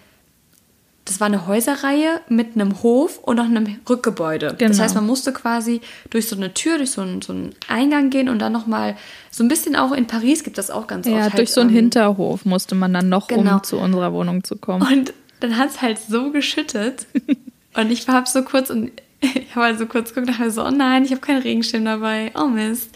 das 1.05 1.19
war 1.19 1.27
eine 1.27 1.47
Häuserreihe 1.47 2.21
mit 2.29 2.55
einem 2.55 2.81
Hof 2.81 3.17
und 3.19 3.35
noch 3.35 3.43
einem 3.45 3.77
Rückgebäude. 3.89 4.47
Das 4.47 4.57
Genau. 4.57 4.77
heißt, 4.83 4.95
man 4.95 5.05
musste 5.05 5.33
quasi 5.33 5.81
durch 6.09 6.29
so 6.29 6.35
eine 6.37 6.53
Tür, 6.53 6.77
durch 6.77 6.91
so 6.91 7.01
einen, 7.01 7.21
so 7.21 7.33
einen 7.33 7.53
Eingang 7.67 8.09
gehen 8.09 8.29
und 8.29 8.39
dann 8.39 8.53
nochmal, 8.53 8.95
so 9.29 9.43
ein 9.43 9.49
bisschen 9.49 9.75
auch 9.75 9.91
in 9.91 10.07
Paris 10.07 10.43
gibt 10.45 10.57
das 10.57 10.71
auch 10.71 10.87
ganz 10.87 11.05
Ja, 11.05 11.13
oft. 11.15 11.21
halt, 11.23 11.37
durch 11.39 11.51
so 11.51 11.59
einen 11.59 11.71
ähm, 11.71 11.75
Hinterhof 11.75 12.45
musste 12.45 12.75
man 12.75 12.93
dann 12.93 13.09
noch, 13.09 13.27
Genau. 13.27 13.55
um 13.55 13.63
zu 13.63 13.77
unserer 13.79 14.13
Wohnung 14.13 14.45
zu 14.45 14.55
kommen. 14.55 14.87
Und 14.87 15.13
dann 15.41 15.57
hat 15.57 15.71
es 15.71 15.81
halt 15.81 15.99
so 15.99 16.31
geschüttet. 16.31 17.05
und 17.75 17.91
ich 17.91 18.07
war 18.07 18.25
so 18.25 18.43
kurz 18.43 18.69
und 18.69 18.91
ich 19.19 19.53
habe 19.55 19.65
halt 19.65 19.79
so 19.79 19.87
kurz 19.87 20.13
geguckt 20.13 20.29
und 20.29 20.39
dachte 20.39 20.51
so, 20.51 20.63
oh 20.65 20.71
nein, 20.71 21.03
ich 21.03 21.11
habe 21.11 21.19
keinen 21.19 21.41
Regenschirm 21.41 21.83
dabei. 21.83 22.31
Oh 22.35 22.45
Mist. 22.47 22.91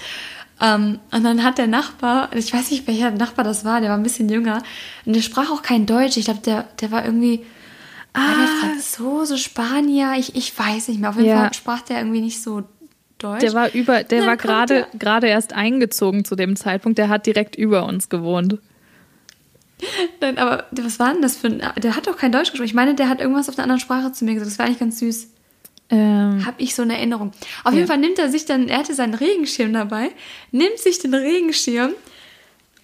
Ähm, 0.60 1.00
und 1.12 1.24
dann 1.24 1.44
hat 1.44 1.58
der 1.60 1.68
Nachbar, 1.68 2.30
ich 2.36 2.54
weiß 2.54 2.72
nicht, 2.72 2.88
welcher 2.88 3.12
Nachbar 3.12 3.46
das 3.46 3.64
war, 3.64 3.80
der 3.82 3.90
war 3.92 3.98
ein 3.98 4.04
bisschen 4.04 4.28
jünger. 4.30 4.64
Und 5.06 5.16
der 5.16 5.22
sprach 5.22 5.52
auch 5.52 5.62
kein 5.62 5.86
Deutsch. 5.86 6.18
Ich 6.18 6.26
glaube, 6.26 6.42
der, 6.42 6.64
der 6.82 6.92
war 6.92 7.06
irgendwie 7.06 7.46
war 8.14 8.24
der 8.40 8.48
Franzose, 8.70 9.38
Spanier. 9.38 10.14
Ich, 10.18 10.36
ich 10.36 10.58
weiß 10.58 10.88
nicht 10.88 11.00
mehr. 11.00 11.12
Auf 11.12 11.18
jeden 11.18 11.28
Ja. 11.30 11.42
Fall 11.42 11.54
sprach 11.54 11.82
der 11.82 12.00
irgendwie 12.00 12.22
nicht 12.22 12.42
so 12.42 12.64
Deutsch. 13.20 13.42
Der 13.42 13.54
war 13.54 13.72
über, 13.74 14.04
der 14.04 14.26
war 14.26 14.38
gerade 14.38 14.74
der- 14.92 15.00
gerade 15.00 15.28
erst 15.28 15.54
eingezogen 15.54 16.26
zu 16.26 16.36
dem 16.36 16.56
Zeitpunkt. 16.56 16.98
Der 16.98 17.10
hat 17.10 17.28
direkt 17.28 17.56
über 17.56 17.86
uns 17.86 18.10
gewohnt. 18.10 18.58
Nein, 20.22 20.40
aber 20.40 20.66
was 20.72 20.98
war 21.00 21.14
denn 21.14 21.22
das 21.22 21.38
für 21.38 21.48
ein. 21.48 21.62
Der 21.78 21.96
hat 21.96 22.08
doch 22.08 22.18
kein 22.18 22.32
Deutsch 22.32 22.50
gesprochen. 22.50 22.66
Ich 22.66 22.74
meine, 22.74 22.96
der 22.96 23.10
hat 23.10 23.22
irgendwas 23.22 23.48
auf 23.50 23.56
einer 23.58 23.64
anderen 23.64 23.80
Sprache 23.80 24.12
zu 24.12 24.26
mir 24.26 24.34
gesagt. 24.34 24.50
Das 24.52 24.58
war 24.60 24.66
eigentlich 24.66 24.80
ganz 24.80 24.98
süß. 25.00 25.28
Ähm, 25.90 26.46
Habe 26.46 26.62
ich 26.62 26.76
so 26.76 26.82
eine 26.82 26.98
Erinnerung. 26.98 27.32
Auf 27.64 27.72
Ja. 27.72 27.78
jeden 27.78 27.88
Fall 27.88 27.98
nimmt 27.98 28.20
er 28.20 28.30
sich 28.30 28.46
dann, 28.46 28.68
er 28.68 28.80
hatte 28.80 28.94
seinen 28.94 29.14
Regenschirm 29.14 29.72
dabei, 29.74 30.12
nimmt 30.52 30.78
sich 30.80 31.00
den 31.00 31.14
Regenschirm, 31.14 31.94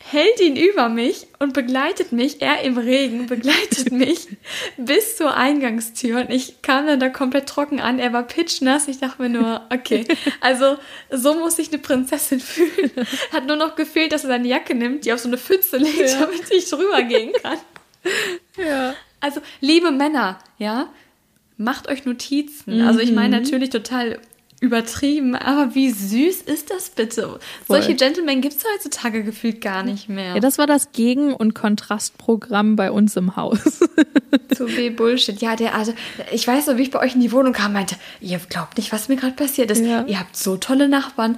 hält 0.06 0.40
ihn 0.42 0.56
über 0.58 0.90
mich 0.90 1.28
und 1.40 1.54
begleitet 1.54 2.12
mich, 2.12 2.42
er 2.42 2.62
im 2.62 2.78
Regen, 2.78 3.28
begleitet 3.28 3.92
mich 3.92 4.28
bis 4.78 5.18
zur 5.18 5.36
Eingangstür. 5.36 6.22
Und 6.22 6.30
ich 6.30 6.62
kam 6.62 6.88
dann 6.88 7.00
da 7.00 7.10
komplett 7.10 7.48
trocken 7.48 7.80
an. 7.80 8.00
Er 8.00 8.12
war 8.14 8.24
pitchnass. 8.24 8.88
Ich 8.88 9.00
dachte 9.00 9.22
mir 9.22 9.30
nur, 9.30 9.62
okay, 9.74 10.06
also 10.42 10.78
so 11.10 11.34
muss 11.36 11.56
sich 11.58 11.70
eine 11.70 11.80
Prinzessin 11.80 12.40
fühlen. 12.42 12.92
Hat 13.32 13.46
nur 13.48 13.56
noch 13.56 13.76
gefehlt, 13.76 14.12
dass 14.14 14.24
er 14.24 14.30
seine 14.30 14.48
Jacke 14.48 14.76
nimmt, 14.76 15.06
die 15.06 15.14
auf 15.14 15.20
so 15.20 15.28
eine 15.30 15.38
Pfütze 15.38 15.78
legt, 15.78 16.00
Ja. 16.10 16.20
damit 16.26 16.50
ich 16.52 16.70
drüber 16.70 17.02
gehen 17.04 17.32
kann. 17.42 17.58
ja. 18.58 18.94
Also, 19.22 19.40
liebe 19.62 19.92
Männer, 19.92 20.38
ja, 20.58 20.90
macht 21.58 21.88
euch 21.88 22.06
Notizen. 22.06 22.82
Also, 22.82 23.00
ich 23.00 23.12
meine 23.12 23.40
natürlich 23.40 23.70
total 23.70 24.20
übertrieben, 24.64 25.36
aber 25.36 25.76
wie 25.76 25.92
süß 25.92 26.42
ist 26.44 26.70
das 26.72 26.90
bitte? 26.90 27.38
Voll. 27.68 27.82
Solche 27.82 27.96
Gentlemen 27.96 28.40
gibt 28.40 28.56
es 28.56 28.64
heutzutage 28.64 29.22
gefühlt 29.24 29.60
gar 29.60 29.84
nicht 29.84 30.08
mehr. 30.08 30.36
ja, 30.36 30.40
das 30.40 30.58
war 30.58 30.68
das 30.68 30.94
Gegen- 30.94 31.34
und 31.34 31.54
Kontrastprogramm 31.54 32.78
bei 32.78 32.90
uns 32.90 33.18
im 33.18 33.36
Haus. 33.36 33.60
Zu 34.56 34.68
viel 34.70 34.92
Bullshit. 34.92 35.42
Ja, 35.42 35.58
der, 35.58 35.76
also, 35.76 35.94
ich 36.32 36.48
weiß 36.48 36.68
noch, 36.68 36.78
wie 36.78 36.84
ich 36.84 36.92
bei 36.92 37.00
euch 37.00 37.14
in 37.14 37.20
die 37.20 37.34
Wohnung 37.34 37.52
kam, 37.52 37.74
meinte, 37.74 37.98
ihr 38.22 38.40
glaubt 38.50 38.78
nicht, 38.78 38.94
was 38.94 39.10
mir 39.10 39.18
gerade 39.18 39.34
passiert 39.34 39.70
ist. 39.70 39.84
Ja. 39.84 40.06
Ihr 40.06 40.18
habt 40.18 40.38
so 40.38 40.56
tolle 40.56 40.88
Nachbarn. 40.88 41.38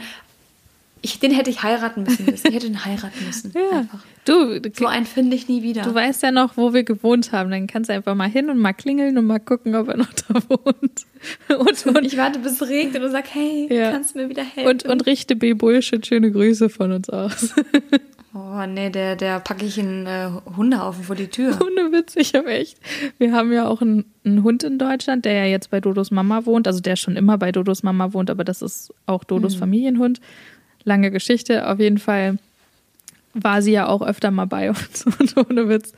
Ich, 1.05 1.19
den 1.19 1.31
hätte 1.31 1.51
ich 1.51 1.61
heiraten 1.61 2.01
müssen. 2.03 2.27
Ich 2.33 2.43
hätte 2.43 2.65
ihn 2.65 2.83
heiraten 2.83 3.23
müssen. 3.25 3.53
ja. 3.71 3.79
Einfach. 3.79 3.99
Du, 4.25 4.59
So 4.73 4.87
einen 4.87 5.05
finde 5.05 5.35
ich 5.35 5.47
nie 5.47 5.61
wieder. 5.61 5.83
du 5.83 5.93
weißt 5.93 6.23
ja 6.23 6.31
noch, 6.31 6.57
wo 6.57 6.73
wir 6.73 6.83
gewohnt 6.83 7.31
haben. 7.31 7.51
Dann 7.51 7.67
kannst 7.67 7.89
du 7.89 7.93
einfach 7.93 8.15
mal 8.15 8.27
hin 8.27 8.49
und 8.49 8.57
mal 8.57 8.73
klingeln 8.73 9.15
und 9.19 9.25
mal 9.25 9.39
gucken, 9.39 9.75
ob 9.75 9.87
er 9.89 9.97
noch 9.97 10.11
da 10.13 10.33
wohnt. 10.49 11.05
Und, 11.47 11.85
und, 11.97 12.05
ich 12.05 12.17
warte, 12.17 12.39
bis 12.39 12.59
es 12.59 12.67
regnet 12.67 13.03
und 13.03 13.11
sag, 13.11 13.25
hey, 13.33 13.67
Ja. 13.71 13.91
kannst 13.91 14.15
du 14.15 14.19
mir 14.19 14.29
wieder 14.29 14.43
helfen? 14.43 14.67
und, 14.67 14.85
und 14.85 15.05
richte 15.05 15.35
B. 15.35 15.53
Bullshit 15.53 16.05
schöne 16.05 16.31
Grüße 16.31 16.69
von 16.69 16.91
uns 16.91 17.09
aus. 17.09 17.53
Oh, 18.37 18.65
nee, 18.67 18.89
der, 18.89 19.15
der 19.15 19.39
packe 19.39 19.65
ich 19.65 19.79
einen 19.79 20.05
äh, 20.05 20.27
Hundehaufen 20.57 21.05
vor 21.05 21.15
die 21.15 21.27
Tür. 21.29 21.57
Ohne 21.61 21.93
Witz, 21.93 22.17
ich 22.17 22.35
habe 22.35 22.49
echt. 22.49 22.77
Wir 23.17 23.31
haben 23.31 23.53
ja 23.53 23.65
auch 23.65 23.81
einen, 23.81 24.03
einen 24.25 24.43
Hund 24.43 24.61
in 24.65 24.77
Deutschland, 24.77 25.23
der 25.23 25.31
ja 25.33 25.45
jetzt 25.45 25.69
bei 25.69 25.79
Dodos 25.79 26.11
Mama 26.11 26.45
wohnt. 26.45 26.67
Also 26.67 26.81
der 26.81 26.97
schon 26.97 27.15
immer 27.15 27.37
bei 27.37 27.53
Dodos 27.53 27.81
Mama 27.81 28.11
wohnt, 28.11 28.29
aber 28.29 28.43
das 28.43 28.61
ist 28.61 28.93
auch 29.05 29.23
Dodos 29.23 29.55
Familienhund. 29.55 30.19
Lange 30.85 31.11
Geschichte. 31.11 31.67
Auf 31.67 31.79
jeden 31.79 31.97
Fall 31.97 32.37
war 33.33 33.61
sie 33.61 33.73
ja 33.73 33.87
auch 33.87 34.01
öfter 34.01 34.31
mal 34.31 34.45
bei 34.45 34.69
uns. 34.69 35.05
Und 35.19 35.37
ohne 35.37 35.67
Witz. 35.67 35.91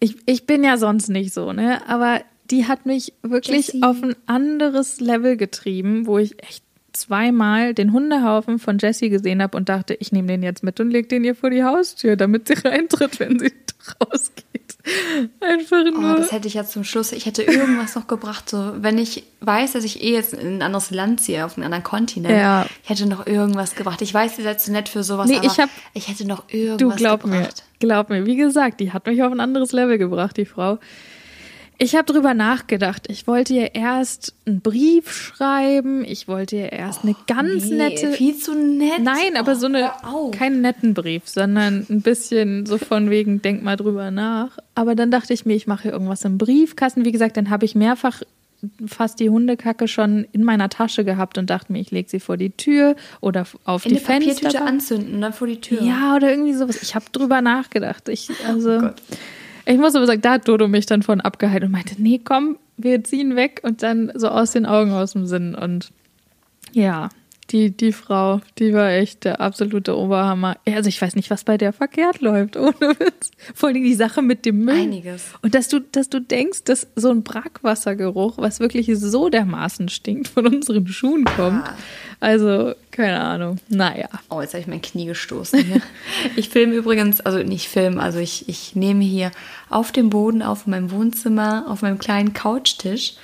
Ich, 0.00 0.16
ich 0.26 0.46
bin 0.46 0.62
ja 0.62 0.76
sonst 0.76 1.08
nicht 1.08 1.32
so, 1.32 1.52
ne? 1.52 1.80
Aber 1.88 2.20
die 2.50 2.66
hat 2.66 2.84
mich 2.84 3.14
wirklich 3.22 3.68
Jessie. 3.68 3.82
auf 3.82 4.02
ein 4.02 4.14
anderes 4.26 5.00
Level 5.00 5.36
getrieben, 5.36 6.06
wo 6.06 6.18
ich 6.18 6.42
echt 6.42 6.62
zweimal 6.92 7.74
den 7.74 7.92
Hundehaufen 7.92 8.58
von 8.58 8.78
Jessie 8.78 9.08
gesehen 9.08 9.42
habe 9.42 9.56
und 9.56 9.68
dachte, 9.68 9.94
ich 9.94 10.12
nehme 10.12 10.28
den 10.28 10.42
jetzt 10.42 10.62
mit 10.62 10.78
und 10.80 10.90
leg 10.90 11.08
den 11.08 11.24
ihr 11.24 11.34
vor 11.34 11.50
die 11.50 11.64
Haustür, 11.64 12.16
damit 12.16 12.48
sie 12.48 12.54
reintritt, 12.54 13.18
wenn 13.18 13.38
sie 13.38 13.52
rausgeht. 14.00 14.44
Einfach 15.40 15.78
Oh, 15.86 16.00
nur. 16.00 16.16
das 16.16 16.32
hätte 16.32 16.48
ich 16.48 16.54
ja 16.54 16.64
zum 16.64 16.84
Schluss. 16.84 17.12
Ich 17.12 17.26
hätte 17.26 17.42
irgendwas 17.42 17.94
noch 17.94 18.06
gebracht, 18.06 18.50
so 18.50 18.72
wenn 18.76 18.98
ich 18.98 19.24
weiß, 19.40 19.72
dass 19.72 19.84
ich 19.84 20.02
eh 20.02 20.12
jetzt 20.12 20.34
in 20.34 20.56
ein 20.56 20.62
anderes 20.62 20.90
Land 20.90 21.20
ziehe, 21.22 21.44
auf 21.44 21.56
einen 21.56 21.64
anderen 21.64 21.84
Kontinent. 21.84 22.34
Ja. 22.38 22.66
Ich 22.82 22.90
hätte 22.90 23.06
noch 23.06 23.26
irgendwas 23.26 23.74
gebracht. 23.74 24.02
Ich 24.02 24.12
weiß, 24.12 24.38
ihr 24.38 24.44
seid 24.44 24.60
zu 24.60 24.72
nett 24.72 24.88
für 24.88 25.02
sowas, 25.02 25.28
Nee, 25.28 25.40
ich 25.42 25.58
hab- 25.58 25.70
ich 25.94 26.08
hätte 26.08 26.26
noch 26.26 26.44
irgendwas 26.48 26.78
Du 26.78 26.90
glaub 26.96 27.24
mir, 27.24 27.38
gebracht. 27.38 27.62
glaub 27.80 28.10
mir. 28.10 28.26
Wie 28.26 28.36
gesagt, 28.36 28.80
die 28.80 28.92
hat 28.92 29.06
mich 29.06 29.22
auf 29.22 29.32
ein 29.32 29.40
anderes 29.40 29.72
Level 29.72 29.96
gebracht, 29.98 30.36
die 30.36 30.44
Frau. 30.46 30.78
Ich 31.78 31.96
habe 31.96 32.10
drüber 32.12 32.34
nachgedacht. 32.34 33.06
Ich 33.08 33.26
wollte 33.26 33.52
ihr 33.54 33.74
erst 33.74 34.34
einen 34.46 34.60
Brief 34.60 35.12
schreiben. 35.12 36.04
Ich 36.04 36.28
wollte 36.28 36.56
ihr 36.56 36.72
erst 36.72 37.02
eine 37.02 37.16
ganz 37.26 37.64
Nee, 37.66 37.76
nette. 37.76 38.12
Viel 38.12 38.36
zu 38.36 38.54
nett. 38.54 39.00
Nein, 39.02 39.36
aber 39.36 39.52
Oh, 39.52 39.54
so 39.56 39.66
eine, 39.66 39.90
keinen 40.32 40.60
netten 40.60 40.94
Brief, 40.94 41.22
sondern 41.28 41.84
ein 41.90 42.00
bisschen 42.02 42.64
so 42.66 42.78
von 42.78 43.10
wegen, 43.10 43.42
denk 43.42 43.62
mal 43.64 43.76
drüber 43.76 44.10
nach. 44.10 44.56
Aber 44.74 44.94
dann 44.94 45.10
dachte 45.10 45.32
ich 45.34 45.46
mir, 45.46 45.54
ich 45.54 45.66
mache 45.66 45.82
hier 45.84 45.92
irgendwas 45.92 46.24
im 46.24 46.38
Briefkasten. 46.38 47.04
Wie 47.04 47.12
gesagt, 47.12 47.36
dann 47.36 47.50
habe 47.50 47.64
ich 47.64 47.74
mehrfach 47.74 48.22
fast 48.86 49.20
die 49.20 49.28
Hundekacke 49.28 49.88
schon 49.88 50.26
in 50.32 50.42
meiner 50.42 50.70
Tasche 50.70 51.04
gehabt 51.04 51.36
und 51.38 51.50
dachte 51.50 51.70
mir, 51.72 51.80
ich 51.80 51.90
lege 51.90 52.08
sie 52.08 52.18
vor 52.20 52.36
die 52.38 52.50
Tür 52.50 52.96
oder 53.20 53.46
auf 53.64 53.84
In 53.84 53.90
die 53.92 53.98
eine 53.98 54.06
Papiertüte 54.06 54.40
Fenster. 54.52 54.64
anzünden 54.66 55.20
dann 55.20 55.32
vor 55.34 55.46
die 55.48 55.60
Tür. 55.60 55.82
Ja, 55.82 56.16
oder 56.16 56.30
irgendwie 56.30 56.54
sowas. 56.54 56.80
Ich 56.82 56.94
habe 56.94 57.04
drüber 57.12 57.42
nachgedacht. 57.42 58.08
Ich, 58.08 58.30
also, 58.46 58.76
Oh 58.76 58.80
Gott. 58.80 58.94
Ich 59.66 59.78
muss 59.78 59.94
aber 59.94 60.06
sagen, 60.06 60.20
da 60.20 60.32
hat 60.32 60.48
Dodo 60.48 60.68
mich 60.68 60.86
dann 60.86 61.02
von 61.02 61.20
abgehalten 61.20 61.66
und 61.66 61.72
meinte, 61.72 61.94
nee, 61.98 62.20
komm, 62.22 62.58
wir 62.76 63.02
ziehen 63.04 63.36
weg 63.36 63.60
und 63.62 63.82
dann 63.82 64.12
so 64.14 64.28
aus 64.28 64.52
den 64.52 64.66
Augen, 64.66 64.92
aus 64.92 65.12
dem 65.12 65.26
Sinn. 65.26 65.54
Und 65.54 65.90
ja, 66.72 67.08
Die, 67.50 67.76
die 67.76 67.92
Frau, 67.92 68.40
die 68.58 68.72
war 68.72 68.90
echt 68.90 69.24
der 69.24 69.40
absolute 69.40 69.96
Oberhammer. 69.96 70.56
Also 70.66 70.88
ich 70.88 71.00
weiß 71.00 71.14
nicht, 71.14 71.30
was 71.30 71.44
bei 71.44 71.58
der 71.58 71.72
verkehrt 71.72 72.20
läuft, 72.20 72.56
ohne 72.56 72.74
Witz. 72.98 73.30
Vor 73.54 73.68
allem 73.68 73.82
die 73.82 73.94
Sache 73.94 74.22
mit 74.22 74.46
dem 74.46 74.64
Müll. 74.64 74.74
Einiges. 74.74 75.24
Und 75.42 75.54
dass 75.54 75.68
du, 75.68 75.80
dass 75.80 76.08
du 76.08 76.20
denkst, 76.20 76.64
dass 76.64 76.86
so 76.96 77.10
ein 77.10 77.22
Brackwassergeruch, 77.22 78.38
was 78.38 78.60
wirklich 78.60 78.90
so 78.94 79.28
dermaßen 79.28 79.88
stinkt, 79.88 80.28
von 80.28 80.46
unseren 80.46 80.86
Schuhen 80.86 81.24
kommt. 81.24 81.64
Ah. 81.64 81.76
Also, 82.20 82.74
keine 82.90 83.20
Ahnung. 83.20 83.58
Naja. 83.68 84.08
Oh, 84.30 84.40
jetzt 84.40 84.54
habe 84.54 84.62
ich 84.62 84.66
mein 84.66 84.80
Knie 84.80 85.04
gestoßen 85.04 85.62
hier. 85.62 85.82
ich 86.36 86.48
filme 86.48 86.74
übrigens, 86.74 87.20
also 87.20 87.42
nicht 87.42 87.68
filmen, 87.68 88.00
also 88.00 88.18
ich, 88.18 88.48
ich 88.48 88.74
nehme 88.74 89.04
hier 89.04 89.30
auf 89.68 89.92
dem 89.92 90.08
Boden 90.08 90.40
auf 90.42 90.66
in 90.66 90.70
meinem 90.70 90.90
Wohnzimmer, 90.90 91.66
auf 91.68 91.82
meinem 91.82 91.98
kleinen 91.98 92.32
Couchtisch, 92.32 93.14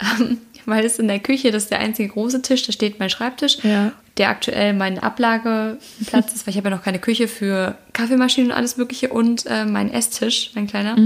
ähm, 0.00 0.38
weil 0.68 0.84
es 0.84 0.98
in 0.98 1.08
der 1.08 1.18
Küche, 1.18 1.50
das 1.50 1.64
ist 1.64 1.70
der 1.70 1.80
einzige 1.80 2.08
große 2.10 2.42
Tisch, 2.42 2.62
da 2.66 2.72
steht 2.72 2.98
mein 2.98 3.10
Schreibtisch, 3.10 3.58
Ja. 3.62 3.92
der 4.16 4.28
aktuell 4.30 4.72
mein 4.74 4.98
Ablageplatz 4.98 6.32
ist, 6.34 6.46
weil 6.46 6.50
ich 6.52 6.56
habe 6.56 6.68
ja 6.70 6.76
noch 6.76 6.82
keine 6.84 6.98
Küche 6.98 7.28
für 7.28 7.76
Kaffeemaschinen 7.92 8.50
und 8.50 8.56
alles 8.56 8.76
mögliche 8.76 9.08
und 9.08 9.46
äh, 9.46 9.64
mein 9.64 9.92
Esstisch, 9.92 10.50
mein 10.54 10.66
kleiner. 10.66 10.96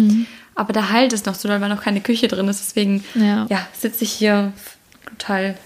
Aber 0.54 0.72
da 0.72 0.90
halt 0.90 1.12
es 1.12 1.24
noch 1.24 1.34
so, 1.34 1.48
weil 1.48 1.60
noch 1.68 1.82
keine 1.82 2.00
Küche 2.00 2.28
drin 2.28 2.48
ist, 2.48 2.60
deswegen 2.60 3.04
Ja. 3.14 3.46
ja, 3.50 3.66
sitze 3.72 4.04
ich 4.04 4.12
hier 4.12 4.52
total 5.06 5.56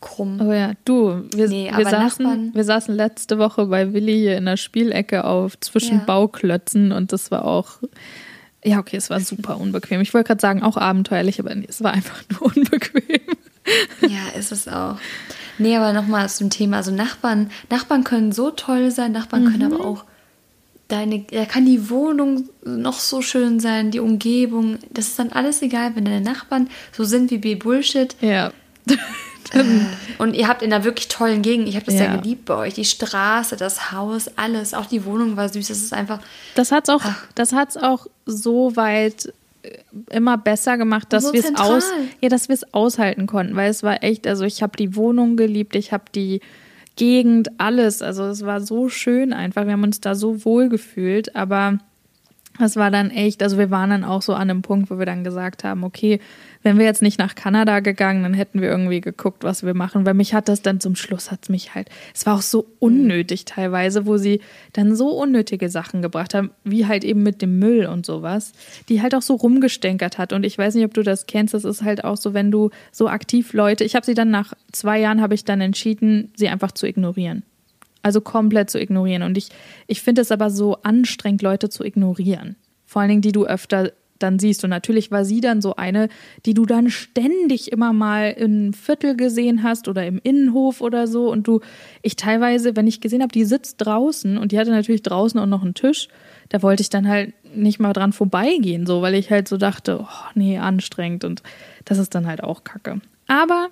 krumm. 0.00 0.40
Oh 0.40 0.52
ja, 0.52 0.72
du, 0.86 1.24
wir, 1.34 1.48
Nee, 1.48 1.70
wir, 1.76 1.84
saßen, 1.84 2.52
wir 2.54 2.64
saßen 2.64 2.94
letzte 2.94 3.38
Woche 3.38 3.66
bei 3.66 3.92
Willi 3.92 4.14
hier 4.16 4.36
in 4.38 4.46
der 4.46 4.56
Spielecke 4.56 5.24
auf 5.24 5.60
zwischen 5.60 5.98
Ja. 5.98 6.04
Bauklötzen 6.04 6.90
und 6.92 7.12
das 7.12 7.30
war 7.30 7.44
auch, 7.44 7.72
ja, 8.64 8.78
okay, 8.78 8.96
es 8.96 9.10
war 9.10 9.20
super 9.20 9.58
unbequem. 9.58 10.00
Ich 10.00 10.12
wollte 10.12 10.28
gerade 10.28 10.40
sagen, 10.40 10.62
auch 10.62 10.76
abenteuerlich, 10.76 11.40
aber 11.40 11.54
nee, 11.54 11.66
es 11.68 11.82
war 11.82 11.92
einfach 11.92 12.22
nur 12.30 12.42
unbequem. 12.42 13.20
Ja, 14.02 14.38
ist 14.38 14.52
es 14.52 14.68
auch. 14.68 14.98
Nee, 15.58 15.76
aber 15.76 15.92
nochmal 15.92 16.28
zum 16.28 16.50
Thema, 16.50 16.78
also 16.78 16.90
Nachbarn, 16.90 17.50
Nachbarn 17.68 18.04
können 18.04 18.32
so 18.32 18.50
toll 18.50 18.90
sein, 18.90 19.12
Nachbarn 19.12 19.50
können 19.50 19.72
aber 19.72 19.84
auch 19.84 20.04
deine, 20.88 21.20
da 21.20 21.44
kann 21.44 21.66
die 21.66 21.90
Wohnung 21.90 22.48
noch 22.64 22.98
so 22.98 23.22
schön 23.22 23.60
sein, 23.60 23.90
die 23.90 24.00
Umgebung, 24.00 24.78
das 24.90 25.08
ist 25.08 25.18
dann 25.18 25.30
alles 25.30 25.62
egal, 25.62 25.94
wenn 25.94 26.04
deine 26.04 26.20
Nachbarn 26.20 26.68
so 26.92 27.04
sind 27.04 27.30
wie 27.30 27.38
B 27.38 27.54
Bullshit 27.54 28.16
Ja. 28.20 28.52
und 30.18 30.34
ihr 30.34 30.48
habt 30.48 30.62
in 30.62 30.72
einer 30.72 30.84
wirklich 30.84 31.08
tollen 31.08 31.42
Gegend, 31.42 31.68
ich 31.68 31.76
habe 31.76 31.86
das 31.86 31.94
ja. 31.96 32.04
Ja. 32.04 32.16
geliebt 32.16 32.44
bei 32.44 32.54
euch, 32.56 32.74
die 32.74 32.84
Straße, 32.84 33.56
das 33.56 33.92
Haus, 33.92 34.30
alles, 34.36 34.74
auch 34.74 34.86
die 34.86 35.04
Wohnung 35.04 35.36
war 35.36 35.48
süß, 35.48 35.70
es 35.70 35.82
ist 35.82 35.92
einfach, 35.92 36.20
Das 36.54 36.72
hat's 36.72 36.88
auch, 36.88 37.02
Ach. 37.04 37.24
das 37.34 37.52
hat's 37.52 37.76
auch 37.76 38.06
so 38.26 38.76
weit 38.76 39.32
äh, 39.62 39.78
immer 40.10 40.38
besser 40.38 40.78
gemacht, 40.78 41.12
dass 41.12 41.24
So 41.24 41.32
wir 41.32 41.40
es 41.40 41.54
aus, 41.56 41.84
ja, 42.20 42.28
dass 42.28 42.48
wir 42.48 42.54
es 42.54 42.72
aushalten 42.74 43.26
konnten, 43.26 43.56
weil 43.56 43.70
es 43.70 43.82
war 43.82 44.02
echt, 44.02 44.26
also 44.26 44.44
ich 44.44 44.62
habe 44.62 44.76
die 44.76 44.94
Wohnung 44.96 45.36
geliebt, 45.36 45.74
ich 45.76 45.92
habe 45.92 46.04
die 46.14 46.40
Gegend, 46.96 47.48
alles, 47.58 48.02
also 48.02 48.24
es 48.24 48.44
war 48.44 48.60
so 48.60 48.88
schön 48.88 49.32
einfach, 49.32 49.64
wir 49.64 49.72
haben 49.72 49.82
uns 49.84 50.00
da 50.00 50.14
so 50.14 50.44
wohl 50.44 50.68
gefühlt, 50.68 51.34
aber 51.34 51.78
das 52.60 52.76
war 52.76 52.90
dann 52.90 53.10
echt, 53.10 53.42
also 53.42 53.58
wir 53.58 53.70
waren 53.70 53.90
dann 53.90 54.04
auch 54.04 54.22
so 54.22 54.34
an 54.34 54.50
einem 54.50 54.62
Punkt, 54.62 54.90
wo 54.90 54.98
wir 54.98 55.06
dann 55.06 55.24
gesagt 55.24 55.64
haben, 55.64 55.84
okay, 55.84 56.20
wenn 56.62 56.78
wir 56.78 56.84
jetzt 56.84 57.02
nicht 57.02 57.18
nach 57.18 57.34
Kanada 57.34 57.80
gegangen, 57.80 58.22
dann 58.22 58.34
hätten 58.34 58.60
wir 58.60 58.68
irgendwie 58.68 59.00
geguckt, 59.00 59.44
was 59.44 59.64
wir 59.64 59.74
machen, 59.74 60.04
weil 60.06 60.14
mich 60.14 60.34
hat 60.34 60.48
das 60.48 60.62
dann 60.62 60.78
zum 60.78 60.94
Schluss 60.94 61.30
hat's 61.30 61.48
mich 61.48 61.74
halt, 61.74 61.88
es 62.14 62.26
war 62.26 62.36
auch 62.36 62.42
so 62.42 62.66
unnötig 62.78 63.46
teilweise, 63.46 64.06
wo 64.06 64.18
sie 64.18 64.40
dann 64.72 64.94
so 64.94 65.10
unnötige 65.10 65.68
Sachen 65.68 66.02
gebracht 66.02 66.34
haben, 66.34 66.50
wie 66.64 66.86
halt 66.86 67.04
eben 67.04 67.22
mit 67.22 67.42
dem 67.42 67.58
Müll 67.58 67.86
und 67.86 68.04
sowas, 68.04 68.52
die 68.88 69.00
halt 69.00 69.14
auch 69.14 69.22
so 69.22 69.34
rumgestänkert 69.34 70.18
hat 70.18 70.32
und 70.32 70.44
ich 70.44 70.58
weiß 70.58 70.74
nicht, 70.74 70.84
ob 70.84 70.94
du 70.94 71.02
das 71.02 71.26
kennst, 71.26 71.54
das 71.54 71.64
ist 71.64 71.82
halt 71.82 72.04
auch 72.04 72.16
so, 72.16 72.34
wenn 72.34 72.50
du 72.50 72.70
so 72.92 73.08
aktiv 73.08 73.52
Leute, 73.52 73.84
ich 73.84 73.94
habe 73.96 74.06
sie 74.06 74.14
dann 74.14 74.30
nach 74.30 74.52
zwei 74.72 75.00
Jahren 75.00 75.20
habe 75.20 75.34
ich 75.34 75.44
dann 75.44 75.60
entschieden, 75.60 76.30
sie 76.36 76.48
einfach 76.48 76.72
zu 76.72 76.86
ignorieren. 76.86 77.42
Also 78.02 78.20
komplett 78.20 78.70
zu 78.70 78.80
ignorieren. 78.80 79.22
Und 79.22 79.36
ich, 79.36 79.48
ich 79.86 80.02
finde 80.02 80.22
es 80.22 80.32
aber 80.32 80.50
so 80.50 80.76
anstrengend, 80.82 81.42
Leute 81.42 81.68
zu 81.68 81.84
ignorieren. 81.84 82.56
Vor 82.86 83.02
allen 83.02 83.10
Dingen, 83.10 83.22
die 83.22 83.32
du 83.32 83.46
öfter 83.46 83.92
dann 84.22 84.38
siehst. 84.38 84.62
Und 84.64 84.70
natürlich 84.70 85.10
war 85.10 85.24
sie 85.24 85.40
dann 85.40 85.60
so 85.60 85.76
eine, 85.76 86.08
die 86.46 86.54
du 86.54 86.66
dann 86.66 86.90
ständig 86.90 87.72
immer 87.72 87.92
mal 87.92 88.30
im 88.30 88.72
Viertel 88.72 89.16
gesehen 89.16 89.62
hast 89.62 89.88
oder 89.88 90.06
im 90.06 90.20
Innenhof 90.22 90.80
oder 90.80 91.06
so. 91.06 91.30
Und 91.30 91.46
du, 91.46 91.60
ich 92.02 92.16
teilweise, 92.16 92.76
wenn 92.76 92.86
ich 92.86 93.00
gesehen 93.00 93.22
habe, 93.22 93.32
die 93.32 93.44
sitzt 93.44 93.76
draußen 93.78 94.38
und 94.38 94.52
die 94.52 94.58
hatte 94.58 94.70
natürlich 94.70 95.02
draußen 95.02 95.40
auch 95.40 95.46
noch 95.46 95.62
einen 95.62 95.74
Tisch, 95.74 96.08
da 96.50 96.62
wollte 96.62 96.82
ich 96.82 96.90
dann 96.90 97.08
halt 97.08 97.32
nicht 97.54 97.80
mal 97.80 97.92
dran 97.92 98.12
vorbeigehen, 98.12 98.86
so, 98.86 99.02
weil 99.02 99.14
ich 99.14 99.30
halt 99.30 99.48
so 99.48 99.56
dachte, 99.56 100.00
oh 100.02 100.30
nee, 100.34 100.58
anstrengend. 100.58 101.24
Und 101.24 101.42
das 101.84 101.98
ist 101.98 102.14
dann 102.14 102.26
halt 102.26 102.42
auch 102.42 102.64
kacke. 102.64 103.00
Aber 103.26 103.68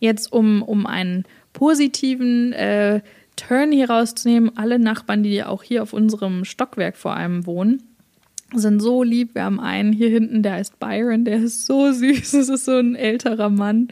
jetzt 0.00 0.32
um, 0.32 0.62
um 0.62 0.86
einen 0.86 1.24
positiven 1.52 2.52
äh, 2.52 3.00
Turn 3.36 3.72
hier 3.72 3.90
rauszunehmen, 3.90 4.56
alle 4.56 4.78
Nachbarn, 4.78 5.22
die 5.22 5.42
auch 5.42 5.62
hier 5.62 5.82
auf 5.82 5.92
unserem 5.92 6.44
Stockwerk 6.44 6.96
vor 6.96 7.16
allem 7.16 7.46
wohnen, 7.46 7.82
sind 8.52 8.80
so 8.80 9.02
lieb. 9.02 9.34
Wir 9.34 9.44
haben 9.44 9.60
einen 9.60 9.92
hier 9.92 10.08
hinten, 10.08 10.42
der 10.42 10.54
heißt 10.54 10.78
Byron, 10.78 11.24
der 11.24 11.38
ist 11.38 11.66
so 11.66 11.92
süß. 11.92 12.32
Das 12.32 12.48
ist 12.48 12.64
so 12.64 12.76
ein 12.76 12.94
älterer 12.94 13.50
Mann. 13.50 13.88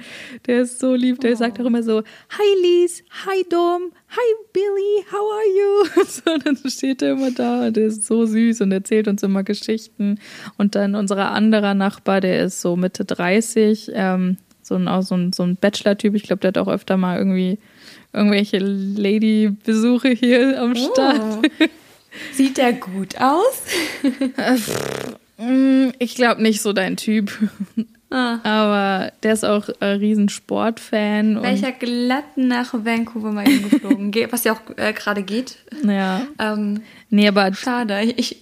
Der 0.47 0.63
ist 0.63 0.79
so 0.79 0.95
lieb. 0.95 1.21
Der 1.21 1.37
sagt 1.37 1.61
auch 1.61 1.67
immer 1.67 1.83
so, 1.83 2.03
Hi 2.31 2.63
Lies, 2.63 3.03
hi 3.27 3.45
Dom, 3.49 3.93
hi 4.09 4.35
Billy, 4.53 5.05
how 5.11 5.33
are 5.33 5.49
you? 5.57 6.03
So, 6.13 6.39
dann 6.39 6.59
steht 6.71 7.03
er 7.03 7.13
immer 7.13 7.31
da 7.31 7.67
und 7.67 7.77
der 7.77 7.87
ist 7.87 8.07
so 8.07 8.27
süß 8.27 8.61
und 8.61 8.73
erzählt 8.73 9.09
uns 9.09 9.23
immer 9.23 9.43
Geschichten. 9.43 10.19
Und 10.59 10.75
dann 10.75 10.95
unser 10.95 11.31
anderer 11.31 11.75
Nachbar, 11.75 12.21
der 12.21 12.45
ist 12.45 12.61
so 12.61 12.77
Mitte 12.77 13.05
30, 13.05 13.91
ähm, 13.95 14.37
so 14.63 14.75
ein, 14.75 14.89
auch 14.89 15.03
so 15.03 15.17
ein, 15.17 15.33
so 15.33 15.43
ein 15.43 15.57
Bachelor-Typ. 15.57 16.15
Ich 16.15 16.23
glaube, 16.23 16.41
der 16.41 16.49
hat 16.49 16.59
auch 16.59 16.69
öfter 16.69 16.97
mal 16.97 17.19
irgendwie 17.19 17.59
irgendwelche 18.13 18.59
Lady-Besuche 18.59 20.11
hier 20.11 20.61
am 20.61 20.75
Start. 20.75 21.21
Oh. 21.21 21.43
Sieht 22.35 22.59
der 22.59 22.75
gut 22.75 23.17
aus? 23.19 23.63
Mm, 25.39 25.89
Ich 25.99 26.15
glaube 26.15 26.43
nicht 26.43 26.61
so 26.63 26.73
dein 26.73 26.97
Typ. 26.97 27.33
Ah. 28.11 28.39
Aber 28.43 29.13
der 29.23 29.33
ist 29.33 29.45
auch 29.45 29.71
ein 29.81 29.99
riesen 29.99 30.29
Sportfan. 30.29 31.39
Und, 31.39 31.43
Welcher 31.45 31.73
glatt 31.73 32.37
nach 32.37 32.75
Vancouver 32.75 33.33
mal 33.33 33.49
eben 33.49 33.71
geflogen, 33.71 34.11
Ge- 34.13 34.29
was 34.31 34.45
ja 34.45 34.53
auch 34.53 34.61
äh, 34.77 34.93
gerade 34.93 35.23
geht. 35.23 35.57
ja. 35.85 36.27
Ähm, 36.39 36.83
Nee, 37.09 37.29
aber 37.29 37.53
schade. 37.55 38.03
Ich, 38.17 38.37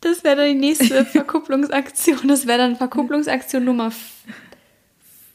das 0.00 0.24
wäre 0.24 0.36
dann 0.36 0.48
die 0.48 0.54
nächste 0.66 1.04
Verkupplungsaktion. 1.04 2.26
Das 2.26 2.46
wäre 2.48 2.58
dann 2.58 2.76
Verkupplungsaktion 2.76 3.64
Nummer, 3.64 3.92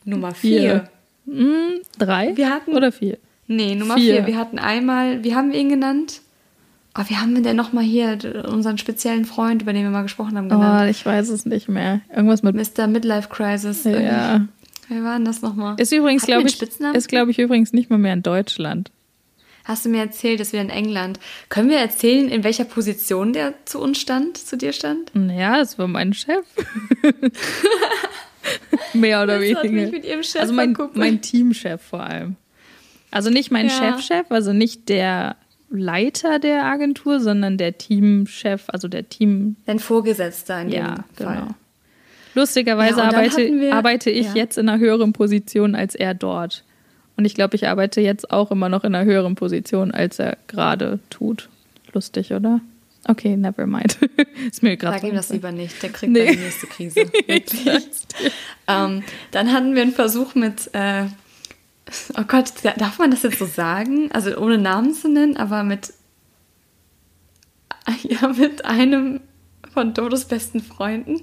Nummer 0.04 0.34
vier. 0.36 0.90
Vier. 1.26 1.34
mm, 1.34 1.82
drei 1.98 2.36
Wir 2.36 2.50
hatten- 2.50 2.76
oder 2.76 2.92
vier? 2.92 3.18
Nee, 3.52 3.74
Nummer 3.76 3.96
Vier. 3.96 4.18
vier. 4.18 4.28
Wir 4.28 4.38
hatten 4.38 4.60
einmal, 4.60 5.24
wie 5.24 5.34
haben 5.34 5.52
wir 5.52 5.60
ihn 5.60 5.70
genannt? 5.70 6.22
Oh, 6.98 7.02
wie 7.08 7.18
haben 7.18 7.36
wir 7.36 7.42
denn 7.42 7.56
nochmal 7.56 7.84
hier 7.84 8.18
unseren 8.48 8.78
speziellen 8.78 9.26
Freund, 9.26 9.64
über 9.64 9.74
den 9.74 9.84
wir 9.84 9.90
mal 9.90 10.04
gesprochen 10.04 10.38
haben, 10.38 10.46
Oh, 10.48 10.50
genannt? 10.60 10.92
ich 10.92 11.04
weiß 11.06 11.30
es 11.30 11.46
nicht 11.46 11.68
mehr. 11.68 12.02
Irgendwas 12.16 12.44
mit. 12.44 12.56
Mr. 12.56 12.86
Midlife 12.88 13.28
Crisis. 13.30 13.84
Ja. 13.86 14.46
Wer 14.88 15.04
war 15.04 15.14
denn 15.14 15.26
das 15.26 15.42
nochmal? 15.42 15.76
Ist 15.80 15.92
übrigens, 15.92 16.26
glaube 16.26 16.48
ich, 16.48 16.62
ist 16.62 17.08
glaube 17.10 17.32
ich 17.32 17.40
übrigens 17.40 17.74
nicht 17.74 17.90
mal 17.90 17.98
mehr 17.98 18.14
in 18.14 18.22
Deutschland. 18.24 18.92
Hast 19.66 19.86
du 19.86 19.90
mir 19.90 20.02
erzählt, 20.02 20.40
dass 20.40 20.54
wir 20.54 20.62
in 20.62 20.70
England. 20.70 21.20
Können 21.50 21.70
wir 21.70 21.78
erzählen, 21.78 22.30
in 22.30 22.44
welcher 22.44 22.66
Position 22.66 23.34
der 23.34 23.54
zu 23.66 23.80
uns 23.80 24.00
stand, 24.00 24.38
zu 24.38 24.58
dir 24.58 24.74
stand? 24.74 25.12
Ja, 25.16 25.58
das 25.58 25.78
war 25.78 25.88
mein 25.88 26.14
Chef. 26.14 26.46
mehr 28.94 29.22
oder 29.24 29.40
Das 29.40 29.56
hat 29.56 29.64
weniger. 29.64 29.82
mich 29.84 29.92
mit 29.92 30.06
ihrem 30.06 30.24
Chef 30.24 30.42
also 30.42 30.54
mein, 30.54 30.76
mein 30.94 31.22
Teamchef 31.22 31.82
vor 31.82 32.02
allem. 32.02 32.36
Also 33.12 33.30
nicht 33.30 33.52
mein 33.52 33.68
Ja. 33.68 33.72
Chefchef, 33.98 34.26
also 34.30 34.54
nicht 34.54 34.90
der 34.90 35.36
Leiter 35.72 36.40
der 36.40 36.66
Agentur, 36.66 37.20
sondern 37.20 37.58
der 37.58 37.78
Teamchef, 37.78 38.64
also 38.68 38.88
der 38.88 39.08
Team. 39.10 39.56
Dein 39.66 39.80
Vorgesetzter 39.80 40.62
in 40.62 40.70
Ja, 40.70 40.96
dem 41.18 41.26
Fall. 41.26 41.36
genau. 41.38 41.48
Lustigerweise 42.36 43.00
Ja, 43.00 43.06
arbeite, 43.08 43.38
wir- 43.60 43.74
arbeite 43.76 44.10
ich 44.12 44.28
ja. 44.28 44.36
jetzt 44.36 44.58
in 44.58 44.70
einer 44.70 44.80
höheren 44.80 45.14
Position 45.14 45.76
als 45.76 45.96
er 45.96 46.14
dort. 46.14 46.64
Und 47.18 47.26
ich 47.26 47.34
glaube, 47.36 47.56
ich 47.56 47.68
arbeite 47.68 48.02
jetzt 48.02 48.32
auch 48.32 48.50
immer 48.52 48.70
noch 48.70 48.84
in 48.84 48.96
einer 48.96 49.06
höheren 49.06 49.36
Position, 49.36 49.92
als 49.92 50.20
er 50.20 50.38
gerade 50.48 51.00
tut. 51.10 51.50
Lustig, 51.94 52.32
oder? 52.32 52.62
Okay, 53.08 53.36
never 53.36 53.66
mind. 53.66 53.98
Ist 54.48 54.62
mir 54.64 54.78
gerade 54.78 55.00
Sag 55.00 55.10
ihm 55.10 55.16
das 55.16 55.30
lieber 55.30 55.52
nicht, 55.52 55.82
der 55.82 55.90
kriegt 55.90 56.12
Nee. 56.14 56.26
dann 56.26 56.36
die 56.36 56.40
nächste 56.44 56.68
Krise. 56.68 56.96
Wirklich. 57.28 57.88
ähm, 58.68 59.04
dann 59.32 59.52
hatten 59.52 59.76
wir 59.76 59.82
einen 59.82 59.92
Versuch 59.94 60.36
mit, 60.36 60.70
äh, 60.74 61.06
oh 62.18 62.24
Gott, 62.28 62.54
darf 62.78 63.00
man 63.00 63.12
das 63.12 63.24
jetzt 63.24 63.40
so 63.40 63.46
sagen? 63.46 64.12
Also 64.12 64.38
ohne 64.38 64.58
Namen 64.58 64.94
zu 64.94 65.10
nennen, 65.10 65.38
aber 65.38 65.64
mit, 65.64 65.94
ja, 68.04 68.28
mit 68.28 68.66
einem 68.66 69.22
von 69.74 69.94
Dodos 69.94 70.26
besten 70.26 70.62
Freunden. 70.62 71.22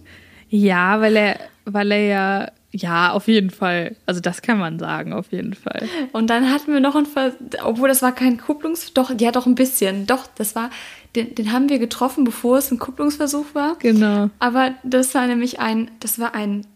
Ja, 0.48 1.00
weil 1.00 1.16
er, 1.16 1.40
weil 1.64 1.90
er 1.92 2.06
ja, 2.06 2.52
ja, 2.72 3.12
auf 3.12 3.28
jeden 3.28 3.50
Fall. 3.50 3.96
Also 4.06 4.20
das 4.20 4.42
kann 4.42 4.58
man 4.58 4.78
sagen, 4.78 5.12
auf 5.12 5.32
jeden 5.32 5.54
Fall. 5.54 5.88
Und 6.12 6.28
dann 6.28 6.50
hatten 6.50 6.72
wir 6.72 6.80
noch 6.80 6.94
einen 6.94 7.06
Ver 7.06 7.32
obwohl 7.62 7.88
das 7.88 8.02
war 8.02 8.12
kein 8.12 8.38
Kupplungs... 8.38 8.92
Doch, 8.92 9.12
ja, 9.18 9.32
doch 9.32 9.46
ein 9.46 9.54
bisschen. 9.54 10.06
Doch, 10.06 10.26
das 10.34 10.54
war... 10.54 10.70
Den, 11.14 11.34
den 11.34 11.52
haben 11.52 11.70
wir 11.70 11.78
getroffen, 11.78 12.24
bevor 12.24 12.58
es 12.58 12.70
ein 12.70 12.78
Kupplungsversuch 12.78 13.54
war. 13.54 13.76
Genau. 13.78 14.28
Aber 14.38 14.74
das 14.82 15.14
war 15.14 15.26
nämlich 15.26 15.58
ein... 15.58 15.90
Das 16.00 16.18
war 16.18 16.34
ein 16.34 16.66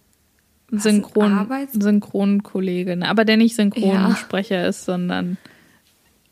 Synchron, 0.73 1.47
ne? 2.97 3.09
aber 3.09 3.25
der 3.25 3.37
nicht 3.37 3.55
Synchronsprecher 3.57 4.67
ist, 4.69 4.85
sondern 4.85 5.37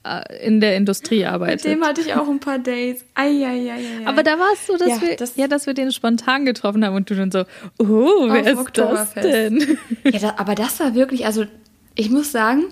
äh, 0.05 0.47
in 0.47 0.61
der 0.61 0.77
Industrie 0.77 1.19
Mit 1.21 1.27
arbeitet. 1.27 1.65
dem 1.65 1.85
hatte 1.85 2.01
ich 2.01 2.15
auch 2.15 2.29
ein 2.29 2.41
paar 2.41 2.59
Dates. 2.59 3.05
Eieieiei. 3.15 4.07
aber 4.07 4.23
da 4.23 4.39
war 4.39 4.53
es 4.55 4.67
so, 4.67 4.77
dass 4.77 4.89
Ja, 4.89 5.01
wir 5.03 5.17
das- 5.17 5.37
ja, 5.37 5.49
dass 5.49 5.67
wir 5.67 5.75
den 5.75 5.91
spontan 5.93 6.45
getroffen 6.45 6.85
haben 6.85 6.95
und 6.95 7.11
du 7.11 7.15
dann 7.17 7.31
so, 7.31 7.45
oh, 7.79 8.29
wer 8.29 8.47
ist 8.47 8.77
das 8.77 9.13
denn? 9.15 9.79
Ja, 10.05 10.19
da, 10.21 10.35
aber 10.39 10.55
das 10.55 10.79
war 10.81 10.95
wirklich, 10.95 11.27
also 11.27 11.45
ich 11.97 12.11
muss 12.11 12.31
sagen, 12.31 12.65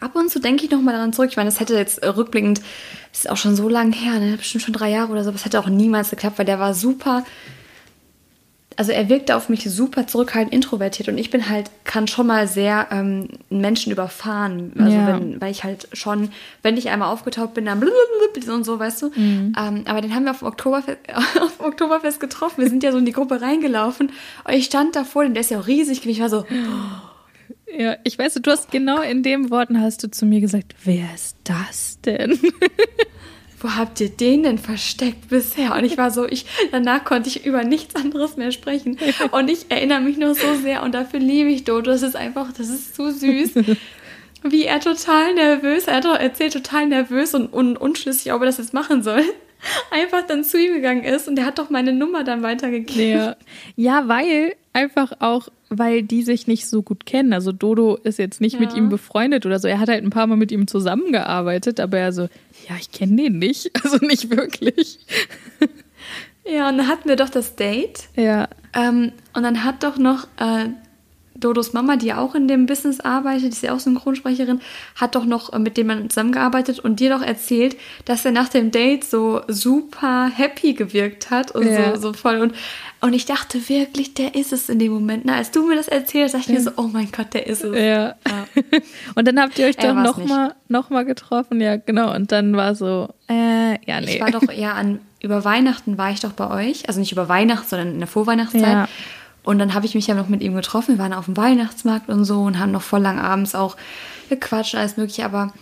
ab 0.00 0.14
und 0.16 0.30
zu 0.30 0.38
denke 0.38 0.64
ich 0.64 0.70
nochmal 0.70 0.94
daran 0.94 1.12
zurück. 1.12 1.30
Ich 1.30 1.36
meine, 1.36 1.48
das 1.48 1.60
hätte 1.60 1.74
jetzt 1.74 2.02
äh, 2.02 2.08
rückblickend, 2.08 2.60
das 3.10 3.20
ist 3.24 3.30
auch 3.30 3.36
schon 3.36 3.56
so 3.56 3.68
lange 3.68 3.94
her, 3.96 4.18
ne? 4.20 4.36
bestimmt 4.36 4.62
schon 4.62 4.74
drei 4.74 4.90
Jahre 4.90 5.12
oder 5.12 5.22
so, 5.24 5.30
aber 5.30 5.36
es 5.36 5.44
hätte 5.44 5.58
auch 5.60 5.68
niemals 5.68 6.10
geklappt, 6.10 6.38
weil 6.38 6.46
der 6.46 6.58
war 6.58 6.74
super. 6.74 7.24
Also 8.76 8.92
er 8.92 9.08
wirkte 9.08 9.36
auf 9.36 9.48
mich 9.48 9.64
super 9.64 10.06
zurückhaltend, 10.06 10.52
introvertiert 10.52 11.08
und 11.08 11.18
ich 11.18 11.30
bin 11.30 11.48
halt, 11.48 11.70
kann 11.84 12.08
schon 12.08 12.26
mal 12.26 12.48
sehr 12.48 12.88
ähm, 12.90 13.28
Menschen 13.50 13.92
überfahren. 13.92 14.72
Also 14.78 14.96
Ja. 14.96 15.06
wenn, 15.06 15.40
weil 15.40 15.50
ich 15.50 15.64
halt 15.64 15.88
schon, 15.92 16.30
wenn 16.62 16.76
ich 16.76 16.90
einmal 16.90 17.08
aufgetaucht 17.12 17.54
bin, 17.54 17.66
dann 17.66 17.82
und 18.48 18.64
so, 18.64 18.78
weißt 18.78 19.02
du. 19.02 19.10
Ähm, 19.16 19.52
aber 19.84 20.00
den 20.00 20.14
haben 20.14 20.24
wir 20.24 20.32
auf 20.32 20.40
dem, 20.40 20.48
Oktoberfest, 20.48 20.98
auf 21.40 21.56
dem 21.58 21.66
Oktoberfest 21.66 22.20
getroffen. 22.20 22.62
Wir 22.62 22.68
sind 22.68 22.82
ja 22.82 22.90
so 22.92 22.98
in 22.98 23.04
die 23.06 23.12
Gruppe 23.12 23.40
reingelaufen 23.40 24.10
und 24.44 24.52
ich 24.54 24.64
stand 24.66 24.96
davor, 24.96 25.24
und 25.24 25.34
der 25.34 25.42
ist 25.42 25.50
ja 25.50 25.60
auch 25.60 25.66
riesig 25.66 26.00
gewesen. 26.02 26.16
Ich 26.16 26.20
war 26.20 26.28
so, 26.30 26.44
Ja, 27.76 27.96
ich 28.04 28.18
weiß, 28.18 28.34
du 28.34 28.50
hast 28.50 28.70
genau 28.70 29.00
in 29.00 29.22
den 29.22 29.50
Worten 29.50 29.80
hast 29.80 30.02
du 30.04 30.10
zu 30.10 30.26
mir 30.26 30.40
gesagt, 30.40 30.74
wer 30.84 31.06
ist 31.14 31.36
das 31.44 31.98
denn? 32.04 32.38
wo 33.64 33.76
habt 33.76 33.98
ihr 33.98 34.10
den 34.10 34.42
denn 34.42 34.58
versteckt 34.58 35.30
bisher? 35.30 35.74
Und 35.74 35.84
ich 35.84 35.96
war 35.96 36.10
so, 36.10 36.26
ich, 36.26 36.44
danach 36.70 37.02
konnte 37.02 37.30
ich 37.30 37.46
über 37.46 37.64
nichts 37.64 37.96
anderes 37.96 38.36
mehr 38.36 38.52
sprechen. 38.52 38.98
Und 39.30 39.48
ich 39.50 39.70
erinnere 39.70 40.00
mich 40.00 40.18
nur 40.18 40.34
so 40.34 40.54
sehr 40.62 40.82
und 40.82 40.94
dafür 40.94 41.18
liebe 41.18 41.48
ich 41.48 41.64
Dodo. 41.64 41.90
Das 41.90 42.02
ist 42.02 42.14
einfach, 42.14 42.52
das 42.52 42.68
ist 42.68 42.94
so 42.94 43.10
süß. 43.10 43.52
Wie 44.42 44.64
er 44.64 44.80
total 44.80 45.32
nervös, 45.32 45.86
er 45.86 46.04
erzählt, 46.04 46.52
total 46.52 46.86
nervös 46.88 47.34
und, 47.34 47.46
und 47.46 47.78
unschlüssig, 47.78 48.34
ob 48.34 48.42
er 48.42 48.46
das 48.46 48.58
jetzt 48.58 48.74
machen 48.74 49.02
soll. 49.02 49.22
Einfach 49.90 50.26
dann 50.26 50.44
zu 50.44 50.58
ihm 50.58 50.74
gegangen 50.74 51.04
ist 51.04 51.28
und 51.28 51.36
der 51.36 51.46
hat 51.46 51.58
doch 51.58 51.70
meine 51.70 51.92
Nummer 51.92 52.24
dann 52.24 52.42
weitergegeben. 52.42 53.18
Ja. 53.20 53.36
ja, 53.76 54.08
weil 54.08 54.54
einfach 54.72 55.12
auch, 55.20 55.48
weil 55.68 56.02
die 56.02 56.22
sich 56.22 56.46
nicht 56.46 56.66
so 56.68 56.82
gut 56.82 57.06
kennen. 57.06 57.32
Also 57.32 57.52
Dodo 57.52 57.96
ist 57.96 58.18
jetzt 58.18 58.40
nicht 58.40 58.58
mit 58.60 58.72
Ja. 58.72 58.78
ihm 58.78 58.88
befreundet 58.88 59.46
oder 59.46 59.58
so. 59.58 59.68
Er 59.68 59.78
hat 59.80 59.88
halt 59.88 60.02
ein 60.04 60.10
paar 60.10 60.26
Mal 60.26 60.36
mit 60.36 60.52
ihm 60.52 60.66
zusammengearbeitet, 60.66 61.80
aber 61.80 61.98
er 61.98 62.12
so, 62.12 62.22
ja, 62.68 62.76
ich 62.78 62.90
kenne 62.90 63.16
den 63.22 63.38
nicht. 63.38 63.70
Also 63.84 63.98
nicht 64.04 64.30
wirklich. 64.30 64.98
Ja, 66.46 66.68
und 66.68 66.76
dann 66.78 66.88
hatten 66.88 67.08
wir 67.08 67.16
doch 67.16 67.30
das 67.30 67.56
Date. 67.56 68.08
Ja. 68.16 68.48
Ähm, 68.74 69.12
und 69.34 69.42
dann 69.42 69.64
hat 69.64 69.82
doch 69.82 69.96
noch 69.96 70.24
äh, 70.38 70.68
Dodos 71.44 71.72
Mama, 71.72 71.96
die 71.96 72.06
ja 72.06 72.18
auch 72.18 72.34
in 72.34 72.48
dem 72.48 72.66
Business 72.66 73.00
arbeitet, 73.00 73.42
die 73.44 73.48
ist 73.48 73.62
ja 73.62 73.74
auch 73.74 73.80
Synchronsprecherin, 73.80 74.60
hat 74.96 75.14
doch 75.14 75.24
noch 75.26 75.52
äh, 75.52 75.58
mit 75.58 75.76
dem 75.76 75.88
man 75.88 76.08
zusammengearbeitet 76.08 76.80
und 76.80 77.00
dir 77.00 77.10
doch 77.10 77.22
erzählt, 77.22 77.76
dass 78.04 78.24
er 78.24 78.32
nach 78.32 78.48
dem 78.48 78.70
Date 78.70 79.04
so 79.04 79.42
super 79.48 80.30
happy 80.34 80.74
gewirkt 80.74 81.30
hat 81.30 81.50
und 81.50 81.66
Ja. 81.66 81.94
so, 81.96 82.00
so 82.00 82.12
voll. 82.14 82.40
Und, 82.40 82.54
und 83.00 83.12
ich 83.12 83.26
dachte 83.26 83.68
wirklich, 83.68 84.14
der 84.14 84.34
ist 84.34 84.52
es 84.52 84.68
in 84.68 84.78
dem 84.78 84.92
Moment. 84.92 85.24
Na, 85.26 85.36
als 85.36 85.50
du 85.50 85.66
mir 85.66 85.76
das 85.76 85.88
erzählt 85.88 86.24
hast, 86.24 86.34
dachte 86.34 86.52
ich 86.52 86.58
mir 86.58 86.62
so, 86.64 86.70
oh 86.76 86.88
mein 86.90 87.08
Gott, 87.12 87.34
der 87.34 87.46
ist 87.46 87.62
es. 87.62 87.78
Ja. 87.78 88.14
Und 89.14 89.28
dann 89.28 89.38
habt 89.38 89.58
ihr 89.58 89.66
euch 89.66 89.76
doch 89.76 89.94
nochmal 89.94 90.54
noch 90.68 90.90
mal 90.90 91.04
getroffen. 91.04 91.60
Ja, 91.60 91.76
genau. 91.76 92.14
Und 92.14 92.32
dann 92.32 92.56
war 92.56 92.74
so, 92.74 93.08
äh, 93.28 93.72
ja, 93.86 94.00
nee. 94.00 94.14
Ich 94.14 94.20
war 94.20 94.30
doch 94.30 94.50
ja 94.50 94.72
an 94.72 95.00
über 95.24 95.42
Weihnachten 95.42 95.96
war 95.96 96.10
ich 96.10 96.20
doch 96.20 96.32
bei 96.32 96.50
euch, 96.50 96.86
also 96.86 97.00
nicht 97.00 97.10
über 97.10 97.30
Weihnachten, 97.30 97.66
sondern 97.66 97.92
in 97.92 97.98
der 97.98 98.06
Vorweihnachtszeit. 98.06 98.62
Ja. 98.62 98.88
Und 99.44 99.58
dann 99.58 99.74
habe 99.74 99.86
ich 99.86 99.94
mich 99.94 100.06
ja 100.06 100.14
noch 100.14 100.28
mit 100.28 100.42
ihm 100.42 100.54
getroffen. 100.54 100.96
Wir 100.96 100.98
waren 100.98 101.12
auf 101.12 101.26
dem 101.26 101.36
Weihnachtsmarkt 101.36 102.08
und 102.08 102.24
so 102.24 102.42
und 102.42 102.58
haben 102.58 102.72
noch 102.72 102.82
voll 102.82 103.00
lang 103.00 103.18
abends 103.18 103.54
auch 103.54 103.76
gequatscht 104.30 104.74
und 104.74 104.80
alles 104.80 104.96
mögliche. 104.96 105.24
Aber 105.24 105.52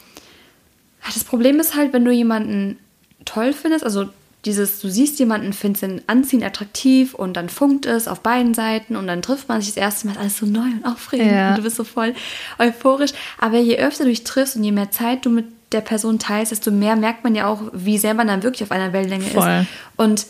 das 1.12 1.24
Problem 1.24 1.59
ist 1.61 1.74
halt, 1.76 1.93
wenn 1.93 2.05
du 2.05 2.12
jemanden 2.12 2.78
toll 3.24 3.53
findest, 3.53 3.85
also 3.85 4.09
dieses, 4.45 4.80
du 4.80 4.89
siehst 4.89 5.18
jemanden, 5.20 5.53
findest 5.53 5.83
ihn 5.85 6.03
anziehend, 6.09 6.45
attraktiv 6.45 7.14
und 7.14 7.37
dann 7.37 7.49
funkt 7.49 7.87
es 7.87 8.09
auf 8.09 8.20
beiden 8.20 8.55
Seiten 8.55 8.97
und 8.97 9.07
dann 9.07 9.22
trifft 9.22 9.49
man 9.49 9.61
sich 9.61 9.70
das 9.74 9.76
erste 9.76 10.09
Mal, 10.09 10.16
alles 10.16 10.37
so 10.39 10.47
neu 10.47 10.61
und 10.64 10.85
aufregend 10.85 11.30
Ja. 11.30 11.51
und 11.51 11.59
du 11.59 11.62
bist 11.62 11.76
so 11.76 11.85
voll 11.85 12.14
euphorisch. 12.59 13.12
Aber 13.39 13.59
je 13.59 13.78
öfter 13.78 14.05
du 14.05 14.11
dich 14.11 14.24
triffst 14.24 14.57
und 14.57 14.64
je 14.64 14.72
mehr 14.72 14.91
Zeit 14.91 15.24
du 15.26 15.30
mit 15.30 15.47
der 15.70 15.80
Person 15.80 16.18
teilst, 16.18 16.53
desto 16.53 16.70
mehr 16.70 16.97
merkt 16.97 17.24
man 17.24 17.35
ja 17.35 17.47
auch, 17.47 17.62
wie 17.72 17.99
sehr 17.99 18.14
man 18.14 18.26
dann 18.26 18.43
wirklich 18.43 18.62
auf 18.64 18.70
einer 18.72 18.93
Wellenlänge 18.93 19.24
Voll. 19.26 19.61
ist. 19.62 19.68
Und 19.97 20.26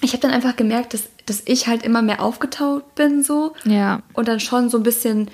ich 0.00 0.12
habe 0.12 0.20
dann 0.22 0.30
einfach 0.32 0.56
gemerkt, 0.56 0.94
dass, 0.94 1.02
dass 1.26 1.42
ich 1.44 1.66
halt 1.66 1.82
immer 1.82 2.02
mehr 2.02 2.22
aufgetaut 2.22 2.94
bin 2.94 3.22
so 3.22 3.52
Ja. 3.64 4.00
und 4.14 4.28
dann 4.28 4.40
schon 4.40 4.70
so 4.70 4.76
ein 4.78 4.82
bisschen 4.82 5.28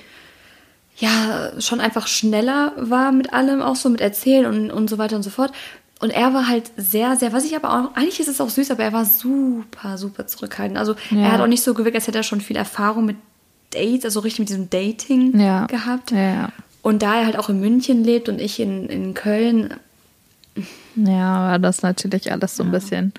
ja, 0.99 1.53
schon 1.59 1.81
einfach 1.81 2.07
schneller 2.07 2.73
war 2.77 3.13
mit 3.13 3.33
allem, 3.33 3.63
auch 3.63 3.77
so 3.77 3.89
mit 3.89 4.01
Erzählen 4.01 4.47
und, 4.47 4.71
und 4.71 4.89
so 4.91 4.99
weiter 4.99 5.17
und 5.17 5.23
so 5.23 5.31
fort. 5.31 5.53
Und 6.01 6.11
er 6.11 6.35
war 6.35 6.49
halt 6.49 6.71
sehr, 6.77 7.17
sehr, 7.17 7.33
was 7.33 7.45
ich 7.45 7.57
aber 7.57 7.71
auch, 7.73 7.95
eigentlich 7.97 8.21
ist 8.21 8.29
es 8.29 8.41
auch 8.41 8.51
süß, 8.51 8.71
aber 8.71 8.83
er 8.85 8.93
war 8.93 9.05
super, 9.05 9.97
super 9.97 10.27
zurückhaltend. 10.27 10.79
Also 10.79 10.95
Ja. 11.11 11.19
er 11.23 11.33
hat 11.33 11.41
auch 11.41 11.47
nicht 11.47 11.63
so 11.63 11.75
gewirkt, 11.75 11.95
als 11.97 12.07
hätte 12.09 12.19
er 12.19 12.23
schon 12.25 12.41
viel 12.41 12.57
Erfahrung 12.57 13.07
mit 13.07 13.17
Dates, 13.71 14.05
also 14.05 14.21
richtig 14.21 14.41
mit 14.41 14.49
diesem 14.51 14.69
Dating 14.69 15.39
Ja. 15.41 15.67
gehabt. 15.67 16.11
Ja. 16.11 16.51
Und 16.83 17.03
da 17.03 17.21
er 17.21 17.27
halt 17.27 17.39
auch 17.39 17.49
in 17.49 17.61
München 17.61 18.05
lebt 18.05 18.29
und 18.29 18.41
ich 18.41 18.61
in, 18.61 18.89
in 18.89 19.15
Köln, 19.15 19.75
Ja, 20.95 21.51
war 21.53 21.59
das 21.59 21.81
natürlich 21.83 22.31
alles 22.33 22.57
so 22.57 22.65
ein 22.65 22.71
bisschen. 22.71 23.13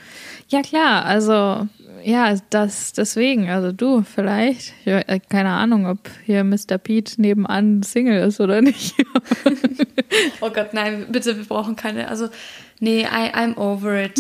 Ja, 0.50 0.62
klar, 0.62 1.06
also 1.06 1.68
ja, 2.04 2.36
das 2.49 2.93
deswegen, 2.93 3.49
also 3.49 3.72
du 3.72 4.04
vielleicht, 4.04 4.74
ja, 4.86 4.99
äh, 4.99 5.20
keine 5.20 5.49
Ahnung, 5.49 5.86
ob 5.88 5.99
hier 6.26 6.43
Mr. 6.43 6.78
Pete 6.78 7.22
nebenan 7.22 7.84
Single 7.84 8.28
ist 8.28 8.39
oder 8.39 8.62
nicht. 8.62 8.95
Oh 10.41 10.49
Gott, 10.51 10.74
nein, 10.74 11.08
bitte, 11.10 11.38
wir 11.38 11.45
brauchen 11.45 11.76
keine. 11.76 12.08
Also, 12.08 12.30
nee, 12.80 13.01
I, 13.01 13.34
I'm 13.34 13.58
over 13.58 14.04
it. 14.04 14.20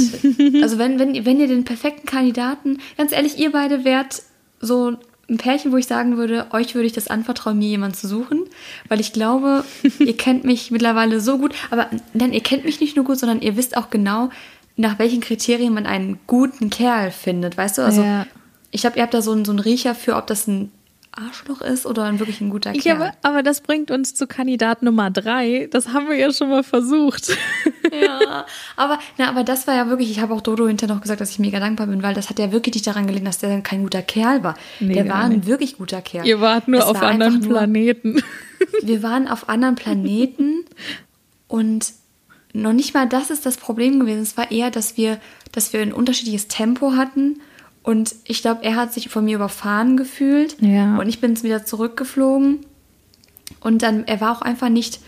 also, 0.61 0.79
wenn, 0.79 0.97
wenn, 0.97 1.25
wenn 1.25 1.39
ihr 1.39 1.47
den 1.47 1.65
perfekten 1.65 2.07
Kandidaten, 2.07 2.79
ganz 2.97 3.11
ehrlich, 3.11 3.37
ihr 3.37 3.51
beide 3.51 3.85
wärt 3.85 4.23
so 4.59 4.97
ein 5.29 5.37
Pärchen, 5.37 5.71
wo 5.71 5.77
ich 5.77 5.87
sagen 5.87 6.17
würde, 6.17 6.47
euch 6.51 6.75
würde 6.75 6.85
ich 6.85 6.93
das 6.93 7.07
anvertrauen, 7.07 7.57
mir 7.57 7.69
jemanden 7.69 7.95
zu 7.95 8.07
suchen. 8.07 8.43
Weil 8.89 8.99
ich 8.99 9.13
glaube, 9.13 9.63
ihr 9.99 10.17
kennt 10.17 10.43
mich 10.43 10.71
mittlerweile 10.71 11.21
so 11.21 11.37
gut. 11.37 11.53
Aber 11.71 11.89
nein, 12.13 12.33
ihr 12.33 12.43
kennt 12.43 12.65
mich 12.65 12.81
nicht 12.81 12.95
nur 12.95 13.05
gut, 13.05 13.19
sondern 13.19 13.41
ihr 13.41 13.55
wisst 13.55 13.77
auch 13.77 13.89
genau, 13.89 14.29
nach 14.75 14.99
welchen 14.99 15.21
Kriterien 15.21 15.73
man 15.73 15.85
einen 15.85 16.19
guten 16.27 16.69
Kerl 16.69 17.11
findet. 17.11 17.57
Weißt 17.57 17.77
du? 17.77 17.81
Also, 17.83 18.01
Ja. 18.01 18.25
ich 18.71 18.85
habe, 18.85 18.97
ihr 18.97 19.03
habt 19.03 19.13
da 19.13 19.21
so 19.21 19.31
einen, 19.31 19.45
so 19.45 19.51
einen 19.51 19.59
Riecher 19.59 19.93
für, 19.95 20.15
ob 20.15 20.27
das 20.27 20.47
ein 20.47 20.71
Arschloch 21.15 21.61
ist 21.61 21.85
oder 21.85 22.05
ein 22.05 22.17
wirklich 22.19 22.41
ein 22.41 22.49
guter 22.49 22.71
Kerl. 22.73 22.99
Ja, 22.99 23.11
aber, 23.21 23.43
das 23.43 23.61
bringt 23.61 23.91
uns 23.91 24.15
zu 24.15 24.25
Kandidat 24.25 24.81
Nummer 24.81 25.11
drei. 25.11 25.67
Das 25.69 25.89
haben 25.89 26.09
wir 26.09 26.15
ja 26.15 26.31
schon 26.33 26.49
mal 26.49 26.63
versucht. 26.63 27.37
Ja, 27.93 28.45
aber, 28.75 28.97
na, 29.19 29.29
aber 29.29 29.43
das 29.43 29.67
war 29.67 29.75
ja 29.75 29.87
wirklich, 29.87 30.09
ich 30.09 30.19
habe 30.19 30.33
auch 30.33 30.41
Dodo 30.41 30.67
hinterher 30.67 30.95
noch 30.95 31.01
gesagt, 31.03 31.21
dass 31.21 31.29
ich 31.29 31.37
mega 31.37 31.59
dankbar 31.59 31.85
bin, 31.85 32.01
weil 32.01 32.15
das 32.15 32.27
hat 32.27 32.39
ja 32.39 32.51
wirklich 32.51 32.73
nicht 32.73 32.87
daran 32.87 33.05
gelegen, 33.05 33.25
dass 33.25 33.37
der 33.37 33.61
kein 33.61 33.83
guter 33.83 34.01
Kerl 34.01 34.41
war. 34.43 34.55
Nee, 34.79 34.93
der 34.95 35.07
war 35.09 35.25
ein 35.25 35.45
wirklich 35.45 35.77
guter 35.77 36.01
Kerl. 36.01 36.25
Ihr 36.25 36.41
wart 36.41 36.67
nur 36.67 36.79
Es 36.79 36.85
auf 36.87 36.99
war 36.99 37.09
anderen 37.09 37.35
einfach 37.35 37.47
nur- 37.47 37.57
Planeten. 37.59 38.23
Wir 38.81 39.03
waren 39.03 39.27
auf 39.27 39.47
anderen 39.47 39.75
Planeten 39.75 40.65
und 41.47 41.93
noch 42.53 42.73
nicht 42.73 42.93
mal 42.93 43.07
das 43.07 43.31
ist 43.31 43.45
das 43.45 43.57
Problem 43.57 43.99
gewesen. 43.99 44.21
Es 44.21 44.37
war 44.37 44.51
eher, 44.51 44.69
dass 44.69 44.95
wir, 44.95 45.19
dass 45.51 45.73
wir 45.73 45.81
ein 45.81 45.91
unterschiedliches 45.91 46.47
Tempo 46.47 46.93
hatten. 46.93 47.41
Und 47.81 48.15
ich 48.25 48.41
glaube, 48.41 48.63
er 48.63 48.75
hat 48.75 48.93
sich 48.93 49.09
von 49.09 49.25
mir 49.25 49.35
überfahren 49.35 49.97
gefühlt. 49.97 50.55
Ja. 50.61 50.97
Und 50.97 51.09
ich 51.09 51.19
bin 51.19 51.41
wieder 51.41 51.65
zurückgeflogen. 51.65 52.59
Und 53.59 53.81
dann, 53.81 54.05
er 54.05 54.21
war 54.21 54.37
auch 54.37 54.41
einfach 54.41 54.69
nicht, 54.69 54.99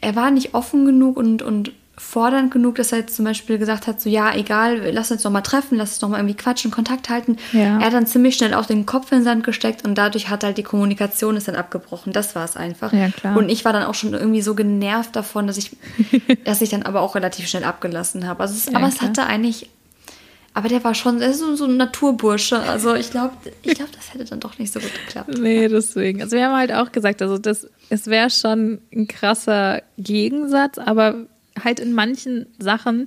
er 0.00 0.14
war 0.14 0.30
nicht 0.30 0.54
offen 0.54 0.86
genug 0.86 1.16
und, 1.16 1.42
und 1.42 1.72
fordernd 1.98 2.50
genug, 2.50 2.74
dass 2.74 2.92
er 2.92 2.98
jetzt 2.98 3.16
zum 3.16 3.24
Beispiel 3.24 3.56
gesagt 3.56 3.86
hat, 3.86 4.00
so 4.00 4.10
ja, 4.10 4.34
egal, 4.34 4.90
lass 4.92 5.10
uns 5.10 5.22
doch 5.22 5.30
mal 5.30 5.40
treffen, 5.40 5.78
lass 5.78 5.90
uns 5.92 5.98
doch 6.00 6.08
mal 6.08 6.18
irgendwie 6.18 6.34
quatschen, 6.36 6.70
Kontakt 6.70 7.08
halten. 7.08 7.38
Ja. 7.52 7.78
Er 7.78 7.86
hat 7.86 7.94
dann 7.94 8.06
ziemlich 8.06 8.36
schnell 8.36 8.52
auch 8.52 8.66
den 8.66 8.84
Kopf 8.84 9.12
in 9.12 9.18
den 9.18 9.24
Sand 9.24 9.44
gesteckt 9.44 9.86
und 9.86 9.96
dadurch 9.96 10.28
hat 10.28 10.44
halt 10.44 10.58
die 10.58 10.62
Kommunikation 10.62 11.36
ist 11.36 11.48
dann 11.48 11.56
abgebrochen. 11.56 12.12
Das 12.12 12.34
war 12.34 12.44
es 12.44 12.56
einfach. 12.56 12.92
Ja, 12.92 13.08
klar. 13.08 13.36
Und 13.36 13.48
ich 13.48 13.64
war 13.64 13.72
dann 13.72 13.84
auch 13.84 13.94
schon 13.94 14.12
irgendwie 14.12 14.42
so 14.42 14.54
genervt 14.54 15.16
davon, 15.16 15.46
dass 15.46 15.56
ich, 15.56 15.70
dass 16.44 16.60
ich 16.60 16.68
dann 16.68 16.82
aber 16.82 17.00
auch 17.00 17.14
relativ 17.14 17.48
schnell 17.48 17.64
abgelassen 17.64 18.26
habe. 18.26 18.40
Also 18.42 18.54
es, 18.54 18.66
Ja, 18.66 18.76
aber 18.76 18.88
es 18.88 18.96
klar. 18.98 19.08
hatte 19.08 19.24
eigentlich, 19.24 19.70
aber 20.52 20.68
der 20.68 20.84
war 20.84 20.94
schon 20.94 21.22
er 21.22 21.30
ist 21.30 21.38
so, 21.38 21.56
so 21.56 21.64
ein 21.64 21.78
Naturbursche. 21.78 22.58
Also 22.60 22.94
ich 22.94 23.10
glaube, 23.10 23.34
ich 23.62 23.74
glaube, 23.74 23.90
das 23.96 24.12
hätte 24.12 24.24
dann 24.26 24.40
doch 24.40 24.58
nicht 24.58 24.70
so 24.72 24.80
gut 24.80 24.92
geklappt. 25.06 25.30
Nee, 25.38 25.68
deswegen. 25.68 26.20
Also 26.20 26.36
wir 26.36 26.44
haben 26.44 26.56
halt 26.56 26.72
auch 26.72 26.92
gesagt, 26.92 27.22
also 27.22 27.38
das, 27.38 27.66
es 27.88 28.06
wäre 28.06 28.28
schon 28.28 28.80
ein 28.94 29.08
krasser 29.08 29.82
Gegensatz, 29.96 30.76
aber 30.76 31.26
halt 31.62 31.80
in 31.80 31.92
manchen 31.92 32.46
Sachen 32.58 33.06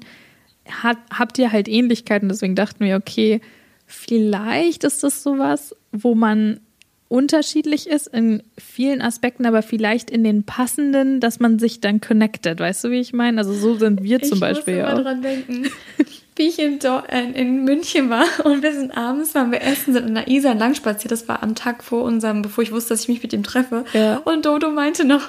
hat, 0.70 0.98
habt 1.12 1.38
ihr 1.38 1.52
halt 1.52 1.68
Ähnlichkeiten. 1.68 2.30
Deswegen 2.30 2.56
dachten 2.56 2.84
wir, 2.86 2.96
okay, 2.96 3.42
vielleicht 3.86 4.84
ist 4.84 5.04
das 5.04 5.24
sowas, 5.24 5.76
wo 5.92 6.16
man 6.16 6.60
unterschiedlich 7.08 7.88
ist 7.88 8.08
in 8.08 8.44
vielen 8.58 9.02
Aspekten, 9.02 9.48
aber 9.48 9.64
vielleicht 9.64 10.12
in 10.12 10.24
den 10.24 10.44
passenden, 10.44 11.20
dass 11.20 11.40
man 11.40 11.58
sich 11.58 11.82
dann 11.82 12.02
connectet. 12.02 12.60
Weißt 12.60 12.84
du, 12.84 12.92
wie 12.92 13.00
ich 13.00 13.14
meine? 13.14 13.40
Also 13.40 13.54
so 13.54 13.76
sind 13.76 14.04
wir 14.04 14.22
zum 14.22 14.36
ich 14.36 14.40
Beispiel 14.40 14.76
muss 14.76 14.84
ja 14.84 14.92
immer 14.92 15.00
auch. 15.00 15.04
dran 15.04 15.22
denken. 15.24 15.72
wie 16.40 16.48
ich 16.48 16.58
in, 16.58 16.80
äh, 16.82 17.32
in 17.34 17.66
München 17.66 18.10
war 18.10 18.26
und 18.46 18.64
wir 18.64 18.74
sind 18.74 18.96
abends, 18.96 19.36
waren 19.36 19.52
wir 19.52 19.62
essen, 19.62 19.94
sind 19.94 20.08
in 20.08 20.16
der 20.16 20.28
Isar 20.28 20.56
lang 20.56 20.74
spaziert. 20.74 21.12
Das 21.12 21.28
war 21.28 21.44
am 21.44 21.54
Tag 21.54 21.84
vor 21.84 22.04
unserem, 22.04 22.44
bevor 22.44 22.64
ich 22.64 22.72
wusste, 22.72 22.90
dass 22.90 23.02
ich 23.02 23.10
mich 23.10 23.22
mit 23.22 23.34
ihm 23.34 23.44
treffe. 23.44 23.86
Ja. 23.94 24.18
Und 24.18 24.46
Dodo 24.46 24.72
meinte 24.72 25.04
noch, 25.04 25.28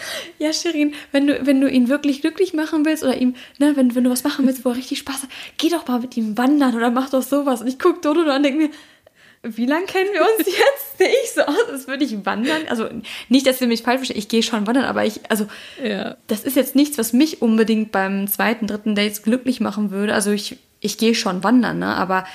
ja, 0.38 0.52
Shirin, 0.52 0.94
wenn 1.12 1.26
du, 1.26 1.46
wenn 1.46 1.60
du 1.60 1.68
ihn 1.70 1.88
wirklich 1.88 2.20
glücklich 2.20 2.54
machen 2.54 2.84
willst 2.84 3.02
oder 3.04 3.16
ihm, 3.16 3.34
ne, 3.58 3.76
wenn, 3.76 3.94
wenn 3.94 4.04
du 4.04 4.10
was 4.10 4.24
machen 4.24 4.46
willst, 4.46 4.64
wo 4.64 4.70
er 4.70 4.76
richtig 4.76 4.98
Spaß 4.98 5.22
hat, 5.22 5.30
geh 5.58 5.68
doch 5.68 5.86
mal 5.86 6.00
mit 6.00 6.16
ihm 6.16 6.36
wandern 6.38 6.74
oder 6.76 6.90
mach 6.90 7.10
doch 7.10 7.22
sowas. 7.22 7.60
Und 7.60 7.68
ich 7.68 7.78
gucke 7.78 8.00
Dodo 8.00 8.22
an 8.22 8.36
und 8.38 8.42
denke 8.44 8.58
mir, 8.64 8.70
wie 9.42 9.66
lange 9.66 9.86
kennen 9.86 10.10
wir 10.12 10.22
uns 10.22 10.46
jetzt? 10.46 10.98
Sehe 10.98 11.12
ich 11.24 11.30
so 11.32 11.42
aus, 11.42 11.68
als 11.70 11.86
würde 11.86 12.04
ich 12.04 12.26
wandern? 12.26 12.62
Also 12.68 12.88
nicht, 13.28 13.46
dass 13.46 13.60
ihr 13.60 13.68
mich 13.68 13.82
falsch 13.82 13.98
versteht, 13.98 14.16
ich 14.16 14.28
gehe 14.28 14.42
schon 14.42 14.66
wandern, 14.66 14.84
aber 14.84 15.04
ich, 15.04 15.20
also 15.30 15.46
Ja. 15.82 16.16
das 16.26 16.42
ist 16.44 16.56
jetzt 16.56 16.74
nichts, 16.74 16.98
was 16.98 17.12
mich 17.12 17.40
unbedingt 17.40 17.92
beim 17.92 18.26
zweiten, 18.26 18.66
dritten 18.66 18.94
Date 18.96 19.22
glücklich 19.22 19.60
machen 19.60 19.90
würde. 19.92 20.12
Also 20.14 20.32
ich, 20.32 20.58
ich 20.80 20.98
gehe 20.98 21.14
schon 21.14 21.44
wandern, 21.44 21.78
ne? 21.78 21.94
Aber 21.94 22.26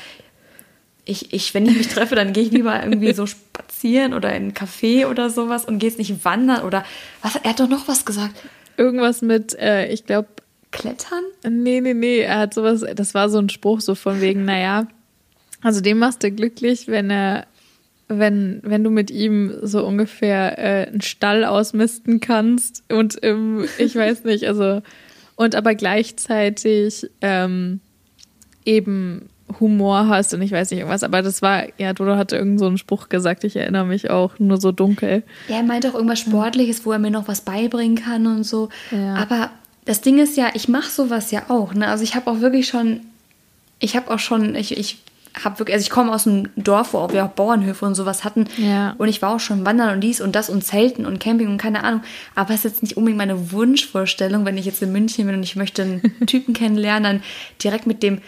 ich, 1.05 1.33
ich, 1.33 1.53
wenn 1.53 1.65
ich 1.65 1.77
mich 1.77 1.87
treffe, 1.89 2.15
dann 2.15 2.33
gehe 2.33 2.43
ich 2.43 2.51
lieber 2.51 2.81
irgendwie 2.81 3.13
so 3.13 3.25
spazieren 3.27 4.13
oder 4.13 4.29
in 4.29 4.43
einen 4.43 4.53
Café 4.53 5.07
oder 5.07 5.29
sowas 5.29 5.65
und 5.65 5.79
gehe 5.79 5.89
jetzt 5.89 5.99
nicht 5.99 6.23
wandern 6.23 6.63
oder 6.63 6.85
was? 7.21 7.35
Er 7.35 7.49
hat 7.51 7.59
doch 7.59 7.69
noch 7.69 7.87
was 7.87 8.05
gesagt. 8.05 8.35
Irgendwas 8.77 9.21
mit, 9.21 9.53
äh, 9.59 9.87
ich 9.87 10.05
glaube, 10.05 10.29
Klettern? 10.71 11.23
Nee, 11.47 11.81
nee, 11.81 11.93
nee, 11.93 12.19
er 12.19 12.39
hat 12.39 12.53
sowas, 12.53 12.83
das 12.95 13.13
war 13.13 13.29
so 13.29 13.37
ein 13.37 13.49
Spruch 13.49 13.79
so 13.79 13.93
von 13.93 14.21
wegen, 14.21 14.45
naja, 14.45 14.87
also 15.61 15.81
den 15.81 15.99
machst 15.99 16.23
du 16.23 16.31
glücklich, 16.31 16.87
wenn 16.87 17.11
er, 17.11 17.45
wenn, 18.07 18.59
wenn 18.63 18.83
du 18.83 18.89
mit 18.89 19.11
ihm 19.11 19.53
so 19.61 19.85
ungefähr 19.85 20.57
äh, 20.57 20.87
einen 20.87 21.01
Stall 21.01 21.45
ausmisten 21.45 22.19
kannst 22.19 22.83
und 22.91 23.19
ähm, 23.21 23.65
ich 23.77 23.95
weiß 23.95 24.23
nicht, 24.23 24.45
also 24.47 24.81
und 25.35 25.55
aber 25.55 25.75
gleichzeitig 25.75 27.09
ähm, 27.21 27.79
eben 28.65 29.29
Humor 29.59 30.07
hast 30.07 30.33
und 30.33 30.41
ich 30.41 30.51
weiß 30.51 30.71
nicht 30.71 30.79
irgendwas, 30.79 31.03
aber 31.03 31.21
das 31.21 31.41
war, 31.41 31.63
ja, 31.77 31.93
Dodo 31.93 32.15
hatte 32.15 32.37
irgend 32.37 32.59
so 32.59 32.67
einen 32.67 32.77
Spruch 32.77 33.09
gesagt, 33.09 33.43
ich 33.43 33.55
erinnere 33.55 33.85
mich 33.85 34.09
auch, 34.09 34.39
nur 34.39 34.59
so 34.59 34.71
dunkel. 34.71 35.23
Ja, 35.47 35.57
er 35.57 35.63
meinte 35.63 35.89
auch 35.89 35.95
irgendwas 35.95 36.19
Sportliches, 36.19 36.85
wo 36.85 36.91
er 36.91 36.99
mir 36.99 37.11
noch 37.11 37.27
was 37.27 37.41
beibringen 37.41 37.95
kann 37.95 38.27
und 38.27 38.43
so. 38.43 38.69
Ja. 38.91 39.15
Aber 39.15 39.51
das 39.85 40.01
Ding 40.01 40.19
ist 40.19 40.37
ja, 40.37 40.49
ich 40.53 40.67
mache 40.67 40.89
sowas 40.89 41.31
ja 41.31 41.43
auch. 41.49 41.73
Ne? 41.73 41.87
Also 41.87 42.03
ich 42.03 42.15
habe 42.15 42.29
auch 42.29 42.39
wirklich 42.39 42.67
schon, 42.67 43.01
ich 43.79 43.95
habe 43.95 44.13
auch 44.13 44.19
schon, 44.19 44.55
ich, 44.55 44.77
ich 44.77 45.02
habe 45.41 45.57
wirklich, 45.59 45.73
also 45.73 45.83
ich 45.83 45.89
komme 45.89 46.13
aus 46.13 46.27
einem 46.27 46.49
Dorf, 46.55 46.93
wo 46.93 46.99
auch 46.99 47.11
wir 47.11 47.25
auch 47.25 47.29
Bauernhöfe 47.29 47.85
und 47.85 47.95
sowas 47.95 48.23
hatten. 48.23 48.45
Ja. 48.57 48.93
Und 48.99 49.07
ich 49.07 49.21
war 49.23 49.33
auch 49.35 49.39
schon 49.39 49.65
wandern 49.65 49.93
und 49.95 50.01
dies 50.01 50.21
und 50.21 50.35
das 50.35 50.49
und 50.49 50.63
Zelten 50.63 51.05
und 51.07 51.19
Camping 51.19 51.47
und 51.47 51.57
keine 51.57 51.83
Ahnung. 51.83 52.01
Aber 52.35 52.51
es 52.53 52.57
ist 52.57 52.63
jetzt 52.65 52.83
nicht 52.83 52.97
unbedingt 52.97 53.17
meine 53.17 53.51
Wunschvorstellung, 53.51 54.45
wenn 54.45 54.57
ich 54.57 54.65
jetzt 54.65 54.81
in 54.83 54.91
München 54.91 55.25
bin 55.25 55.35
und 55.35 55.43
ich 55.43 55.55
möchte 55.55 55.81
einen 55.81 56.01
Typen 56.27 56.53
kennenlernen, 56.53 57.03
dann 57.03 57.23
direkt 57.63 57.87
mit 57.87 58.03
dem 58.03 58.19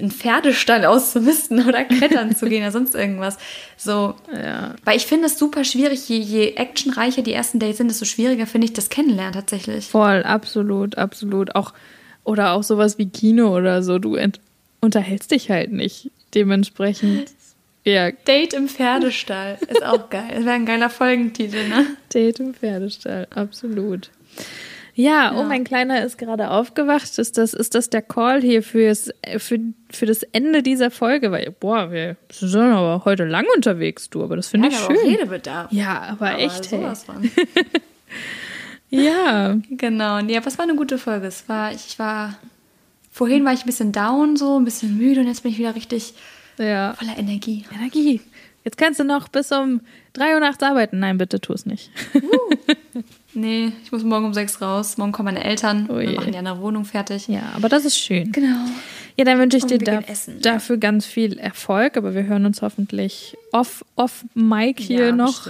einen 0.00 0.10
Pferdestall 0.10 0.84
auszumisten 0.86 1.66
oder 1.68 1.84
klettern 1.84 2.34
zu 2.34 2.48
gehen 2.48 2.62
oder 2.62 2.72
sonst 2.72 2.94
irgendwas. 2.94 3.36
So, 3.76 4.14
Ja. 4.32 4.74
weil 4.84 4.96
ich 4.96 5.04
finde 5.06 5.26
es 5.26 5.38
super 5.38 5.64
schwierig, 5.64 6.08
je, 6.08 6.16
je 6.18 6.54
actionreicher 6.54 7.20
die 7.22 7.32
ersten 7.34 7.58
Dates 7.58 7.76
sind, 7.76 7.88
desto 7.90 8.06
schwieriger 8.06 8.46
finde 8.46 8.66
ich 8.66 8.72
das 8.72 8.88
Kennenlernen 8.88 9.34
tatsächlich. 9.34 9.86
Voll, 9.88 10.22
absolut, 10.22 10.96
absolut. 10.96 11.54
Auch, 11.54 11.74
oder 12.24 12.52
auch 12.52 12.62
sowas 12.62 12.96
wie 12.96 13.08
Kino 13.10 13.54
oder 13.54 13.82
so. 13.82 13.98
Du 13.98 14.16
unterhältst 14.80 15.30
dich 15.30 15.50
halt 15.50 15.72
nicht. 15.72 16.10
Dementsprechend, 16.34 17.30
ja, 17.84 18.10
Date 18.10 18.54
im 18.54 18.68
Pferdestall 18.68 19.58
ist 19.68 19.84
auch 19.84 20.08
geil. 20.10 20.30
Das 20.34 20.44
wäre 20.44 20.54
ein 20.54 20.66
geiler 20.66 20.90
Folgentitel, 20.90 21.68
ne? 21.68 21.86
Date 22.12 22.40
im 22.40 22.54
Pferdestall, 22.54 23.26
absolut. 23.34 24.10
Ja, 24.96 25.32
oh, 25.34 25.38
Ja. 25.40 25.44
mein 25.44 25.64
Kleiner 25.64 26.04
ist 26.04 26.18
gerade 26.18 26.50
aufgewacht. 26.50 27.18
Ist 27.18 27.36
das, 27.36 27.52
ist 27.52 27.74
das 27.74 27.90
der 27.90 28.00
Call 28.02 28.40
hier 28.42 28.62
fürs, 28.62 29.10
für, 29.38 29.58
für 29.90 30.06
das 30.06 30.22
Ende 30.22 30.62
dieser 30.62 30.90
Folge? 30.92 31.32
Weil, 31.32 31.50
boah, 31.50 31.90
wir 31.90 32.16
sind 32.30 32.60
aber 32.60 33.04
heute 33.04 33.24
lang 33.24 33.44
unterwegs, 33.56 34.08
du, 34.08 34.22
aber 34.22 34.36
das 34.36 34.48
finde 34.48 34.68
ich 34.68 34.74
Hat 34.76 34.84
aber 34.84 34.94
auch 34.94 35.00
schön. 35.02 35.10
Redebedarf. 35.16 35.72
Ja, 35.72 36.00
aber, 36.10 36.30
Aber 36.30 36.38
echt, 36.38 36.70
hey. 36.70 36.78
sowas 36.80 37.04
von. 37.04 37.28
Ja, 38.90 39.56
Genau. 39.70 40.18
Aber 40.18 40.46
es 40.46 40.58
war 40.58 40.62
eine 40.64 40.76
gute 40.76 40.98
Folge. 40.98 41.26
Es 41.26 41.48
war, 41.48 41.72
ich 41.72 41.98
war, 41.98 42.38
vorhin 43.14 43.44
war 43.44 43.52
ich 43.52 43.60
ein 43.60 43.66
bisschen 43.66 43.92
down, 43.92 44.36
so, 44.36 44.58
ein 44.58 44.64
bisschen 44.64 44.98
müde 44.98 45.20
und 45.20 45.28
jetzt 45.28 45.44
bin 45.44 45.52
ich 45.52 45.58
wieder 45.58 45.76
richtig 45.76 46.14
ja. 46.58 46.94
voller 46.94 47.16
Energie. 47.16 47.64
Energie. 47.72 48.20
Jetzt 48.64 48.76
kannst 48.76 48.98
du 48.98 49.04
noch 49.04 49.28
bis 49.28 49.52
um 49.52 49.82
3 50.14 50.34
Uhr 50.34 50.40
nachts 50.40 50.62
arbeiten. 50.62 50.98
Nein, 50.98 51.18
bitte 51.18 51.40
tu 51.40 51.52
es 51.52 51.64
nicht. 51.64 51.90
Nee, 53.36 53.72
ich 53.82 53.90
muss 53.90 54.04
morgen 54.04 54.26
um 54.26 54.32
sechs 54.32 54.60
raus. 54.62 54.96
Morgen 54.96 55.10
kommen 55.10 55.34
meine 55.34 55.42
Eltern. 55.42 55.88
Oh 55.90 55.98
Wir 55.98 56.12
machen 56.12 56.32
ja 56.32 56.38
eine 56.38 56.60
Wohnung 56.60 56.84
fertig. 56.84 57.26
Ja, 57.26 57.52
aber 57.56 57.68
das 57.68 57.84
ist 57.84 57.98
schön. 57.98 58.30
Genau. 58.30 58.66
Ja, 59.16 59.24
dann 59.24 59.38
wünsche 59.38 59.56
ich 59.56 59.64
dir 59.64 59.78
da, 59.78 60.02
dafür 60.40 60.76
ganz 60.76 61.04
viel 61.04 61.38
Erfolg, 61.38 61.96
aber 61.96 62.14
wir 62.14 62.24
hören 62.24 62.46
uns 62.46 62.62
hoffentlich 62.62 63.36
off, 63.50 63.84
off 63.96 64.24
Mic 64.34 64.80
hier 64.80 65.06
ja, 65.06 65.12
noch. 65.12 65.48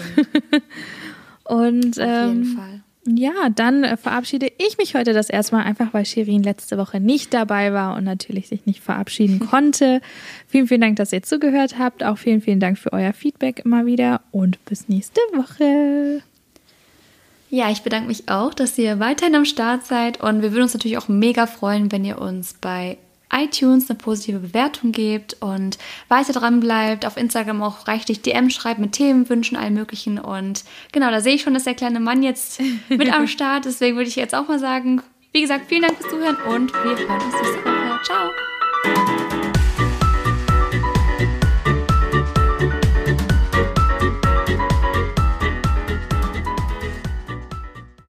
Und 1.44 2.00
Auf 2.00 2.06
ähm, 2.08 2.42
jeden 2.42 2.56
Fall. 2.56 2.83
Ja, 3.06 3.50
dann 3.54 3.84
äh, 3.84 3.96
verabschiede 3.96 4.50
ich 4.58 4.78
mich 4.78 4.94
heute 4.94 5.12
das 5.12 5.28
erste 5.28 5.56
Mal 5.56 5.64
einfach, 5.64 5.92
weil 5.92 6.06
Shirin 6.06 6.42
letzte 6.42 6.78
Woche 6.78 7.00
nicht 7.00 7.34
dabei 7.34 7.72
war 7.72 7.96
und 7.96 8.04
natürlich 8.04 8.48
sich 8.48 8.64
nicht 8.64 8.80
verabschieden 8.80 9.40
konnte. 9.50 10.00
Vielen, 10.48 10.68
vielen 10.68 10.80
Dank, 10.80 10.96
dass 10.96 11.12
ihr 11.12 11.22
zugehört 11.22 11.78
habt. 11.78 12.02
Auch 12.02 12.16
vielen, 12.16 12.40
vielen 12.40 12.60
Dank 12.60 12.78
für 12.78 12.92
euer 12.92 13.12
Feedback 13.12 13.62
immer 13.64 13.84
wieder 13.84 14.22
und 14.30 14.64
bis 14.64 14.88
nächste 14.88 15.20
Woche. 15.34 16.22
Ja, 17.50 17.70
ich 17.70 17.82
bedanke 17.82 18.08
mich 18.08 18.28
auch, 18.28 18.54
dass 18.54 18.76
ihr 18.78 18.98
weiterhin 18.98 19.34
am 19.34 19.44
Start 19.44 19.86
seid 19.86 20.20
und 20.22 20.42
wir 20.42 20.52
würden 20.52 20.64
uns 20.64 20.74
natürlich 20.74 20.98
auch 20.98 21.08
mega 21.08 21.46
freuen, 21.46 21.92
wenn 21.92 22.04
ihr 22.04 22.18
uns 22.18 22.54
bei 22.54 22.96
iTunes 23.34 23.90
eine 23.90 23.98
positive 23.98 24.38
Bewertung 24.38 24.92
gebt 24.92 25.36
und 25.40 25.78
weiter 26.08 26.32
dran 26.32 26.60
bleibt, 26.60 27.06
auf 27.06 27.16
Instagram 27.16 27.62
auch 27.62 27.88
reichlich 27.88 28.22
DM 28.22 28.50
schreibt 28.50 28.80
mit 28.80 28.92
Themenwünschen, 28.92 29.56
allem 29.56 29.74
möglichen 29.74 30.18
und 30.18 30.64
genau, 30.92 31.10
da 31.10 31.20
sehe 31.20 31.34
ich 31.34 31.42
schon, 31.42 31.54
dass 31.54 31.64
der 31.64 31.74
kleine 31.74 32.00
Mann 32.00 32.22
jetzt 32.22 32.60
mit 32.88 33.12
am 33.12 33.26
Start 33.26 33.66
ist, 33.66 33.80
deswegen 33.80 33.96
würde 33.96 34.08
ich 34.08 34.16
jetzt 34.16 34.34
auch 34.34 34.48
mal 34.48 34.58
sagen, 34.58 35.02
wie 35.32 35.40
gesagt, 35.40 35.66
vielen 35.68 35.82
Dank 35.82 35.96
fürs 35.96 36.10
Zuhören 36.10 36.36
und 36.48 36.72
wir 36.72 36.96
hören 36.96 37.22
uns 37.22 37.34
nächste 37.34 37.64
Woche. 37.64 38.00
Ciao! 38.04 39.23